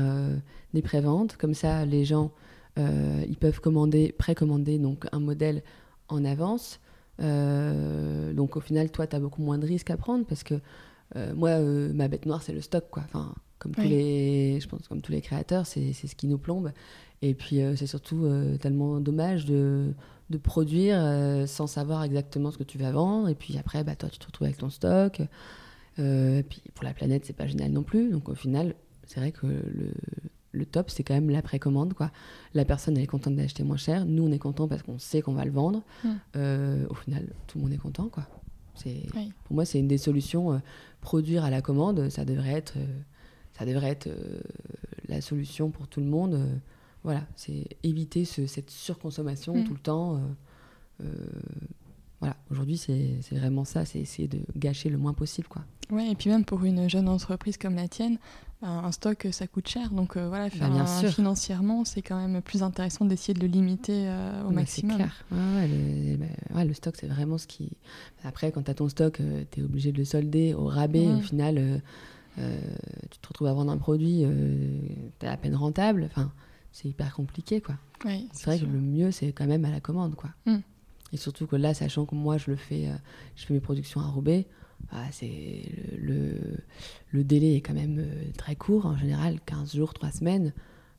des 0.75 0.83
préventes. 0.83 1.37
Comme 1.37 1.55
ça, 1.55 1.87
les 1.87 2.05
gens 2.05 2.33
euh, 2.79 3.25
ils 3.29 3.37
peuvent 3.37 3.61
commander, 3.61 4.13
précommander 4.13 4.79
donc 4.79 5.07
un 5.13 5.21
modèle 5.21 5.63
en 6.09 6.25
avance. 6.25 6.81
Euh, 7.21 8.33
donc 8.33 8.57
au 8.57 8.61
final, 8.61 8.91
toi, 8.91 9.07
tu 9.07 9.17
as 9.17 9.21
beaucoup 9.21 9.43
moins 9.43 9.59
de 9.59 9.67
risques 9.67 9.91
à 9.91 9.97
prendre 9.97 10.25
parce 10.25 10.45
que 10.45 10.55
euh, 11.17 11.35
moi, 11.35 11.59
ma 11.93 12.09
bête 12.09 12.27
noire, 12.27 12.43
c'est 12.43 12.53
le 12.53 12.61
stock. 12.61 12.85
Quoi. 12.91 13.03
Enfin, 13.07 13.35
comme 13.59 13.75
tous 13.75 13.83
les, 13.83 14.61
je 14.61 14.69
pense, 14.69 14.87
comme 14.89 15.01
tous 15.01 15.13
les 15.13 15.21
créateurs, 15.21 15.67
c'est 15.67 15.93
ce 15.93 16.15
qui 16.15 16.27
nous 16.27 16.39
plombe. 16.39 16.73
Et 17.21 17.35
puis, 17.35 17.61
c'est 17.75 17.89
surtout 17.89 18.29
tellement 18.61 19.01
dommage 19.01 19.45
de, 19.45 19.93
de 20.31 20.39
produire 20.39 20.99
sans 21.49 21.67
savoir 21.67 22.05
exactement 22.05 22.53
ce 22.53 22.59
que 22.59 22.65
tu 22.65 22.79
vas 22.79 22.93
vendre. 22.93 23.29
Et 23.29 23.35
puis 23.35 23.59
après, 23.59 23.83
bah, 23.83 23.97
toi, 23.97 24.09
tu 24.09 24.21
te 24.21 24.27
retrouves 24.27 24.47
avec 24.47 24.59
ton 24.59 24.71
stock. 24.71 25.21
et 25.99 26.45
puis 26.49 26.63
pour 26.75 26.85
la 26.85 26.95
planète, 26.95 27.25
c'est 27.25 27.33
pas 27.33 27.49
génial 27.49 27.73
non 27.73 27.83
plus. 27.83 28.11
Donc 28.11 28.29
au 28.29 28.37
final, 28.37 28.77
c'est 29.09 29.19
vrai 29.19 29.33
que 29.33 29.47
le, 29.47 29.93
le 30.53 30.67
top, 30.67 30.91
c'est 30.91 31.03
quand 31.03 31.15
même 31.15 31.31
la 31.31 31.43
précommande. 31.43 31.95
Quoi. 31.95 32.11
La 32.55 32.65
personne, 32.65 32.97
elle 32.97 33.05
est 33.05 33.09
contente 33.09 33.37
d'acheter 33.37 33.65
moins 33.65 33.77
cher. 33.77 34.07
Nous, 34.07 34.23
on 34.23 34.33
est 34.33 34.39
content 34.39 34.69
parce 34.69 34.83
qu'on 34.83 34.99
sait 34.99 35.21
qu'on 35.21 35.35
va 35.35 35.45
le 35.45 35.51
vendre. 35.51 35.83
Mm. 36.05 36.09
Euh, 36.37 36.87
au 36.89 36.95
final, 36.95 37.27
tout 37.47 37.59
le 37.59 37.65
monde 37.65 37.73
est 37.73 37.79
content. 37.79 38.09
Quoi. 38.09 38.27
C'est, 38.75 39.07
Pour 39.45 39.55
moi, 39.55 39.65
c'est 39.65 39.79
une 39.79 39.89
des 39.89 39.99
solutions. 39.99 40.53
Euh, 40.53 40.59
produire 41.01 41.45
à 41.45 41.51
la 41.51 41.63
commande, 41.63 42.09
ça 42.09 42.25
devrait 42.25 42.53
être, 42.53 42.77
euh, 42.77 43.01
ça 43.57 43.65
devrait 43.65 43.91
être 43.91 44.09
la 45.09 45.21
solution 45.21 45.71
pour 45.71 45.87
tout 45.87 46.01
le 46.01 46.07
monde. 46.07 46.41
voilà, 47.05 47.23
c'est 47.37 47.69
éviter 47.83 48.25
cette 48.25 48.71
surconsommation 48.71 49.55
mm. 49.55 49.65
tout 49.65 49.75
le 49.75 49.81
temps. 49.81 50.21
voilà, 52.21 52.37
aujourd'hui, 52.51 52.79
c'est, 52.79 53.21
vraiment 53.33 53.65
ça, 53.65 53.85
c'est 53.85 54.01
essayer 54.01 54.29
de 54.29 54.41
gâcher 54.57 54.89
le 54.89 54.99
moins 54.99 55.13
possible. 55.13 55.49
Quoi. 55.49 55.65
Ouais, 55.91 56.11
et 56.11 56.15
puis 56.15 56.31
même 56.31 56.45
pour 56.45 56.65
une 56.65 56.89
jeune 56.89 57.09
entreprise 57.09 57.57
comme 57.57 57.75
la 57.75 57.89
tienne, 57.89 58.19
un 58.63 58.93
stock 58.93 59.29
ça 59.31 59.47
coûte 59.47 59.69
cher. 59.69 59.91
Donc 59.91 60.17
euh, 60.17 60.29
voilà 60.29 60.49
bah, 60.59 60.85
financièrement 61.09 61.85
c'est 61.85 62.03
quand 62.03 62.17
même 62.17 62.43
plus 62.43 62.63
intéressant 62.63 63.05
d'essayer 63.05 63.35
de 63.35 63.41
le 63.41 63.47
limiter 63.47 64.09
euh, 64.09 64.45
au 64.45 64.51
maximum 64.51 64.93
c'est 64.93 64.97
clair. 64.97 65.25
Le, 66.65 66.73
stock 66.75 66.97
c'est 66.99 67.07
vraiment 67.07 67.39
ce 67.39 67.47
qui 67.47 67.71
après 68.25 68.51
quand 68.51 68.63
tu 68.63 68.71
as 68.71 68.75
ton 68.75 68.89
stock 68.89 69.21
euh, 69.21 69.45
tu 69.51 69.61
es 69.61 69.63
obligé 69.63 69.93
de 69.93 69.99
le 69.99 70.05
solder 70.05 70.55
au 70.55 70.67
rabais 70.67 71.07
au 71.07 71.21
final 71.21 71.83
tu 72.37 73.19
te 73.19 73.29
retrouves 73.29 73.49
à 73.49 73.53
vendre 73.53 73.73
un 73.73 73.79
produit 73.79 74.25
tu 75.19 75.27
es 75.27 75.29
à 75.29 75.37
peine 75.37 75.55
rentable. 75.55 76.05
Enfin 76.11 76.33
c'est 76.73 76.89
hyper 76.89 77.15
compliqué 77.15 77.61
quoi. 77.61 77.77
C'est 78.33 78.47
vrai 78.47 78.59
que 78.59 78.65
le 78.67 78.81
mieux 78.81 79.11
c'est 79.11 79.33
quand 79.33 79.47
même 79.47 79.65
à 79.65 79.71
la 79.71 79.81
commande 79.81 80.15
quoi. 80.15 80.31
Mm. 80.47 80.59
et 81.13 81.17
surtout 81.17 81.47
que 81.47 81.57
là 81.57 81.75
sachant 81.75 82.07
que 82.07 82.15
moi 82.15 82.39
je 82.39 82.51
le 82.51 82.57
fais 82.57 82.89
je 83.37 83.45
fais 83.45 83.55
mes 83.55 83.61
productions 83.61 84.01
à 84.01 84.07
Roubaix 84.07 84.47
ah, 84.93 85.05
c'est 85.11 85.63
le, 85.99 86.35
le, 87.11 87.25
délai 87.25 87.57
est 87.57 87.61
quand 87.61 87.75
même 87.75 87.99
euh, 87.99 88.31
très 88.37 88.57
court, 88.57 88.87
en 88.87 88.97
général 88.97 89.39
15 89.45 89.77
jours, 89.77 89.93
3 89.93 90.11
semaines. 90.13 90.53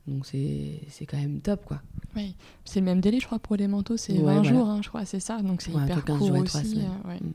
Donc 0.06 0.26
c'est 0.26 1.06
quand 1.06 1.18
même 1.18 1.40
top 1.40 1.64
quoi. 1.64 1.82
Oui, 2.16 2.34
c'est 2.64 2.80
le 2.80 2.86
même 2.86 3.00
délai 3.00 3.20
je 3.20 3.26
crois 3.26 3.38
pour 3.38 3.56
les 3.56 3.68
manteaux, 3.68 3.96
c'est 3.96 4.16
20 4.16 4.42
jours 4.42 4.68
hein, 4.68 4.80
je 4.82 4.88
crois, 4.88 5.04
c'est 5.04 5.20
ça. 5.20 5.42
Donc 5.42 5.62
c'est 5.62 5.72
hyper 5.72 6.04
court 6.04 6.32
aussi. 6.38 6.78
Euh, 6.78 7.14
mm. 7.14 7.32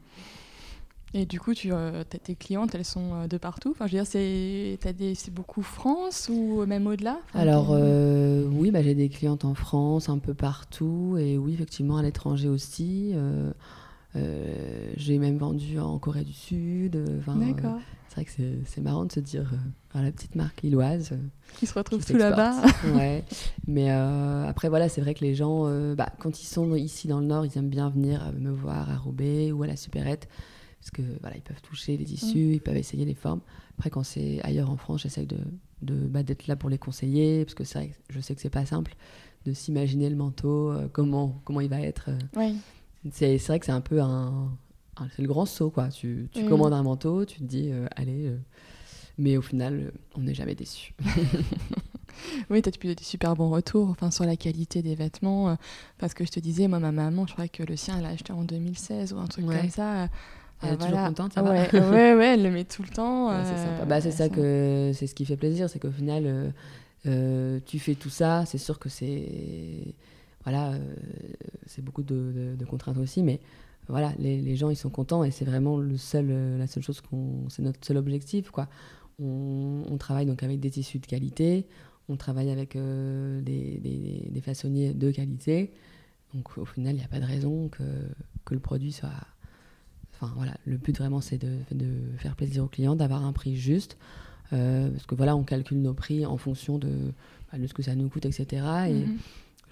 Et 1.14 1.26
du 1.26 1.40
coup, 1.40 1.54
tu, 1.54 1.72
euh, 1.72 2.04
tes 2.04 2.36
clientes, 2.36 2.76
elles 2.76 2.84
sont 2.84 3.26
de 3.28 3.38
partout? 3.38 3.72
Enfin, 3.72 3.88
je 3.88 3.96
veux 3.96 4.04
dire, 4.04 4.08
c'est 5.16 5.34
beaucoup 5.34 5.62
France 5.62 6.30
ou 6.30 6.66
même 6.66 6.88
au-delà? 6.88 7.20
Alors, 7.34 7.70
oui, 7.70 8.72
bah, 8.72 8.84
j'ai 8.84 8.96
des 8.96 9.08
clientes 9.08 9.46
en 9.46 9.54
France, 9.54 10.10
un 10.10 10.18
peu 10.18 10.34
partout. 10.34 11.16
Et 11.18 11.38
oui, 11.38 11.54
effectivement, 11.54 11.96
à 11.96 12.02
l'étranger 12.02 12.50
aussi. 12.50 13.14
J'ai 14.96 15.20
même 15.20 15.38
vendu 15.38 15.80
en 15.80 16.00
Corée 16.00 16.24
du 16.24 16.34
Sud. 16.34 17.04
D'accord. 17.28 17.80
c'est 18.10 18.16
vrai 18.16 18.26
que 18.26 18.32
c'est 18.66 18.82
marrant 18.82 19.06
de 19.06 19.12
se 19.12 19.20
dire, 19.20 19.54
la 19.94 20.12
petite 20.12 20.36
marque 20.36 20.62
lilloise. 20.62 21.12
qui 21.58 21.66
se 21.66 21.74
retrouve 21.74 22.06
tout 22.06 22.18
là-bas. 22.18 22.62
ouais. 22.96 23.24
Mais 23.68 23.90
après, 23.90 24.70
voilà, 24.70 24.90
c'est 24.90 25.02
vrai 25.02 25.14
que 25.14 25.24
les 25.24 25.36
gens, 25.36 25.66
bah, 25.96 26.10
quand 26.20 26.42
ils 26.42 26.48
sont 26.48 26.76
ici 26.76 27.08
dans 27.08 27.20
le 27.20 27.26
Nord, 27.26 27.46
ils 27.46 27.58
aiment 27.58 27.70
bien 27.70 27.90
venir 27.90 28.32
me 28.40 28.52
voir 28.52 28.90
à 28.90 28.98
Roubaix 28.98 29.52
ou 29.52 29.64
à 29.64 29.68
la 29.68 29.76
Supérette 29.76 30.28
parce 30.86 30.92
que 30.92 31.20
voilà, 31.22 31.36
ils 31.36 31.42
peuvent 31.42 31.62
toucher 31.64 31.98
les 31.98 32.06
tissus, 32.06 32.46
mm. 32.46 32.54
ils 32.54 32.62
peuvent 32.62 32.78
essayer 32.78 33.06
les 33.06 33.16
formes. 33.16 33.42
Après, 33.78 33.90
quand 33.90 34.04
c'est 34.04 34.40
ailleurs 34.44 34.70
en 34.70 34.78
France, 34.78 35.02
j'essaye 35.02 35.26
de, 35.26 35.40
de 35.82 35.96
bah, 35.96 36.22
d'être 36.22 36.46
là 36.46 36.56
pour 36.56 36.70
les 36.70 36.78
conseiller, 36.78 37.44
parce 37.44 37.56
que 37.56 37.64
c'est 37.64 37.80
vrai, 37.80 37.92
je 38.10 38.20
sais 38.20 38.36
que 38.36 38.42
c'est 38.42 38.52
pas 38.52 38.68
simple 38.68 38.96
de 39.46 39.54
s'imaginer 39.54 40.12
le 40.12 40.16
manteau, 40.16 40.72
euh, 40.72 40.88
comment 40.92 41.42
comment 41.44 41.62
il 41.62 41.70
va 41.70 41.82
être. 41.82 42.10
Euh. 42.10 42.54
C'est, 43.12 43.38
vrai 43.38 43.60
que 43.60 43.66
c'est 43.66 43.72
un 43.72 43.82
peu 43.82 44.02
un, 44.02 44.50
c'est 45.16 45.22
le 45.22 45.28
grand 45.28 45.46
saut 45.46 45.70
quoi. 45.70 45.90
Tu, 45.90 46.30
tu 46.34 46.46
commandes 46.46 46.74
un 46.74 46.84
manteau, 46.84 47.26
tu 47.26 47.40
te 47.40 47.44
dis 47.44 47.70
euh, 47.72 47.88
allez, 47.96 48.32
mais 49.18 49.38
au 49.38 49.42
final, 49.42 49.92
on 50.16 50.22
n'est 50.22 50.34
jamais 50.34 50.56
déçu. 50.56 50.94
oui, 52.50 52.62
tu 52.62 52.70
as 52.70 52.72
pu 52.72 52.94
des 52.96 53.04
super 53.04 53.36
bons 53.36 53.50
retours 53.50 53.90
enfin, 53.90 54.12
sur 54.12 54.26
la 54.26 54.36
qualité 54.36 54.82
des 54.82 54.96
vêtements. 54.96 55.58
parce 55.98 56.14
que 56.14 56.26
je 56.26 56.32
te 56.32 56.40
disais, 56.40 56.68
moi, 56.68 56.80
ma 56.80 56.92
maman, 56.92 57.28
je 57.28 57.34
crois 57.34 57.48
que 57.48 57.64
le 57.64 57.76
sien, 57.76 57.98
elle 57.98 58.04
l'a 58.04 58.10
acheté 58.10 58.34
en 58.34 58.44
2016 58.44 59.14
ou 59.14 59.18
un 59.20 59.28
truc 59.28 59.46
comme 59.46 59.70
ça. 59.70 60.10
Elle 60.62 60.74
est 60.74 60.78
toujours 60.78 61.04
contente, 61.08 61.34
ça 61.34 61.44
ouais, 61.44 61.70
ouais, 61.74 62.16
ouais, 62.16 62.34
elle 62.34 62.44
le 62.44 62.52
met 62.52 62.64
tout 62.64 62.82
le 62.82 62.90
temps. 62.90 63.30
c'est 63.44 63.86
Bah, 63.86 64.02
c'est 64.02 64.12
ça 64.12 64.30
que 64.30 64.92
c'est 64.94 65.08
ce 65.08 65.16
qui 65.16 65.26
fait 65.26 65.38
plaisir, 65.38 65.70
c'est 65.70 65.80
qu'au 65.80 65.92
final, 65.92 66.24
euh, 66.26 66.50
euh, 67.06 67.60
tu 67.66 67.80
fais 67.80 67.96
tout 67.96 68.10
ça. 68.10 68.46
C'est 68.46 68.58
sûr 68.58 68.80
que 68.80 68.90
c'est 68.90 69.94
voilà, 70.46 70.72
euh, 70.74 70.80
c'est 71.66 71.84
beaucoup 71.84 72.04
de, 72.04 72.56
contraintes 72.70 72.98
aussi, 72.98 73.24
mais 73.24 73.42
voilà, 73.88 74.14
les, 74.18 74.56
gens 74.56 74.70
ils 74.70 74.78
sont 74.78 74.90
contents 74.90 75.24
et 75.24 75.32
c'est 75.32 75.46
vraiment 75.46 75.78
le 75.78 75.98
seul, 75.98 76.58
la 76.58 76.68
seule 76.68 76.84
chose 76.84 77.02
qu'on, 77.02 77.50
c'est 77.50 77.62
notre 77.62 77.86
seul 77.86 77.98
objectif, 77.98 78.50
quoi. 78.50 78.68
On, 79.22 79.98
travaille 79.98 80.26
donc 80.26 80.44
avec 80.44 80.60
des 80.60 80.72
tissus 80.72 81.00
de 81.00 81.06
qualité, 81.06 81.68
on 82.10 82.16
travaille 82.16 82.50
avec 82.50 82.76
des, 82.76 83.80
des, 83.80 84.30
des, 84.30 84.42
façonniers 84.42 84.94
de 84.94 85.12
qualité. 85.12 85.74
Donc 86.34 86.58
au 86.58 86.66
final, 86.66 86.96
il 86.96 86.98
n'y 86.98 87.04
a 87.04 87.08
pas 87.08 87.20
de 87.20 87.26
raison 87.26 87.70
que, 87.70 87.84
que 88.44 88.54
le 88.54 88.60
produit 88.60 88.92
soit 88.92 89.12
Enfin 90.20 90.32
voilà, 90.36 90.56
le 90.66 90.78
but 90.78 90.98
vraiment 90.98 91.22
c'est 91.22 91.38
de, 91.38 91.58
faire 92.18 92.36
plaisir 92.36 92.64
aux 92.64 92.68
clients, 92.68 92.96
d'avoir 92.96 93.26
un 93.26 93.34
prix 93.34 93.56
juste, 93.56 93.98
euh, 94.54 94.90
parce 94.90 95.06
que 95.06 95.16
voilà, 95.16 95.36
on 95.36 95.44
calcule 95.44 95.82
nos 95.82 95.94
prix 95.94 96.26
en 96.26 96.38
fonction 96.38 96.78
de, 96.78 97.12
bah, 97.52 97.58
de 97.58 97.68
ce 97.68 97.74
que 97.74 97.84
ça 97.84 97.96
nous 97.96 98.10
coûte, 98.10 98.26
etc. 98.26 98.66
Et. 98.90 99.06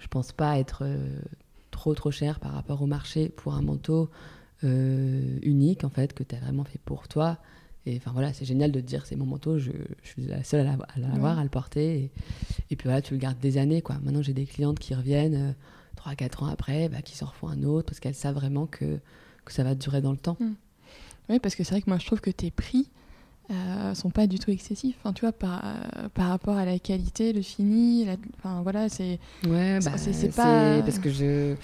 Je 0.04 0.08
pense 0.08 0.32
pas 0.32 0.58
être 0.58 0.82
euh, 0.82 1.08
trop 1.70 1.94
trop 1.94 2.10
cher 2.10 2.38
par 2.38 2.52
rapport 2.52 2.82
au 2.82 2.86
marché 2.86 3.30
pour 3.30 3.54
un 3.54 3.62
manteau 3.62 4.10
euh, 4.62 5.38
unique 5.42 5.82
en 5.82 5.88
fait 5.88 6.12
que 6.12 6.22
tu 6.22 6.34
as 6.34 6.38
vraiment 6.38 6.64
fait 6.64 6.78
pour 6.84 7.08
toi. 7.08 7.38
Et 7.86 7.96
enfin 7.96 8.12
voilà, 8.12 8.34
c'est 8.34 8.44
génial 8.44 8.70
de 8.70 8.80
te 8.80 8.86
dire 8.86 9.06
c'est 9.06 9.16
mon 9.16 9.24
manteau, 9.24 9.58
je, 9.58 9.70
suis 10.02 10.26
la 10.26 10.44
seule 10.44 10.60
à 10.60 10.76
l'avoir, 10.98 11.38
à, 11.38 11.42
le 11.42 11.48
porter. 11.48 12.10
Et, 12.70 12.76
puis 12.76 12.84
voilà, 12.84 13.00
tu 13.00 13.14
le 13.14 13.18
gardes 13.18 13.38
des 13.38 13.56
années 13.56 13.80
quoi. 13.80 13.96
Maintenant 14.02 14.20
j'ai 14.22 14.34
des 14.34 14.44
clientes 14.44 14.78
qui 14.78 14.94
reviennent 14.94 15.54
3-4 15.96 16.44
ans 16.44 16.46
après, 16.48 16.90
bah, 16.90 17.00
qui 17.00 17.16
s'en 17.16 17.26
refont 17.26 17.48
un 17.48 17.62
autre 17.62 17.86
parce 17.86 18.00
qu'elles 18.00 18.14
savent 18.14 18.34
vraiment 18.34 18.66
que 18.66 19.00
que 19.46 19.52
ça 19.52 19.64
va 19.64 19.74
durer 19.74 20.02
dans 20.02 20.12
le 20.12 20.18
temps. 20.18 20.36
Hmm. 20.38 20.54
Oui, 21.30 21.38
parce 21.38 21.54
que 21.54 21.64
c'est 21.64 21.74
vrai 21.74 21.82
que 21.82 21.88
moi 21.88 21.98
je 21.98 22.06
trouve 22.06 22.20
que 22.20 22.30
tes 22.30 22.50
prix 22.50 22.90
euh, 23.50 23.94
sont 23.94 24.10
pas 24.10 24.26
du 24.26 24.38
tout 24.38 24.50
excessifs. 24.50 24.96
Enfin, 25.00 25.12
tu 25.12 25.22
vois, 25.22 25.32
par, 25.32 25.62
euh, 25.64 26.08
par 26.14 26.28
rapport 26.28 26.56
à 26.56 26.64
la 26.64 26.78
qualité, 26.78 27.32
le 27.32 27.42
fini, 27.42 28.06
enfin 28.38 28.62
voilà, 28.62 28.88
c'est. 28.88 29.18
Ouais, 29.46 29.78
bah, 29.84 29.96
c'est 29.96 30.34
pas. 30.34 30.80
Parce 30.82 30.98
que 30.98 31.10
je. 31.10 31.54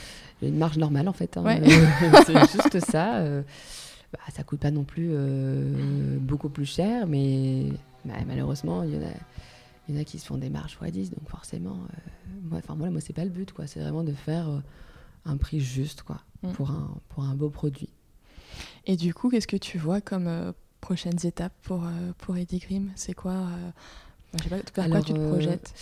J'ai 0.43 0.49
une 0.49 0.57
marge 0.57 0.79
normale 0.79 1.09
en 1.09 1.13
fait. 1.13 1.37
Hein. 1.37 1.61
c'est 2.27 2.39
juste 2.39 2.81
ça. 2.81 3.19
Euh, 3.19 3.43
bah, 4.13 4.21
ça 4.35 4.43
coûte 4.43 4.61
pas 4.61 4.71
non 4.71 4.85
plus 4.85 5.11
euh, 5.13 6.19
beaucoup 6.19 6.49
plus 6.49 6.67
cher, 6.67 7.07
mais 7.07 7.67
bah, 8.05 8.15
malheureusement, 8.27 8.83
il 8.83 8.95
y 8.95 8.97
en 8.97 9.03
a. 9.03 9.13
Il 9.89 9.97
y 9.97 9.99
en 9.99 10.03
a 10.03 10.05
qui 10.05 10.21
se 10.21 10.27
font 10.27 10.39
des 10.39 10.51
marges 10.51 10.79
x 10.81 10.93
10, 10.93 11.11
donc 11.11 11.29
forcément, 11.29 11.77
moi, 12.45 12.59
enfin 12.59 12.77
moi, 12.77 12.91
moi 12.91 13.01
c'est 13.01 13.13
pas 13.13 13.25
le 13.25 13.31
but, 13.31 13.53
quoi. 13.53 13.67
C'est 13.67 13.81
vraiment 13.81 14.05
de 14.05 14.13
faire 14.13 14.63
un 15.25 15.37
prix 15.37 15.61
juste 15.61 16.03
quoi, 16.03 16.21
mm. 16.43 16.53
pour, 16.53 16.71
un, 16.71 16.97
pour 17.09 17.25
un 17.25 17.35
beau 17.35 17.51
produit. 17.51 17.89
Et 18.87 18.97
du 18.97 19.15
coup, 19.15 19.31
qu'est-ce 19.31 19.47
que 19.47 19.57
tu 19.57 19.79
vois 19.79 20.01
comme 20.01 20.27
euh, 20.27 20.53
prochaines 20.81 21.19
étapes 21.25 21.53
pour, 21.63 21.85
euh, 21.85 22.13
pour 22.19 22.37
Eddie 22.37 22.59
Grimm 22.59 22.91
C'est 22.97 23.15
quoi 23.15 23.33
euh, 23.33 23.71
Je 24.39 24.45
sais 24.45 24.49
pas, 24.49 24.83
vers 24.83 24.91
quoi 24.91 25.03
tu 25.03 25.13
te 25.13 25.29
projettes? 25.29 25.73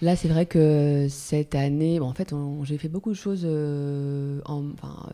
Là, 0.00 0.14
c'est 0.14 0.28
vrai 0.28 0.46
que 0.46 1.06
cette 1.10 1.56
année, 1.56 1.98
bon, 1.98 2.06
en 2.06 2.14
fait, 2.14 2.32
j'ai 2.62 2.78
fait 2.78 2.88
beaucoup 2.88 3.10
de 3.10 3.16
choses 3.16 3.44
en, 3.44 4.70
enfin, 4.72 5.10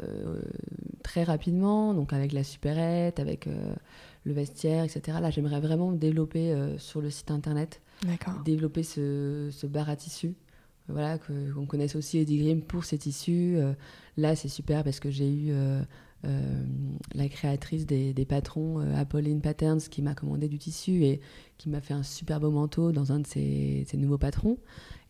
très 1.02 1.24
rapidement, 1.24 1.94
donc 1.94 2.12
avec 2.12 2.32
la 2.32 2.44
supérette, 2.44 3.18
avec 3.18 3.48
le 4.24 4.32
vestiaire, 4.34 4.84
etc. 4.84 5.18
Là, 5.22 5.30
j'aimerais 5.30 5.60
vraiment 5.60 5.90
développer 5.90 6.54
sur 6.76 7.00
le 7.00 7.08
site 7.08 7.30
internet, 7.30 7.80
développer 8.44 8.82
ce, 8.82 9.48
ce 9.50 9.66
bar 9.66 9.88
à 9.88 9.96
tissu 9.96 10.34
voilà, 10.88 11.18
qu'on 11.18 11.66
connaisse 11.66 11.96
aussi 11.96 12.18
Eddie 12.18 12.38
Grimm 12.38 12.60
pour 12.60 12.84
ses 12.84 12.98
tissus. 12.98 13.54
Euh, 13.56 13.72
là, 14.16 14.36
c'est 14.36 14.48
super 14.48 14.84
parce 14.84 15.00
que 15.00 15.10
j'ai 15.10 15.28
eu 15.28 15.50
euh, 15.50 15.80
euh, 15.80 15.82
la 17.14 17.28
créatrice 17.28 17.86
des, 17.86 18.26
patrons, 18.28 18.78
Apolline 18.96 19.40
Patterns, 19.40 19.80
qui 19.80 20.02
m'a 20.02 20.14
commandé 20.14 20.48
du 20.48 20.58
tissu 20.58 21.04
et 21.04 21.20
qui 21.58 21.68
m'a 21.68 21.80
fait 21.80 21.94
un 21.94 22.02
super 22.02 22.40
beau 22.40 22.50
manteau 22.50 22.92
dans 22.92 23.12
un 23.12 23.20
de 23.20 23.26
ses, 23.26 23.86
nouveaux 23.94 24.18
patrons. 24.18 24.58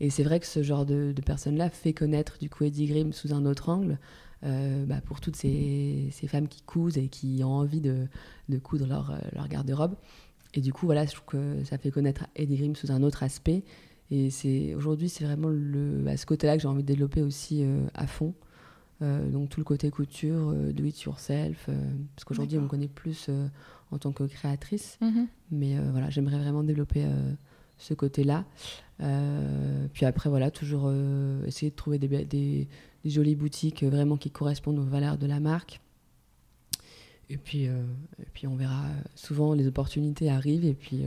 Et 0.01 0.11
c'est 0.11 0.25
vrai 0.25 0.41
que 0.41 0.47
ce 0.47 0.63
genre 0.63 0.87
de, 0.87 1.13
de 1.13 1.23
personne-là 1.23 1.71
fait 1.71 1.93
connaître 1.93 2.39
du 2.39 2.51
coup 2.51 2.65
Eddie 2.65 2.87
Grimm 2.87 3.13
sous 3.13 3.33
un 3.33 3.47
autre 3.47 3.69
angle. 3.69 3.99
Bah, 4.45 5.01
pour 5.03 5.21
toutes 5.21 5.37
ces, 5.37 6.11
femmes 6.27 6.49
qui 6.49 6.61
cousent 6.63 6.99
et 6.99 7.09
qui 7.09 7.43
ont 7.43 7.53
envie 7.53 7.81
de, 7.81 8.07
coudre 8.63 8.87
leur, 8.87 9.49
garde-robe. 9.49 9.95
Et 10.53 10.61
du 10.61 10.73
coup, 10.73 10.87
voilà, 10.87 11.07
je 11.07 11.13
trouve 11.13 11.25
que 11.27 11.65
ça 11.65 11.79
fait 11.79 11.91
connaître 11.91 12.27
Eddie 12.37 12.57
Grimm 12.57 12.77
sous 12.77 12.93
un 12.93 13.03
autre 13.03 13.23
aspect. 13.23 13.65
Et 14.11 14.75
aujourd'hui, 14.75 15.09
c'est 15.09 15.25
vraiment 15.25 15.49
le, 15.49 16.07
à 16.07 16.17
ce 16.17 16.27
côté-là 16.27 16.57
que 16.57 16.63
j'ai 16.63 16.69
envie 16.69 16.83
de 16.83 16.87
développer 16.87 17.23
aussi 17.23 17.65
euh, 17.65 17.87
à 17.95 18.07
fond. 18.07 18.35
Euh, 19.03 19.29
donc 19.29 19.49
tout 19.49 19.61
le 19.61 19.65
côté 19.65 19.91
couture, 19.91 20.51
euh, 20.51 20.73
do 20.73 20.85
it 20.85 21.01
yourself, 21.03 21.69
parce 22.15 22.25
qu'aujourd'hui 22.25 22.59
on 22.59 22.63
me 22.63 22.69
connaît 22.69 22.89
plus 22.89 23.29
en 23.91 23.99
tant 23.99 24.13
que 24.13 24.25
créatrice, 24.25 24.99
mhm. 25.01 25.27
mais 25.51 25.77
voilà, 25.91 26.11
j'aimerais 26.11 26.39
vraiment 26.39 26.63
développer 26.63 27.05
ce 27.77 27.95
côté-là. 27.95 28.45
puis 29.93 30.07
après 30.07 30.31
voilà, 30.31 30.51
toujours 30.51 30.93
essayer 31.47 31.71
de 31.71 31.77
trouver 31.77 31.99
des, 31.99 32.09
des, 32.09 32.69
des, 33.05 33.11
jolies 33.11 33.37
boutiques 33.37 33.85
vraiment 33.85 34.17
qui 34.17 34.31
correspondent 34.31 34.79
aux 34.79 34.85
valeurs 34.85 35.19
de 35.19 35.27
la 35.27 35.41
marque. 35.41 35.81
Et 37.31 37.37
puis, 37.39 37.65
et 37.65 38.27
puis 38.33 38.47
on 38.47 38.55
verra. 38.55 38.85
Souvent 39.15 39.55
les 39.55 39.67
opportunités 39.67 40.31
arrivent 40.31 40.67
et 40.67 40.75
puis 40.75 41.05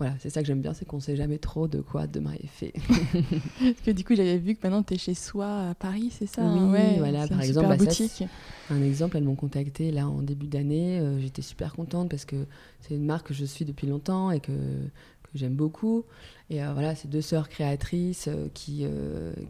voilà, 0.00 0.14
c'est 0.18 0.30
ça 0.30 0.40
que 0.40 0.46
j'aime 0.46 0.62
bien, 0.62 0.72
c'est 0.72 0.86
qu'on 0.86 0.96
ne 0.96 1.02
sait 1.02 1.14
jamais 1.14 1.36
trop 1.36 1.68
de 1.68 1.82
quoi 1.82 2.06
demain 2.06 2.32
est 2.32 2.46
fait. 2.46 2.72
Parce 3.60 3.80
que 3.84 3.90
du 3.90 4.02
coup, 4.02 4.14
j'avais 4.14 4.38
vu 4.38 4.54
que 4.54 4.60
maintenant 4.66 4.82
tu 4.82 4.94
es 4.94 4.96
chez 4.96 5.12
soi 5.12 5.68
à 5.68 5.74
Paris, 5.74 6.10
c'est 6.10 6.26
ça 6.26 6.42
Oui, 6.42 6.70
ouais, 6.70 6.94
voilà, 6.96 7.28
par 7.28 7.42
exemple, 7.42 7.68
bah, 7.68 7.76
boutique. 7.76 8.24
un 8.70 8.82
exemple, 8.82 9.18
elles 9.18 9.24
m'ont 9.24 9.34
contacté 9.34 9.90
là 9.90 10.08
en 10.08 10.22
début 10.22 10.46
d'année. 10.46 10.98
Euh, 11.00 11.20
j'étais 11.20 11.42
super 11.42 11.74
contente 11.74 12.08
parce 12.08 12.24
que 12.24 12.46
c'est 12.80 12.94
une 12.94 13.04
marque 13.04 13.28
que 13.28 13.34
je 13.34 13.44
suis 13.44 13.66
depuis 13.66 13.86
longtemps 13.86 14.30
et 14.30 14.40
que, 14.40 14.52
que 14.52 15.34
j'aime 15.34 15.54
beaucoup. 15.54 16.06
Et 16.48 16.64
euh, 16.64 16.72
voilà, 16.72 16.94
c'est 16.94 17.08
deux 17.08 17.20
sœurs 17.20 17.50
créatrices 17.50 18.26
euh, 18.28 18.48
qui, 18.54 18.86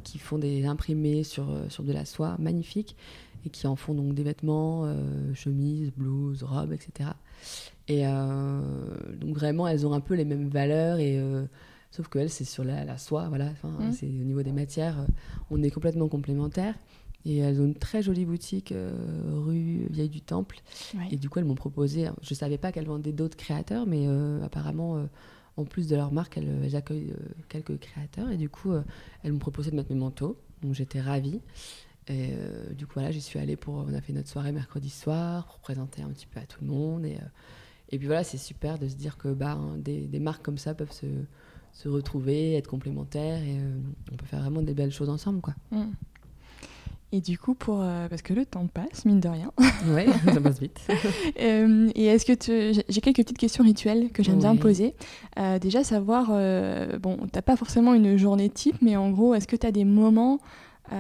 qui 0.02 0.18
font 0.18 0.38
des 0.38 0.66
imprimés 0.66 1.22
sur, 1.22 1.46
sur 1.68 1.84
de 1.84 1.92
la 1.92 2.04
soie 2.04 2.34
magnifiques 2.40 2.96
et 3.46 3.50
qui 3.50 3.68
en 3.68 3.76
font 3.76 3.94
donc 3.94 4.14
des 4.14 4.24
vêtements, 4.24 4.92
chemises, 5.32 5.92
blouses, 5.96 6.42
robes, 6.42 6.72
etc. 6.72 7.10
Et 7.90 8.06
euh, 8.06 8.60
donc 9.16 9.34
vraiment, 9.34 9.66
elles 9.66 9.84
ont 9.84 9.92
un 9.92 10.00
peu 10.00 10.14
les 10.14 10.24
mêmes 10.24 10.48
valeurs 10.48 11.00
et 11.00 11.18
euh, 11.18 11.44
sauf 11.90 12.06
que 12.06 12.28
c'est 12.28 12.44
sur 12.44 12.62
la, 12.62 12.96
soie, 12.98 13.28
voilà. 13.28 13.50
Mmh. 13.64 13.92
c'est 13.92 14.06
au 14.06 14.24
niveau 14.24 14.44
des 14.44 14.52
matières, 14.52 15.00
euh, 15.00 15.06
on 15.50 15.60
est 15.60 15.72
complètement 15.72 16.06
complémentaires. 16.06 16.76
Et 17.26 17.38
elles 17.38 17.60
ont 17.60 17.64
une 17.64 17.74
très 17.74 18.00
jolie 18.00 18.24
boutique 18.24 18.72
rue 19.26 19.86
Vieille 19.90 20.08
du 20.08 20.22
Temple. 20.22 20.62
Et 21.10 21.16
du 21.16 21.28
coup, 21.28 21.38
elles 21.38 21.44
m'ont 21.44 21.54
proposé. 21.54 22.06
Hein, 22.06 22.16
je 22.22 22.32
savais 22.32 22.56
pas 22.56 22.72
qu'elles 22.72 22.86
vendaient 22.86 23.12
d'autres 23.12 23.36
créateurs, 23.36 23.84
mais 23.86 24.06
apparemment, 24.42 25.06
en 25.58 25.64
plus 25.66 25.86
de 25.86 25.96
leur 25.96 26.12
marque, 26.12 26.38
elles, 26.38 26.74
accueillent 26.74 27.12
quelques 27.50 27.78
créateurs. 27.78 28.30
Et 28.30 28.38
du 28.38 28.48
coup, 28.48 28.72
elles 29.22 29.32
m'ont 29.32 29.38
proposé 29.38 29.70
de 29.70 29.76
mettre 29.76 29.92
mes 29.92 29.98
manteaux. 29.98 30.38
Donc 30.62 30.72
j'étais 30.72 30.98
ravie. 30.98 31.42
Et 32.08 32.30
du 32.74 32.86
coup, 32.86 32.94
voilà, 32.94 33.10
j'y 33.10 33.20
suis 33.20 33.38
allée 33.38 33.56
pour. 33.56 33.74
On 33.74 33.92
a 33.92 34.00
fait 34.00 34.14
notre 34.14 34.30
soirée 34.30 34.52
mercredi 34.52 34.88
soir 34.88 35.44
pour 35.44 35.58
présenter 35.58 36.00
un 36.00 36.08
petit 36.08 36.26
peu 36.26 36.40
à 36.40 36.46
tout 36.46 36.64
le 36.64 36.68
monde. 36.68 37.04
Et 37.04 37.18
et 37.90 37.98
puis 37.98 38.06
voilà, 38.06 38.24
c'est 38.24 38.38
super 38.38 38.78
de 38.78 38.88
se 38.88 38.94
dire 38.94 39.18
que 39.18 39.28
bah, 39.28 39.52
hein, 39.52 39.76
des, 39.76 40.06
des, 40.06 40.20
marques 40.20 40.42
comme 40.44 40.58
ça 40.58 40.74
peuvent 40.74 40.92
se, 40.92 41.06
se 41.72 41.88
retrouver, 41.88 42.54
être 42.54 42.68
complémentaires 42.68 43.42
et 43.42 43.58
euh, 43.58 43.78
on 44.12 44.16
peut 44.16 44.26
faire 44.26 44.40
vraiment 44.40 44.62
des 44.62 44.74
belles 44.74 44.92
choses 44.92 45.08
ensemble. 45.08 45.40
Quoi. 45.40 45.54
Mm. 45.70 45.92
Et 47.12 47.20
du 47.20 47.38
coup, 47.38 47.54
pour, 47.54 47.80
euh, 47.80 48.08
parce 48.08 48.22
que 48.22 48.32
le 48.32 48.46
temps 48.46 48.68
passe, 48.68 49.04
mine 49.04 49.18
de 49.18 49.28
rien. 49.28 49.50
Oui, 49.88 50.04
ça 50.32 50.40
passe 50.40 50.60
vite. 50.60 50.80
Euh, 51.40 51.90
et 51.94 52.06
est-ce 52.06 52.24
que 52.24 52.32
tu... 52.32 52.82
j'ai 52.88 53.00
quelques 53.00 53.16
petites 53.16 53.38
questions 53.38 53.64
rituelles 53.64 54.10
que 54.12 54.22
j'aime 54.22 54.38
bien 54.38 54.54
poser. 54.56 54.94
déjà, 55.60 55.82
savoir, 55.82 56.28
bon, 57.00 57.16
t'as 57.32 57.42
pas 57.42 57.56
forcément 57.56 57.94
une 57.94 58.16
journée 58.16 58.50
type, 58.50 58.76
mais 58.82 58.96
en 58.96 59.10
gros, 59.10 59.34
est-ce 59.34 59.48
que 59.48 59.56
tu 59.56 59.66
as 59.66 59.72
des 59.72 59.84
moments 59.84 60.38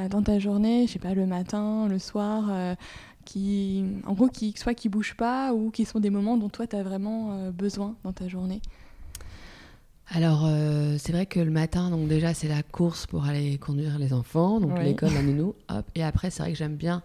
dans 0.08 0.22
ta 0.22 0.38
journée, 0.38 0.86
je 0.86 0.92
sais 0.92 0.98
pas, 0.98 1.14
le 1.14 1.26
matin, 1.26 1.88
le 1.88 1.98
soir, 1.98 2.76
qui, 3.30 3.84
en 4.06 4.12
gros, 4.14 4.28
qui, 4.28 4.54
soit 4.56 4.74
qui 4.74 4.88
bougent 4.88 5.16
pas 5.16 5.54
ou 5.54 5.70
qui 5.70 5.84
sont 5.84 6.00
des 6.00 6.10
moments 6.10 6.36
dont 6.36 6.48
toi, 6.48 6.66
tu 6.66 6.74
as 6.74 6.82
vraiment 6.82 7.50
besoin 7.50 7.94
dans 8.04 8.12
ta 8.12 8.28
journée 8.28 8.60
alors, 10.12 10.50
c'est 10.98 11.12
vrai 11.12 11.24
que 11.26 11.38
le 11.38 11.52
matin, 11.52 11.88
donc 11.88 12.08
déjà, 12.08 12.34
c'est 12.34 12.48
la 12.48 12.64
course 12.64 13.06
pour 13.06 13.26
aller 13.26 13.58
conduire 13.58 13.96
les 13.96 14.12
enfants, 14.12 14.58
donc 14.58 14.76
l'école, 14.80 15.14
la 15.14 15.22
nounou, 15.22 15.54
hop. 15.68 15.88
Et 15.94 16.02
après, 16.02 16.30
c'est 16.30 16.42
vrai 16.42 16.50
que 16.50 16.58
j'aime 16.58 16.74
bien, 16.74 17.04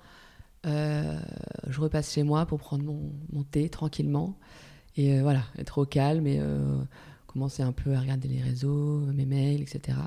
je 0.63 1.79
repasse 1.79 2.11
chez 2.11 2.23
moi 2.23 2.47
pour 2.47 2.57
prendre 2.57 2.83
mon, 2.83 3.11
mon 3.31 3.43
thé 3.43 3.69
tranquillement. 3.69 4.35
Et 4.97 5.21
voilà, 5.21 5.43
être 5.59 5.77
au 5.77 5.85
calme 5.85 6.25
et 6.25 6.41
commencer 7.27 7.61
un 7.61 7.73
peu 7.73 7.93
à 7.93 7.99
regarder 7.99 8.27
les 8.27 8.41
réseaux, 8.41 9.01
mes 9.13 9.27
mails, 9.27 9.61
etc. 9.61 9.99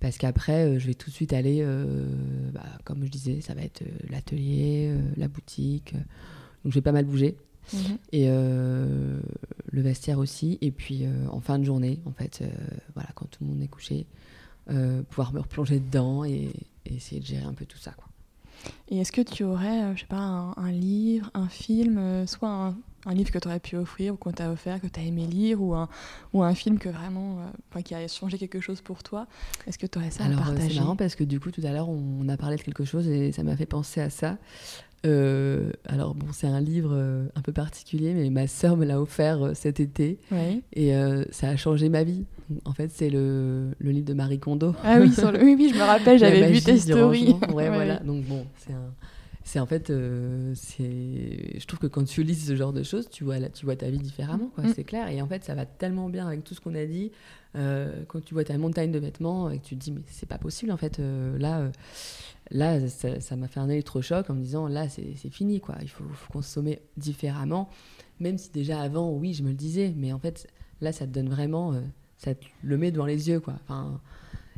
Parce 0.00 0.18
qu'après, 0.18 0.66
euh, 0.66 0.78
je 0.78 0.86
vais 0.86 0.94
tout 0.94 1.10
de 1.10 1.14
suite 1.14 1.32
aller, 1.32 1.60
euh, 1.62 2.06
bah, 2.52 2.66
comme 2.84 3.04
je 3.04 3.10
disais, 3.10 3.40
ça 3.40 3.54
va 3.54 3.62
être 3.62 3.82
euh, 3.82 4.06
l'atelier, 4.10 4.94
la 5.16 5.28
boutique. 5.28 5.94
donc 5.94 6.72
je 6.72 6.74
vais 6.74 6.82
pas 6.82 6.92
mal 6.92 7.04
bouger. 7.04 7.36
Mhm. 7.72 7.98
Et 8.12 8.28
le 8.28 9.82
vestiaire 9.82 10.20
aussi. 10.20 10.56
Et 10.60 10.70
puis 10.70 11.04
en 11.32 11.40
fin 11.40 11.58
de 11.58 11.64
journée, 11.64 11.98
en 12.04 12.12
fait, 12.12 12.44
voilà, 12.94 13.08
quand 13.16 13.26
tout 13.26 13.42
le 13.42 13.50
monde 13.50 13.60
est 13.60 13.68
couché, 13.68 14.06
pouvoir 15.10 15.32
me 15.32 15.40
replonger 15.40 15.80
dedans 15.80 16.24
et, 16.24 16.50
essayer 16.84 17.20
de 17.20 17.26
gérer 17.26 17.42
un 17.42 17.54
peu 17.54 17.66
tout 17.66 17.78
ça. 17.78 17.90
Quoi. 17.90 18.06
Et 18.88 18.98
est-ce 18.98 19.10
que 19.10 19.20
tu 19.20 19.42
aurais, 19.42 19.96
je 19.96 20.02
sais 20.02 20.06
pas, 20.06 20.16
un, 20.16 20.52
un 20.56 20.70
livre, 20.70 21.28
un 21.34 21.48
film, 21.48 22.24
soit 22.28 22.48
un 22.48 22.76
un 23.06 23.14
livre 23.14 23.30
que 23.30 23.38
tu 23.38 23.48
aurais 23.48 23.60
pu 23.60 23.76
offrir 23.76 24.14
ou 24.14 24.16
qu'on 24.16 24.32
t'a 24.32 24.50
offert, 24.50 24.80
que 24.80 24.88
tu 24.88 25.00
as 25.00 25.02
aimé 25.02 25.26
lire, 25.26 25.62
ou 25.62 25.74
un, 25.74 25.88
ou 26.32 26.42
un 26.42 26.54
film 26.54 26.78
que 26.78 26.88
vraiment, 26.88 27.38
euh, 27.76 27.80
qui 27.82 27.94
a 27.94 28.06
changé 28.08 28.36
quelque 28.36 28.60
chose 28.60 28.80
pour 28.80 29.02
toi. 29.02 29.26
Est-ce 29.66 29.78
que 29.78 29.86
tu 29.86 29.98
aurais 29.98 30.10
ça 30.10 30.24
à 30.24 30.28
partager 30.28 30.74
C'est 30.74 30.80
marrant 30.80 30.96
parce 30.96 31.14
que 31.14 31.24
du 31.24 31.40
coup, 31.40 31.50
tout 31.50 31.62
à 31.64 31.72
l'heure, 31.72 31.88
on 31.88 32.28
a 32.28 32.36
parlé 32.36 32.56
de 32.56 32.62
quelque 32.62 32.84
chose 32.84 33.08
et 33.08 33.32
ça 33.32 33.42
m'a 33.42 33.56
fait 33.56 33.66
penser 33.66 34.00
à 34.00 34.10
ça. 34.10 34.36
Euh, 35.04 35.70
alors 35.84 36.14
bon, 36.14 36.26
c'est 36.32 36.48
un 36.48 36.60
livre 36.60 36.90
euh, 36.92 37.26
un 37.36 37.42
peu 37.42 37.52
particulier, 37.52 38.12
mais 38.12 38.28
ma 38.30 38.48
sœur 38.48 38.76
me 38.76 38.84
l'a 38.84 39.00
offert 39.00 39.52
cet 39.54 39.78
été 39.78 40.18
et 40.74 40.92
ça 41.30 41.48
a 41.48 41.56
changé 41.56 41.88
ma 41.88 42.02
vie. 42.02 42.24
En 42.64 42.72
fait, 42.72 42.90
c'est 42.92 43.10
le, 43.10 43.72
le, 43.78 43.90
livre 43.90 44.06
de 44.06 44.14
Marie 44.14 44.38
Kondo. 44.38 44.72
Ah 44.84 44.98
oui, 45.00 45.10
oui, 45.42 45.56
oui, 45.58 45.70
je 45.72 45.78
me 45.78 45.82
rappelle, 45.82 46.16
j'avais 46.20 46.48
vu 46.52 46.60
tes 46.60 46.78
stories. 46.78 47.34
Ouais, 47.52 47.68
voilà. 47.68 47.96
Donc 47.96 48.24
bon, 48.24 48.46
c'est 48.56 48.72
un, 48.72 48.92
c'est 49.46 49.60
en 49.60 49.66
fait, 49.66 49.90
euh, 49.90 50.52
c'est, 50.56 51.60
je 51.60 51.66
trouve 51.66 51.78
que 51.78 51.86
quand 51.86 52.02
tu 52.02 52.24
lis 52.24 52.34
ce 52.34 52.56
genre 52.56 52.72
de 52.72 52.82
choses, 52.82 53.08
tu 53.08 53.22
vois, 53.22 53.38
tu 53.48 53.64
vois 53.64 53.76
ta 53.76 53.88
vie 53.88 54.00
différemment, 54.00 54.50
quoi, 54.52 54.64
mm. 54.64 54.72
c'est 54.74 54.82
clair. 54.82 55.08
Et 55.08 55.22
en 55.22 55.28
fait, 55.28 55.44
ça 55.44 55.54
va 55.54 55.64
tellement 55.64 56.08
bien 56.08 56.26
avec 56.26 56.42
tout 56.42 56.52
ce 56.52 56.60
qu'on 56.60 56.74
a 56.74 56.84
dit. 56.84 57.12
Euh, 57.54 58.02
quand 58.08 58.20
tu 58.24 58.34
vois 58.34 58.42
ta 58.42 58.58
montagne 58.58 58.90
de 58.90 58.98
vêtements 58.98 59.48
et 59.48 59.60
que 59.60 59.64
tu 59.64 59.76
te 59.76 59.80
dis, 59.84 59.92
mais 59.92 60.00
c'est 60.08 60.28
pas 60.28 60.38
possible, 60.38 60.72
en 60.72 60.76
fait, 60.76 60.98
euh, 60.98 61.38
là, 61.38 61.70
là, 62.50 62.88
ça 62.88 63.36
m'a 63.36 63.46
fait 63.46 63.60
un 63.60 63.68
électrochoc 63.68 64.28
en 64.28 64.34
me 64.34 64.42
disant, 64.42 64.66
là, 64.66 64.88
c'est 64.88 65.30
fini, 65.30 65.60
quoi. 65.60 65.76
Il 65.80 65.90
faut, 65.90 66.02
consommer 66.32 66.80
différemment. 66.96 67.68
Même 68.18 68.38
si 68.38 68.50
déjà 68.50 68.80
avant, 68.80 69.12
oui, 69.12 69.32
je 69.32 69.44
me 69.44 69.50
le 69.50 69.54
disais, 69.54 69.94
mais 69.96 70.12
en 70.12 70.18
fait, 70.18 70.48
là, 70.80 70.90
ça 70.90 71.06
te 71.06 71.12
donne 71.12 71.28
vraiment, 71.28 71.72
ça 72.18 72.34
te 72.34 72.44
le 72.64 72.78
met 72.78 72.90
devant 72.90 73.06
les 73.06 73.28
yeux, 73.28 73.38
quoi. 73.38 73.54
Enfin, 73.62 74.00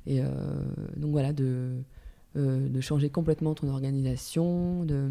et 0.07 0.23
donc 0.97 1.11
voilà, 1.11 1.35
de 1.35 1.75
de 2.39 2.81
changer 2.81 3.11
complètement 3.11 3.55
ton 3.55 3.69
organisation, 3.69 4.85
de 4.85 5.11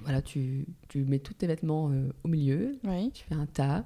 voilà, 0.00 0.22
tu, 0.22 0.66
tu 0.88 1.04
mets 1.04 1.18
tous 1.18 1.34
tes 1.34 1.46
vêtements 1.46 1.90
euh, 1.90 2.08
au 2.24 2.28
milieu, 2.28 2.78
tu 3.12 3.24
fais 3.24 3.34
un 3.34 3.46
tas. 3.46 3.84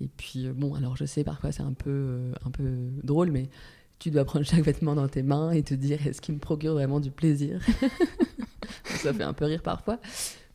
Et 0.00 0.08
puis, 0.08 0.46
euh, 0.46 0.52
bon, 0.52 0.74
alors 0.74 0.96
je 0.96 1.04
sais, 1.04 1.24
parfois 1.24 1.52
c'est 1.52 1.62
un 1.62 1.72
peu, 1.72 2.32
un 2.44 2.50
peu 2.50 2.90
drôle, 3.02 3.30
mais 3.30 3.48
tu 3.98 4.10
dois 4.10 4.24
prendre 4.24 4.44
chaque 4.44 4.64
vêtement 4.64 4.94
dans 4.94 5.08
tes 5.08 5.22
mains 5.22 5.52
et 5.52 5.62
te 5.62 5.74
dire 5.74 6.06
est-ce 6.06 6.20
qu'il 6.20 6.34
me 6.34 6.40
procure 6.40 6.74
vraiment 6.74 7.00
du 7.00 7.10
plaisir 7.10 7.60
Ça 8.84 9.12
fait 9.12 9.22
un 9.22 9.32
peu 9.32 9.46
rire 9.46 9.62
parfois. 9.62 9.98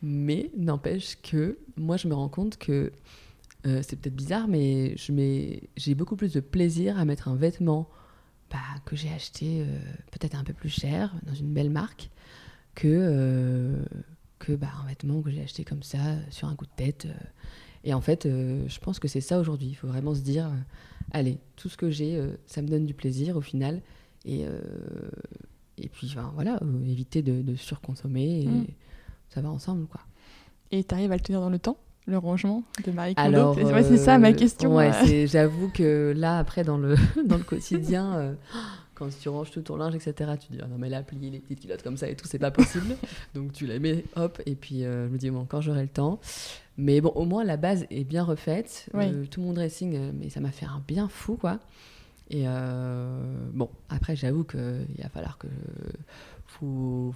Mais 0.01 0.51
n'empêche 0.57 1.17
que 1.21 1.57
moi, 1.77 1.97
je 1.97 2.07
me 2.07 2.13
rends 2.13 2.29
compte 2.29 2.57
que 2.57 2.91
c'est 3.63 3.99
peut-être 3.99 4.15
bizarre, 4.15 4.47
mais 4.47 4.95
j'ai 5.77 5.93
beaucoup 5.93 6.15
plus 6.15 6.33
de 6.33 6.39
plaisir 6.39 6.97
à 6.97 7.05
mettre 7.05 7.27
un 7.27 7.35
vêtement 7.35 7.87
bah, 8.51 8.59
que 8.85 8.95
j'ai 8.95 9.09
acheté 9.09 9.61
euh, 9.61 9.79
peut-être 10.11 10.35
un 10.35 10.43
peu 10.43 10.53
plus 10.53 10.69
cher 10.69 11.15
dans 11.23 11.33
une 11.33 11.53
belle 11.53 11.69
marque 11.69 12.09
que, 12.75 12.87
euh, 12.87 13.83
que 14.39 14.51
bah, 14.53 14.67
un 14.83 14.87
vêtement 14.87 15.21
que 15.21 15.31
j'ai 15.31 15.41
acheté 15.41 15.63
comme 15.63 15.83
ça 15.83 16.17
sur 16.29 16.47
un 16.47 16.55
coup 16.55 16.65
de 16.65 16.75
tête. 16.75 17.05
Euh. 17.05 17.13
Et 17.83 17.93
en 17.93 18.01
fait, 18.01 18.25
je 18.27 18.79
pense 18.79 18.99
que 18.99 19.07
c'est 19.07 19.21
ça 19.21 19.39
aujourd'hui. 19.39 19.69
Il 19.69 19.73
faut 19.73 19.87
vraiment 19.87 20.13
se 20.13 20.21
dire, 20.21 20.51
allez, 21.13 21.39
tout 21.55 21.67
ce 21.67 21.77
que 21.77 21.89
j'ai, 21.89 22.21
ça 22.45 22.61
me 22.61 22.67
donne 22.67 22.85
du 22.85 22.93
plaisir 22.93 23.37
au 23.37 23.41
final. 23.41 23.81
Et, 24.23 24.45
et 25.79 25.89
puis, 25.89 26.15
voilà, 26.35 26.59
éviter 26.85 27.23
de, 27.23 27.55
surconsommer. 27.55 28.43
Et 28.43 28.47
mmh. 28.47 28.67
Ça 29.29 29.41
va 29.41 29.49
ensemble, 29.49 29.87
quoi. 29.87 30.01
Et 30.69 30.83
tu 30.83 30.93
arrives 30.93 31.11
à 31.11 31.15
le 31.15 31.23
tenir 31.23 31.41
dans 31.41 31.49
le 31.49 31.57
temps? 31.57 31.79
Le 32.07 32.17
rangement 32.17 32.63
de 32.85 32.91
Marie 32.91 33.15
Kondo 33.15 33.27
Alors, 33.27 33.57
c'est 33.83 33.97
ça 33.97 34.17
ma 34.17 34.29
euh, 34.29 34.33
question. 34.33 34.75
Ouais, 34.75 34.91
j'avoue 35.27 35.69
que 35.69 36.13
là, 36.15 36.37
après, 36.37 36.63
dans 36.63 36.77
le, 36.77 36.95
dans 37.25 37.37
le 37.37 37.43
quotidien, 37.43 38.13
euh, 38.15 38.33
quand 38.95 39.09
tu 39.19 39.29
ranges 39.29 39.51
tout 39.51 39.61
ton 39.61 39.77
linge, 39.77 39.95
etc., 39.95 40.31
tu 40.39 40.47
te 40.47 40.53
dis, 40.53 40.59
ah 40.63 40.67
non, 40.67 40.77
mais 40.77 40.89
là, 40.89 41.03
plier 41.03 41.29
les 41.29 41.39
petites 41.39 41.61
culottes 41.61 41.83
comme 41.83 41.97
ça 41.97 42.09
et 42.09 42.15
tout, 42.15 42.27
c'est 42.27 42.39
pas 42.39 42.51
possible. 42.51 42.95
Donc, 43.35 43.53
tu 43.53 43.67
les 43.67 43.79
mets, 43.79 44.03
hop, 44.15 44.41
et 44.45 44.55
puis 44.55 44.83
euh, 44.83 45.07
je 45.07 45.13
me 45.13 45.17
dis, 45.17 45.29
bon, 45.29 45.45
quand 45.45 45.61
j'aurai 45.61 45.83
le 45.83 45.87
temps. 45.87 46.19
Mais 46.77 47.01
bon, 47.01 47.09
au 47.09 47.25
moins, 47.25 47.43
la 47.43 47.57
base 47.57 47.85
est 47.91 48.03
bien 48.03 48.23
refaite. 48.23 48.89
tout 49.29 49.41
mon 49.41 49.53
dressing, 49.53 50.11
mais 50.17 50.29
ça 50.29 50.39
m'a 50.39 50.51
fait 50.51 50.65
un 50.65 50.81
bien 50.87 51.07
fou, 51.07 51.35
quoi. 51.35 51.59
Et 52.29 52.45
bon, 53.53 53.69
après, 53.89 54.15
j'avoue 54.15 54.45
qu'il 54.45 54.87
va 55.03 55.09
falloir 55.09 55.37
que. 55.37 55.47
Faut, 56.47 57.13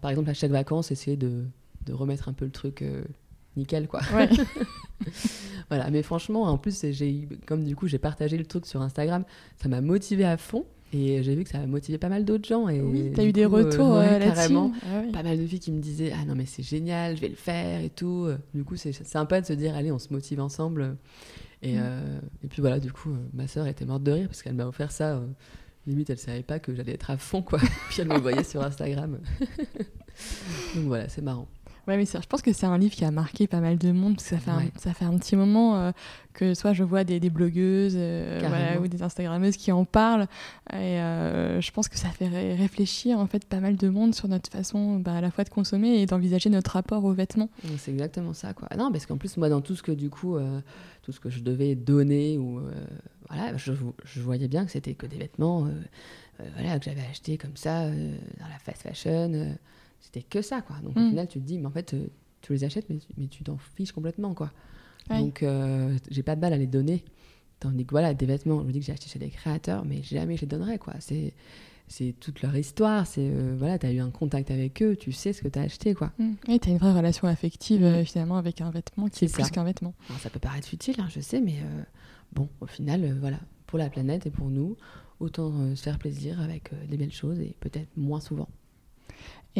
par, 0.00 0.10
exemple, 0.10 0.28
à 0.30 0.34
chaque 0.34 0.50
vacances, 0.50 0.90
essayer 0.90 1.16
de, 1.16 1.44
de 1.86 1.92
remettre 1.92 2.28
un 2.28 2.32
peu 2.32 2.44
le 2.44 2.50
truc 2.50 2.84
nickel 3.58 3.88
quoi. 3.88 4.00
voilà, 5.68 5.90
mais 5.90 6.02
franchement, 6.02 6.44
en 6.44 6.58
plus, 6.58 6.86
j'ai 6.90 7.28
comme 7.46 7.64
du 7.64 7.76
coup 7.76 7.86
j'ai 7.86 7.98
partagé 7.98 8.38
le 8.38 8.46
truc 8.46 8.66
sur 8.66 8.80
Instagram, 8.82 9.24
ça 9.60 9.68
m'a 9.68 9.80
motivé 9.80 10.24
à 10.24 10.36
fond. 10.36 10.64
Et 10.94 11.22
j'ai 11.22 11.34
vu 11.34 11.44
que 11.44 11.50
ça 11.50 11.58
a 11.58 11.66
motivé 11.66 11.98
pas 11.98 12.08
mal 12.08 12.24
d'autres 12.24 12.48
gens. 12.48 12.66
Et 12.70 12.80
oui, 12.80 13.12
t'as 13.14 13.22
eu 13.22 13.32
des 13.32 13.44
retours 13.44 13.96
euh, 13.96 14.04
euh, 14.04 14.18
carrément. 14.18 14.72
Ah 14.86 15.02
pas 15.12 15.22
mal 15.22 15.38
de 15.38 15.46
filles 15.46 15.60
qui 15.60 15.70
me 15.70 15.82
disaient 15.82 16.12
Ah 16.18 16.24
non, 16.24 16.34
mais 16.34 16.46
c'est 16.46 16.62
génial, 16.62 17.14
je 17.14 17.20
vais 17.20 17.28
le 17.28 17.34
faire 17.34 17.82
et 17.82 17.90
tout. 17.90 18.26
Du 18.54 18.64
coup, 18.64 18.76
c'est 18.76 18.92
sympa 18.92 19.42
de 19.42 19.46
se 19.46 19.52
dire 19.52 19.74
Allez, 19.76 19.92
on 19.92 19.98
se 19.98 20.10
motive 20.10 20.40
ensemble. 20.40 20.96
Et, 21.62 21.74
mm. 21.74 21.80
euh, 21.82 22.20
et 22.44 22.48
puis 22.48 22.60
voilà, 22.60 22.80
du 22.80 22.92
coup, 22.92 23.10
ma 23.32 23.46
sœur 23.46 23.66
était 23.66 23.84
morte 23.84 24.02
de 24.02 24.12
rire 24.12 24.28
parce 24.28 24.42
qu'elle 24.42 24.54
m'a 24.54 24.66
offert 24.66 24.92
ça. 24.92 25.20
limite, 25.86 26.10
elle 26.10 26.18
savait 26.18 26.42
pas 26.42 26.58
que 26.58 26.74
j'allais 26.74 26.92
être 26.92 27.10
à 27.10 27.16
fond, 27.16 27.42
quoi. 27.42 27.58
puis 27.88 28.00
elle 28.00 28.08
me 28.08 28.18
voyait 28.18 28.44
sur 28.44 28.62
Instagram. 28.62 29.18
Donc 30.74 30.84
voilà, 30.86 31.08
c'est 31.08 31.22
marrant. 31.22 31.48
Ouais, 31.88 31.96
mais 31.96 32.04
je 32.04 32.26
pense 32.26 32.42
que 32.42 32.52
c'est 32.52 32.66
un 32.66 32.76
livre 32.76 32.94
qui 32.94 33.06
a 33.06 33.10
marqué 33.10 33.46
pas 33.46 33.60
mal 33.60 33.78
de 33.78 33.92
monde, 33.92 34.16
parce 34.16 34.28
que 34.28 34.36
ça 34.36 34.40
fait, 34.40 34.50
un, 34.50 34.62
ça 34.76 34.92
fait 34.92 35.06
un 35.06 35.16
petit 35.16 35.36
moment 35.36 35.76
euh, 35.76 35.92
que 36.34 36.52
soit 36.52 36.74
je 36.74 36.84
vois 36.84 37.02
des, 37.02 37.18
des 37.18 37.30
blogueuses 37.30 37.94
euh, 37.96 38.78
ou 38.78 38.88
des 38.88 39.02
Instagrammeuses 39.02 39.56
qui 39.56 39.72
en 39.72 39.86
parlent, 39.86 40.26
et 40.70 41.00
euh, 41.00 41.62
je 41.62 41.70
pense 41.70 41.88
que 41.88 41.96
ça 41.96 42.10
fait 42.10 42.28
réfléchir 42.28 43.18
en 43.18 43.26
fait 43.26 43.46
pas 43.46 43.60
mal 43.60 43.76
de 43.76 43.88
monde 43.88 44.14
sur 44.14 44.28
notre 44.28 44.50
façon 44.50 44.98
bah, 44.98 45.14
à 45.14 45.22
la 45.22 45.30
fois 45.30 45.44
de 45.44 45.48
consommer 45.48 46.02
et 46.02 46.04
d'envisager 46.04 46.50
notre 46.50 46.72
rapport 46.72 47.02
aux 47.06 47.14
vêtements. 47.14 47.48
C'est 47.78 47.92
exactement 47.92 48.34
ça, 48.34 48.52
quoi. 48.52 48.68
Non, 48.76 48.92
parce 48.92 49.06
qu'en 49.06 49.16
plus, 49.16 49.38
moi, 49.38 49.48
dans 49.48 49.62
tout 49.62 49.74
ce 49.74 49.82
que 49.82 49.92
du 49.92 50.10
coup, 50.10 50.36
tout 51.00 51.12
ce 51.12 51.20
que 51.20 51.30
je 51.30 51.40
devais 51.40 51.74
donner, 51.74 52.36
ou 52.36 52.60
voilà, 53.30 53.56
je, 53.56 53.72
je, 54.04 54.20
voyais 54.20 54.48
bien 54.48 54.66
que 54.66 54.72
c'était 54.72 54.92
que 54.92 55.06
des 55.06 55.16
vêtements 55.16 55.66
voilà, 56.54 56.78
que 56.78 56.84
j'avais 56.84 57.06
achetés 57.10 57.38
comme 57.38 57.56
ça 57.56 57.88
dans 57.88 58.46
la 58.46 58.58
fast 58.62 58.82
fashion 58.82 59.56
c'était 60.00 60.22
que 60.22 60.42
ça, 60.42 60.62
quoi. 60.62 60.76
Donc 60.82 60.96
au 60.96 61.00
mm. 61.00 61.08
final, 61.10 61.28
tu 61.28 61.40
te 61.40 61.44
dis, 61.44 61.58
mais 61.58 61.66
en 61.66 61.70
fait, 61.70 61.94
euh, 61.94 62.06
tu 62.40 62.52
les 62.52 62.64
achètes, 62.64 62.88
mais, 62.88 62.98
mais 63.16 63.26
tu 63.26 63.44
t'en 63.44 63.58
fiches 63.58 63.92
complètement, 63.92 64.34
quoi. 64.34 64.52
Donc 65.10 65.42
euh, 65.42 65.96
j'ai 66.10 66.22
pas 66.22 66.36
de 66.36 66.40
balle 66.40 66.52
à 66.52 66.58
les 66.58 66.66
donner. 66.66 67.02
Tandis 67.60 67.86
que 67.86 67.92
voilà, 67.92 68.12
des 68.12 68.26
vêtements, 68.26 68.60
je 68.60 68.66
me 68.66 68.72
dis 68.72 68.80
que 68.80 68.84
j'ai 68.84 68.92
acheté 68.92 69.08
chez 69.08 69.18
des 69.18 69.30
créateurs, 69.30 69.84
mais 69.86 70.02
jamais 70.02 70.36
je 70.36 70.42
les 70.42 70.46
donnerais, 70.46 70.78
quoi. 70.78 70.94
C'est 71.00 71.32
c'est 71.90 72.14
toute 72.20 72.42
leur 72.42 72.54
histoire. 72.54 73.06
C'est 73.06 73.30
euh, 73.30 73.56
voilà, 73.58 73.78
tu 73.78 73.86
as 73.86 73.92
eu 73.92 74.00
un 74.00 74.10
contact 74.10 74.50
avec 74.50 74.82
eux, 74.82 74.96
tu 74.96 75.12
sais 75.12 75.32
ce 75.32 75.40
que 75.40 75.48
tu 75.48 75.58
as 75.58 75.62
acheté, 75.62 75.94
quoi. 75.94 76.12
Et 76.46 76.58
tu 76.58 76.68
as 76.68 76.72
une 76.72 76.78
vraie 76.78 76.92
relation 76.92 77.26
affective 77.26 77.82
mm. 77.82 78.04
finalement 78.04 78.36
avec 78.36 78.60
un 78.60 78.70
vêtement 78.70 79.08
qui 79.08 79.24
est, 79.24 79.32
plus 79.32 79.50
qu'un 79.50 79.64
vêtement. 79.64 79.94
ça 80.20 80.28
peut 80.28 80.38
paraître 80.38 80.68
futile, 80.68 80.96
hein, 80.98 81.08
je 81.08 81.20
sais, 81.20 81.40
mais 81.40 81.56
bon, 82.32 82.48
au 82.60 82.66
final, 82.66 83.16
voilà, 83.18 83.40
pour 83.66 83.78
la 83.78 83.88
planète 83.88 84.26
et 84.26 84.30
pour 84.30 84.50
nous, 84.50 84.76
autant 85.18 85.74
se 85.74 85.82
faire 85.82 85.98
plaisir 85.98 86.40
avec 86.40 86.70
des 86.88 86.98
belles 86.98 87.12
choses 87.12 87.40
et 87.40 87.56
peut-être 87.60 87.88
moins 87.96 88.20
souvent. 88.20 88.48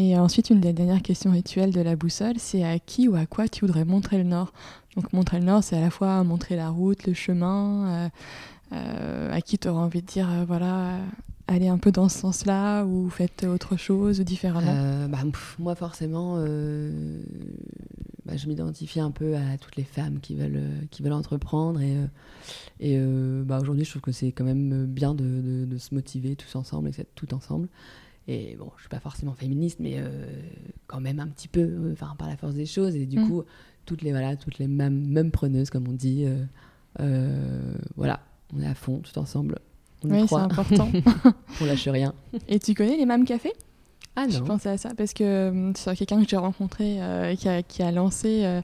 Et 0.01 0.17
ensuite, 0.17 0.51
une 0.51 0.61
des 0.61 0.73
dernières 0.73 1.03
questions 1.03 1.33
rituelles 1.33 1.73
de 1.73 1.81
la 1.81 1.97
boussole, 1.97 2.35
c'est 2.39 2.63
à 2.63 2.79
qui 2.79 3.09
ou 3.09 3.17
à 3.17 3.27
quoi 3.27 3.49
tu 3.49 3.67
voudrais 3.67 3.85
montrer 3.85 4.17
le 4.17 4.23
Nord? 4.23 4.53
Donc 4.95 5.13
montrer 5.13 5.41
le 5.41 5.45
Nord, 5.45 5.65
c'est 5.65 5.77
à 5.77 5.81
la 5.81 5.91
fois 5.91 6.23
montrer 6.23 6.55
la 6.55 6.71
route, 6.71 7.05
le 7.05 7.15
chemin, 7.15 7.89
euh, 7.89 8.09
euh, 8.75 9.33
à 9.33 9.41
qui 9.41 9.59
tu 9.59 9.67
auras 9.67 9.81
envie 9.81 10.01
de 10.01 10.07
dire, 10.07 10.31
euh, 10.31 10.45
voilà, 10.47 10.99
allez 11.49 11.67
un 11.67 11.79
peu 11.79 11.91
dans 11.91 12.09
ce 12.09 12.17
sens-là, 12.17 12.85
ou 12.85 13.11
faites 13.11 13.43
autre 13.43 13.77
chose, 13.77 14.21
ou 14.21 14.23
différemment? 14.23 15.09
Bah, 15.09 15.19
Moi, 15.59 15.75
forcément, 15.75 16.37
bah, 18.25 18.37
je 18.37 18.47
m'identifie 18.47 19.01
un 19.01 19.11
peu 19.11 19.35
à 19.35 19.59
toutes 19.59 19.75
les 19.75 19.83
femmes 19.83 20.21
qui 20.21 20.37
veulent, 20.37 20.63
qui 20.93 21.03
veulent 21.03 21.13
entreprendre. 21.13 21.81
Et, 21.81 21.97
et 22.79 23.01
bah, 23.45 23.59
aujourd'hui, 23.61 23.85
je 23.85 23.91
trouve 23.91 24.03
que 24.03 24.13
c'est 24.13 24.31
quand 24.31 24.45
même 24.45 24.87
bien 24.87 25.13
de, 25.13 25.65
de, 25.67 25.77
se 25.77 25.93
motiver 25.93 26.37
tous 26.37 26.55
ensemble, 26.55 26.91
et 26.91 27.05
tout 27.17 27.35
ensemble. 27.35 27.67
Et 28.29 28.57
bon, 28.57 28.71
je 28.77 28.83
suis 28.83 28.89
pas 28.91 29.01
forcément 29.01 29.33
féministe, 29.35 29.79
mais 29.81 29.97
quand 30.87 31.01
même 31.01 31.19
un 31.19 31.27
petit 31.29 31.49
peu, 31.49 31.91
enfin 31.93 32.15
par 32.19 32.29
la 32.29 32.37
force 32.37 32.55
des 32.55 32.67
choses. 32.67 32.95
Et 32.95 33.07
du 33.07 33.19
Mm. 33.19 33.27
coup, 33.29 33.43
toutes 33.87 34.03
les 34.03 34.11
voilà, 34.11 34.37
toutes 34.37 34.59
les 34.59 34.69
mêmes, 34.69 35.09
mêmes 35.09 35.31
preneuses, 35.31 35.71
comme 35.71 35.89
on 35.89 35.93
dit. 35.95 36.27
voilà, 37.97 38.21
on 38.55 38.61
est 38.61 38.67
à 38.67 38.75
fond, 38.75 38.99
tout 39.01 39.19
ensemble. 39.19 39.59
On 40.05 40.11
Oui, 40.11 40.27
c'est 40.29 40.35
important. 40.37 40.89
on 41.61 41.65
lâche 41.65 41.89
rien. 41.89 42.15
Et 42.49 42.59
tu 42.59 42.75
connais 42.75 42.97
les 42.97 43.07
MAM 43.07 43.25
Café? 43.25 43.53
Ah 44.15 44.27
Je 44.29 44.39
non. 44.39 44.45
pensais 44.45 44.69
à 44.69 44.77
ça 44.79 44.95
parce 44.97 45.13
que 45.13 45.73
c'est 45.77 45.97
quelqu'un 45.97 46.23
que 46.23 46.29
j'ai 46.29 46.37
rencontré 46.37 47.03
euh, 47.03 47.35
qui, 47.35 47.49
a, 47.49 47.63
qui 47.63 47.83
a 47.83 47.91
lancé 47.93 48.45
euh, 48.45 48.61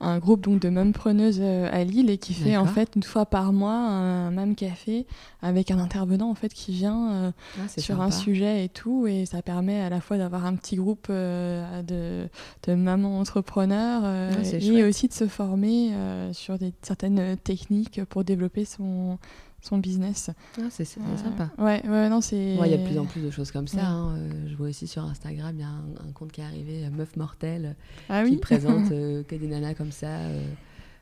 un 0.00 0.18
groupe 0.18 0.42
donc 0.42 0.60
de 0.60 0.68
mêmes 0.68 0.92
preneuses 0.92 1.40
euh, 1.40 1.68
à 1.72 1.82
Lille 1.82 2.08
et 2.08 2.18
qui 2.18 2.32
fait 2.32 2.56
en 2.56 2.66
fait 2.66 2.90
une 2.94 3.02
fois 3.02 3.26
par 3.26 3.52
mois 3.52 3.72
un 3.74 4.30
même 4.30 4.54
café 4.54 5.06
avec 5.42 5.70
un 5.70 5.78
intervenant 5.78 6.30
en 6.30 6.34
fait 6.34 6.52
qui 6.54 6.72
vient 6.72 7.10
euh, 7.12 7.30
Ah, 7.58 7.80
sur 7.80 8.00
un 8.00 8.10
sujet 8.10 8.64
et 8.64 8.68
tout. 8.68 9.06
Et 9.06 9.26
ça 9.26 9.42
permet 9.42 9.80
à 9.80 9.88
la 9.88 10.00
fois 10.00 10.16
d'avoir 10.18 10.46
un 10.46 10.54
petit 10.54 10.76
groupe 10.76 11.08
euh, 11.10 11.82
de, 11.82 12.28
de 12.68 12.74
mamans 12.76 13.18
entrepreneurs 13.18 14.02
euh, 14.04 14.32
Ah, 14.36 14.40
et 14.56 14.60
chouette. 14.60 14.84
aussi 14.84 15.08
de 15.08 15.12
se 15.12 15.26
former 15.26 15.92
sur 16.32 16.58
des, 16.58 16.72
certaines 16.82 17.36
techniques 17.38 18.04
pour 18.04 18.24
développer 18.24 18.64
son, 18.64 19.18
son 19.60 19.78
business. 19.78 20.30
Ah, 20.58 20.62
c'est 20.70 20.82
Euh, 20.98 21.16
sympa. 21.16 21.50
Ouais, 21.58 21.82
ouais, 21.86 22.08
non, 22.08 22.20
c'est. 22.20 22.54
Il 22.54 22.66
y 22.70 22.74
a 22.74 22.76
de 22.76 22.84
plus 22.84 22.98
en 22.98 23.06
plus 23.06 23.20
de 23.22 23.30
choses 23.30 23.50
comme 23.50 23.66
ça. 23.68 23.78
Ouais. 23.78 23.82
hein. 23.84 24.14
Euh, 24.18 24.48
Je 24.48 24.54
vois 24.56 24.68
aussi 24.68 24.86
sur 24.86 25.04
Instagram, 25.04 25.54
il 25.56 25.60
y 25.60 25.64
a 25.64 25.68
un, 25.68 26.08
un 26.08 26.12
compte 26.12 26.32
qui 26.32 26.40
est 26.40 26.44
arrivé, 26.44 26.84
euh, 26.84 26.90
Meuf 26.90 27.16
Mortelle, 27.16 27.76
Ah 28.08 28.22
qui 28.24 28.30
oui 28.32 28.36
présente 28.38 28.88
que 28.90 29.34
des 29.34 29.46
nanas 29.48 29.74
comme 29.74 29.92
ça. 29.92 30.16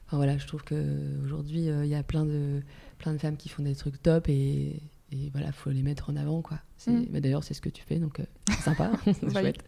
Enfin 0.06 0.16
voilà, 0.18 0.38
je 0.38 0.46
trouve 0.46 0.62
qu'aujourd'hui, 0.64 1.66
il 1.66 1.86
y 1.88 1.94
a 1.94 2.02
plein 2.02 2.24
de, 2.24 2.62
plein 2.98 3.12
de 3.12 3.18
femmes 3.18 3.36
qui 3.36 3.48
font 3.48 3.62
des 3.62 3.74
trucs 3.74 4.00
top 4.02 4.28
et, 4.28 4.80
et 5.12 5.30
voilà, 5.32 5.50
faut 5.52 5.70
les 5.70 5.82
mettre 5.82 6.10
en 6.10 6.16
avant. 6.16 6.42
quoi. 6.42 6.58
Mm. 6.86 7.02
bah, 7.10 7.20
D'ailleurs, 7.20 7.42
c'est 7.44 7.54
ce 7.54 7.60
que 7.60 7.68
tu 7.68 7.82
fais, 7.82 7.98
donc 7.98 8.20
euh, 8.20 8.24
c'est 8.50 8.62
sympa, 8.62 8.92
c'est 9.04 9.24
Oui. 9.24 9.32
chouette. 9.32 9.64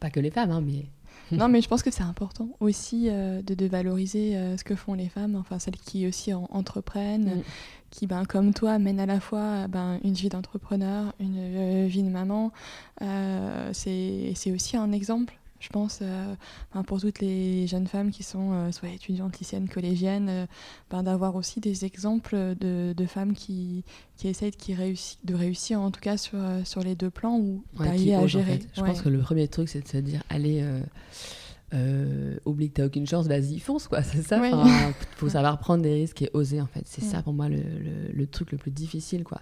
Pas 0.00 0.10
que 0.10 0.20
les 0.20 0.30
femmes, 0.30 0.50
hein, 0.50 0.60
mais 0.60 0.86
Non, 1.32 1.48
mais 1.48 1.60
je 1.60 1.68
pense 1.68 1.82
que 1.82 1.90
c'est 1.90 2.02
important 2.04 2.48
aussi 2.60 3.08
euh, 3.08 3.42
de, 3.42 3.54
de 3.54 3.66
valoriser 3.66 4.36
euh, 4.36 4.56
ce 4.56 4.64
que 4.64 4.74
font 4.76 4.94
les 4.94 5.08
femmes, 5.08 5.34
enfin 5.36 5.58
celles 5.58 5.76
qui 5.76 6.06
aussi 6.06 6.32
en- 6.32 6.48
entreprennent, 6.50 7.38
Mm. 7.38 7.42
qui, 7.90 8.06
ben, 8.06 8.24
comme 8.24 8.52
toi, 8.54 8.78
mènent 8.78 9.00
à 9.00 9.06
la 9.06 9.20
fois 9.20 9.66
ben, 9.68 9.98
une 10.04 10.12
vie 10.14 10.28
d'entrepreneur, 10.28 11.12
une 11.20 11.36
euh, 11.38 11.86
vie 11.88 12.02
de 12.02 12.10
maman. 12.10 12.52
C'est 13.72 14.32
c'est 14.34 14.52
aussi 14.52 14.76
un 14.76 14.92
exemple, 14.92 15.38
je 15.60 15.68
pense, 15.68 15.98
euh, 16.02 16.34
ben, 16.74 16.82
pour 16.82 17.00
toutes 17.00 17.20
les 17.20 17.66
jeunes 17.66 17.86
femmes 17.86 18.10
qui 18.10 18.22
sont 18.22 18.52
euh, 18.52 18.72
soit 18.72 18.88
étudiantes, 18.90 19.38
lycéennes, 19.38 19.68
collégiennes, 19.68 20.28
euh, 20.28 20.46
ben, 20.90 21.02
d'avoir 21.02 21.34
aussi 21.36 21.60
des 21.60 21.84
exemples 21.84 22.54
de, 22.60 22.92
de 22.96 23.06
femmes 23.06 23.34
qui, 23.34 23.84
qui 24.16 24.28
essayent 24.28 24.50
qui 24.52 24.74
réussi- 24.74 25.18
de 25.24 25.34
réussir, 25.34 25.80
en 25.80 25.90
tout 25.90 26.00
cas 26.00 26.16
sur, 26.16 26.38
euh, 26.38 26.62
sur 26.64 26.82
les 26.82 26.94
deux 26.94 27.10
plans, 27.10 27.38
ou 27.38 27.62
Ouais, 27.78 27.86
d'arriver 27.86 28.14
à 28.14 28.20
en 28.20 28.26
gérer. 28.26 28.58
fait. 28.58 28.68
Je 28.74 28.82
Ouais. 28.82 28.88
pense 28.88 29.02
que 29.02 29.08
le 29.08 29.18
premier 29.18 29.48
truc, 29.48 29.68
c'est 29.68 29.80
de 29.82 29.88
se 29.88 29.96
dire 29.98 30.22
allez, 30.28 30.62
oublie 32.44 32.68
que 32.70 32.74
t'as 32.74 32.86
aucune 32.86 33.06
chance, 33.06 33.26
vas-y, 33.26 33.58
fonce, 33.58 33.88
quoi. 33.88 34.02
C'est 34.02 34.22
ça. 34.22 34.40
Ouais. 34.40 34.50
Enfin, 34.52 34.92
faut 35.16 35.28
savoir 35.28 35.58
prendre 35.58 35.82
des 35.82 35.92
risques 35.94 36.22
et 36.22 36.30
oser, 36.34 36.60
en 36.60 36.66
fait. 36.66 36.82
C'est 36.86 37.02
ça 37.02 37.22
pour 37.22 37.32
moi 37.32 37.48
le, 37.48 37.56
le- 37.56 38.12
le 38.12 38.26
truc 38.26 38.52
le 38.52 38.58
plus 38.58 38.70
difficile, 38.70 39.24
quoi. 39.24 39.40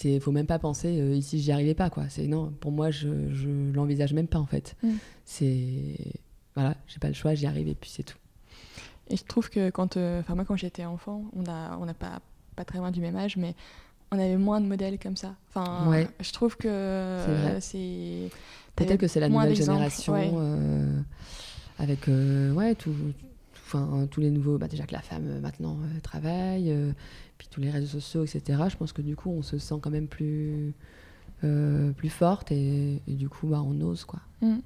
C'est, 0.00 0.20
faut 0.20 0.30
même 0.30 0.46
pas 0.46 0.60
penser 0.60 1.00
euh, 1.00 1.12
ici 1.16 1.40
j'y 1.40 1.50
arrivais 1.50 1.74
pas, 1.74 1.90
quoi. 1.90 2.04
C'est 2.08 2.28
non, 2.28 2.52
pour 2.60 2.70
moi, 2.70 2.92
je, 2.92 3.08
je 3.34 3.48
l'envisage 3.74 4.12
même 4.12 4.28
pas, 4.28 4.38
en 4.38 4.46
fait. 4.46 4.76
Mm. 4.84 4.90
C'est 5.24 5.96
voilà, 6.54 6.76
j'ai 6.86 7.00
pas 7.00 7.08
le 7.08 7.14
choix, 7.14 7.34
j'y 7.34 7.46
arrive 7.46 7.66
et 7.66 7.74
puis 7.74 7.90
c'est 7.90 8.04
tout. 8.04 8.16
Et 9.10 9.16
je 9.16 9.24
trouve 9.24 9.50
que 9.50 9.70
quand, 9.70 9.96
euh, 9.96 10.20
enfin 10.20 10.36
moi 10.36 10.44
quand 10.44 10.54
j'étais 10.56 10.84
enfant, 10.84 11.24
on 11.34 11.44
a, 11.50 11.76
on 11.80 11.84
n'a 11.86 11.94
pas, 11.94 12.20
pas 12.54 12.64
très 12.64 12.78
loin 12.78 12.92
du 12.92 13.00
même 13.00 13.16
âge, 13.16 13.36
mais 13.36 13.54
on 14.12 14.18
avait 14.20 14.36
moins 14.36 14.60
de 14.60 14.66
modèles 14.66 14.98
comme 15.00 15.16
ça. 15.16 15.34
Enfin, 15.48 15.88
Ouais. 15.90 16.06
je 16.20 16.30
trouve 16.32 16.56
que 16.56 16.68
C'est 16.68 16.68
euh, 16.70 17.60
c'est 17.60 18.30
Peut-être 18.76 19.00
que 19.00 19.08
c'est 19.08 19.18
la 19.20 19.28
nouvelle 19.28 19.56
génération 19.56 20.12
ouais. 20.12 20.30
euh, 20.32 21.00
avec 21.80 22.06
ouais, 22.06 22.74
tout, 22.76 22.92
tout- 22.92 23.14
enfin, 23.66 24.06
tous 24.10 24.20
les 24.20 24.30
nouveaux. 24.30 24.58
Bah, 24.58 24.68
déjà 24.68 24.84
que 24.86 24.92
la 24.92 25.02
femme 25.02 25.40
maintenant 25.40 25.76
euh, 25.82 26.00
travaille, 26.02 26.70
euh, 26.70 26.92
puis 27.38 27.48
tous 27.50 27.60
les 27.60 27.70
réseaux 27.70 28.00
sociaux, 28.00 28.24
etc. 28.24 28.62
Je 28.68 28.76
pense 28.76 28.92
que 28.92 29.02
du 29.02 29.16
coup, 29.16 29.30
on 29.30 29.42
se 29.42 29.58
sent 29.58 29.76
quand 29.80 29.90
même 29.90 30.08
plus, 30.08 30.74
euh, 31.44 31.92
plus 31.92 32.10
forte 32.10 32.52
et, 32.52 33.00
et 33.06 33.14
du 33.14 33.28
coup, 33.28 33.46
bah, 33.46 33.62
on 33.64 33.80
ose. 33.80 34.04
quoi. 34.04 34.20
Mm. 34.42 34.58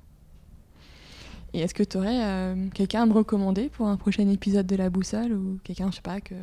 Et 1.55 1.61
est-ce 1.61 1.75
que 1.75 1.83
tu 1.83 1.99
aurais 1.99 2.57
quelqu'un 2.73 3.03
à 3.03 3.07
me 3.07 3.12
recommander 3.12 3.68
pour 3.68 3.87
un 3.87 3.97
prochain 3.99 4.27
épisode 4.29 4.66
de 4.66 4.75
La 4.75 4.89
Boussole 4.89 5.35
ou 5.35 5.59
quelqu'un, 5.62 5.91
je 5.91 5.97
sais 5.97 6.03
pas, 6.03 6.20
que, 6.23 6.35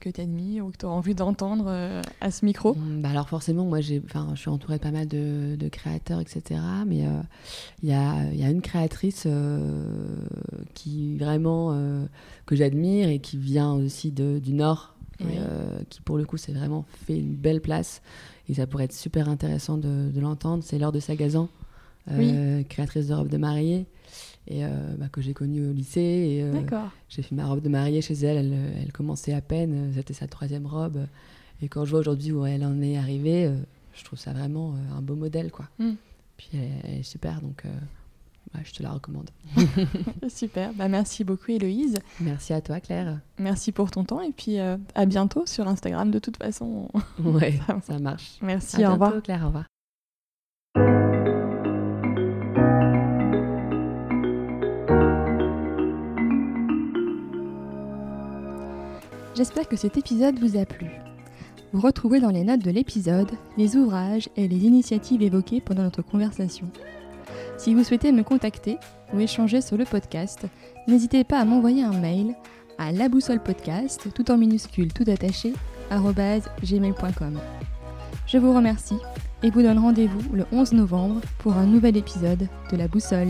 que 0.00 0.08
tu 0.08 0.20
admires 0.20 0.66
ou 0.66 0.70
que 0.70 0.76
tu 0.76 0.86
auras 0.86 0.94
envie 0.94 1.16
d'entendre 1.16 1.64
euh, 1.66 2.00
à 2.20 2.30
ce 2.30 2.44
micro? 2.44 2.74
Mm, 2.74 3.02
bah, 3.02 3.10
alors 3.10 3.28
forcément, 3.28 3.64
moi, 3.64 3.80
je 3.80 4.00
suis 4.36 4.48
entourée 4.48 4.76
de 4.76 4.82
pas 4.82 4.92
mal 4.92 5.08
de, 5.08 5.56
de 5.56 5.68
créateurs, 5.68 6.20
etc. 6.20 6.60
Mais 6.86 7.06
euh, 7.06 7.22
il 7.82 7.88
y, 7.88 7.92
a, 7.92 8.32
y 8.32 8.44
a 8.44 8.50
une 8.50 8.62
créatrice 8.62 9.24
euh, 9.26 10.16
qui 10.74 11.16
vraiment 11.18 11.70
euh, 11.72 12.04
que 12.46 12.54
j'admire 12.54 13.08
et 13.08 13.18
qui 13.18 13.38
vient 13.38 13.72
aussi 13.72 14.12
de, 14.12 14.38
du 14.38 14.52
Nord, 14.52 14.91
et, 15.30 15.38
euh, 15.38 15.82
qui 15.88 16.00
pour 16.00 16.18
le 16.18 16.24
coup 16.24 16.36
s'est 16.36 16.52
vraiment 16.52 16.84
fait 17.06 17.18
une 17.18 17.34
belle 17.34 17.60
place. 17.60 18.02
Et 18.48 18.54
ça 18.54 18.66
pourrait 18.66 18.84
être 18.84 18.92
super 18.92 19.28
intéressant 19.28 19.78
de, 19.78 20.10
de 20.10 20.20
l'entendre. 20.20 20.62
C'est 20.64 20.78
Laure 20.78 20.92
de 20.92 21.00
Sagazan, 21.00 21.48
euh, 22.10 22.62
créatrice 22.64 23.08
de 23.08 23.14
robe 23.14 23.28
de 23.28 23.36
mariée. 23.36 23.86
Et 24.48 24.64
euh, 24.64 24.68
bah, 24.98 25.06
que 25.10 25.20
j'ai 25.20 25.34
connue 25.34 25.68
au 25.68 25.72
lycée. 25.72 26.40
Euh, 26.42 26.52
D'accord. 26.52 26.90
j'ai 27.08 27.22
fait 27.22 27.34
ma 27.34 27.46
robe 27.46 27.60
de 27.60 27.68
mariée 27.68 28.02
chez 28.02 28.14
elle, 28.14 28.38
elle, 28.38 28.58
elle 28.82 28.92
commençait 28.92 29.32
à 29.32 29.40
peine, 29.40 29.92
c'était 29.94 30.14
sa 30.14 30.26
troisième 30.26 30.66
robe. 30.66 31.06
Et 31.62 31.68
quand 31.68 31.84
je 31.84 31.90
vois 31.90 32.00
aujourd'hui 32.00 32.32
où 32.32 32.44
elle 32.44 32.64
en 32.64 32.82
est 32.82 32.96
arrivée, 32.96 33.48
je 33.94 34.04
trouve 34.04 34.18
ça 34.18 34.32
vraiment 34.32 34.74
un 34.96 35.00
beau 35.00 35.14
modèle, 35.14 35.52
quoi. 35.52 35.68
Mm. 35.78 35.92
Puis 36.36 36.48
elle 36.82 36.98
est 36.98 37.02
super, 37.04 37.40
donc 37.40 37.62
ouais, 38.54 38.60
je 38.64 38.72
te 38.72 38.82
la 38.82 38.90
recommande. 38.92 39.30
Super. 40.28 40.72
Bah, 40.74 40.88
merci 40.88 41.24
beaucoup, 41.24 41.50
Héloïse. 41.50 41.98
Merci 42.20 42.52
à 42.52 42.60
toi, 42.60 42.80
Claire. 42.80 43.20
Merci 43.38 43.72
pour 43.72 43.90
ton 43.90 44.04
temps 44.04 44.20
et 44.20 44.32
puis 44.32 44.58
euh, 44.58 44.76
à 44.94 45.06
bientôt 45.06 45.44
sur 45.46 45.68
Instagram 45.68 46.10
de 46.10 46.18
toute 46.18 46.36
façon. 46.36 46.88
Ouais, 47.18 47.58
Ça 47.86 47.98
marche. 47.98 48.32
Merci, 48.42 48.82
à 48.82 48.90
au 48.90 48.92
revoir. 48.94 49.10
bientôt, 49.10 49.24
Claire, 49.24 49.42
au 49.44 49.46
revoir. 49.46 49.64
J'espère 59.34 59.66
que 59.68 59.76
cet 59.76 59.96
épisode 59.96 60.38
vous 60.38 60.58
a 60.58 60.64
plu. 60.66 60.88
Vous 61.72 61.80
retrouvez 61.80 62.20
dans 62.20 62.30
les 62.30 62.44
notes 62.44 62.62
de 62.62 62.70
l'épisode 62.70 63.30
les 63.56 63.76
ouvrages 63.76 64.28
et 64.36 64.46
les 64.46 64.64
initiatives 64.66 65.22
évoquées 65.22 65.60
pendant 65.62 65.82
notre 65.82 66.02
conversation. 66.02 66.70
Si 67.62 67.74
vous 67.74 67.84
souhaitez 67.84 68.10
me 68.10 68.24
contacter 68.24 68.76
ou 69.14 69.20
échanger 69.20 69.60
sur 69.60 69.76
le 69.76 69.84
podcast, 69.84 70.46
n'hésitez 70.88 71.22
pas 71.22 71.38
à 71.38 71.44
m'envoyer 71.44 71.84
un 71.84 71.92
mail 71.92 72.34
à 72.76 72.90
laboussolepodcast, 72.90 74.12
tout 74.12 74.32
en 74.32 74.36
minuscule, 74.36 74.92
tout 74.92 75.04
attaché, 75.08 75.52
gmail.com. 75.92 77.38
Je 78.26 78.38
vous 78.38 78.52
remercie 78.52 78.98
et 79.44 79.50
vous 79.50 79.62
donne 79.62 79.78
rendez-vous 79.78 80.34
le 80.34 80.44
11 80.50 80.72
novembre 80.72 81.20
pour 81.38 81.52
un 81.52 81.66
nouvel 81.66 81.96
épisode 81.96 82.48
de 82.72 82.76
La 82.76 82.88
Boussole. 82.88 83.28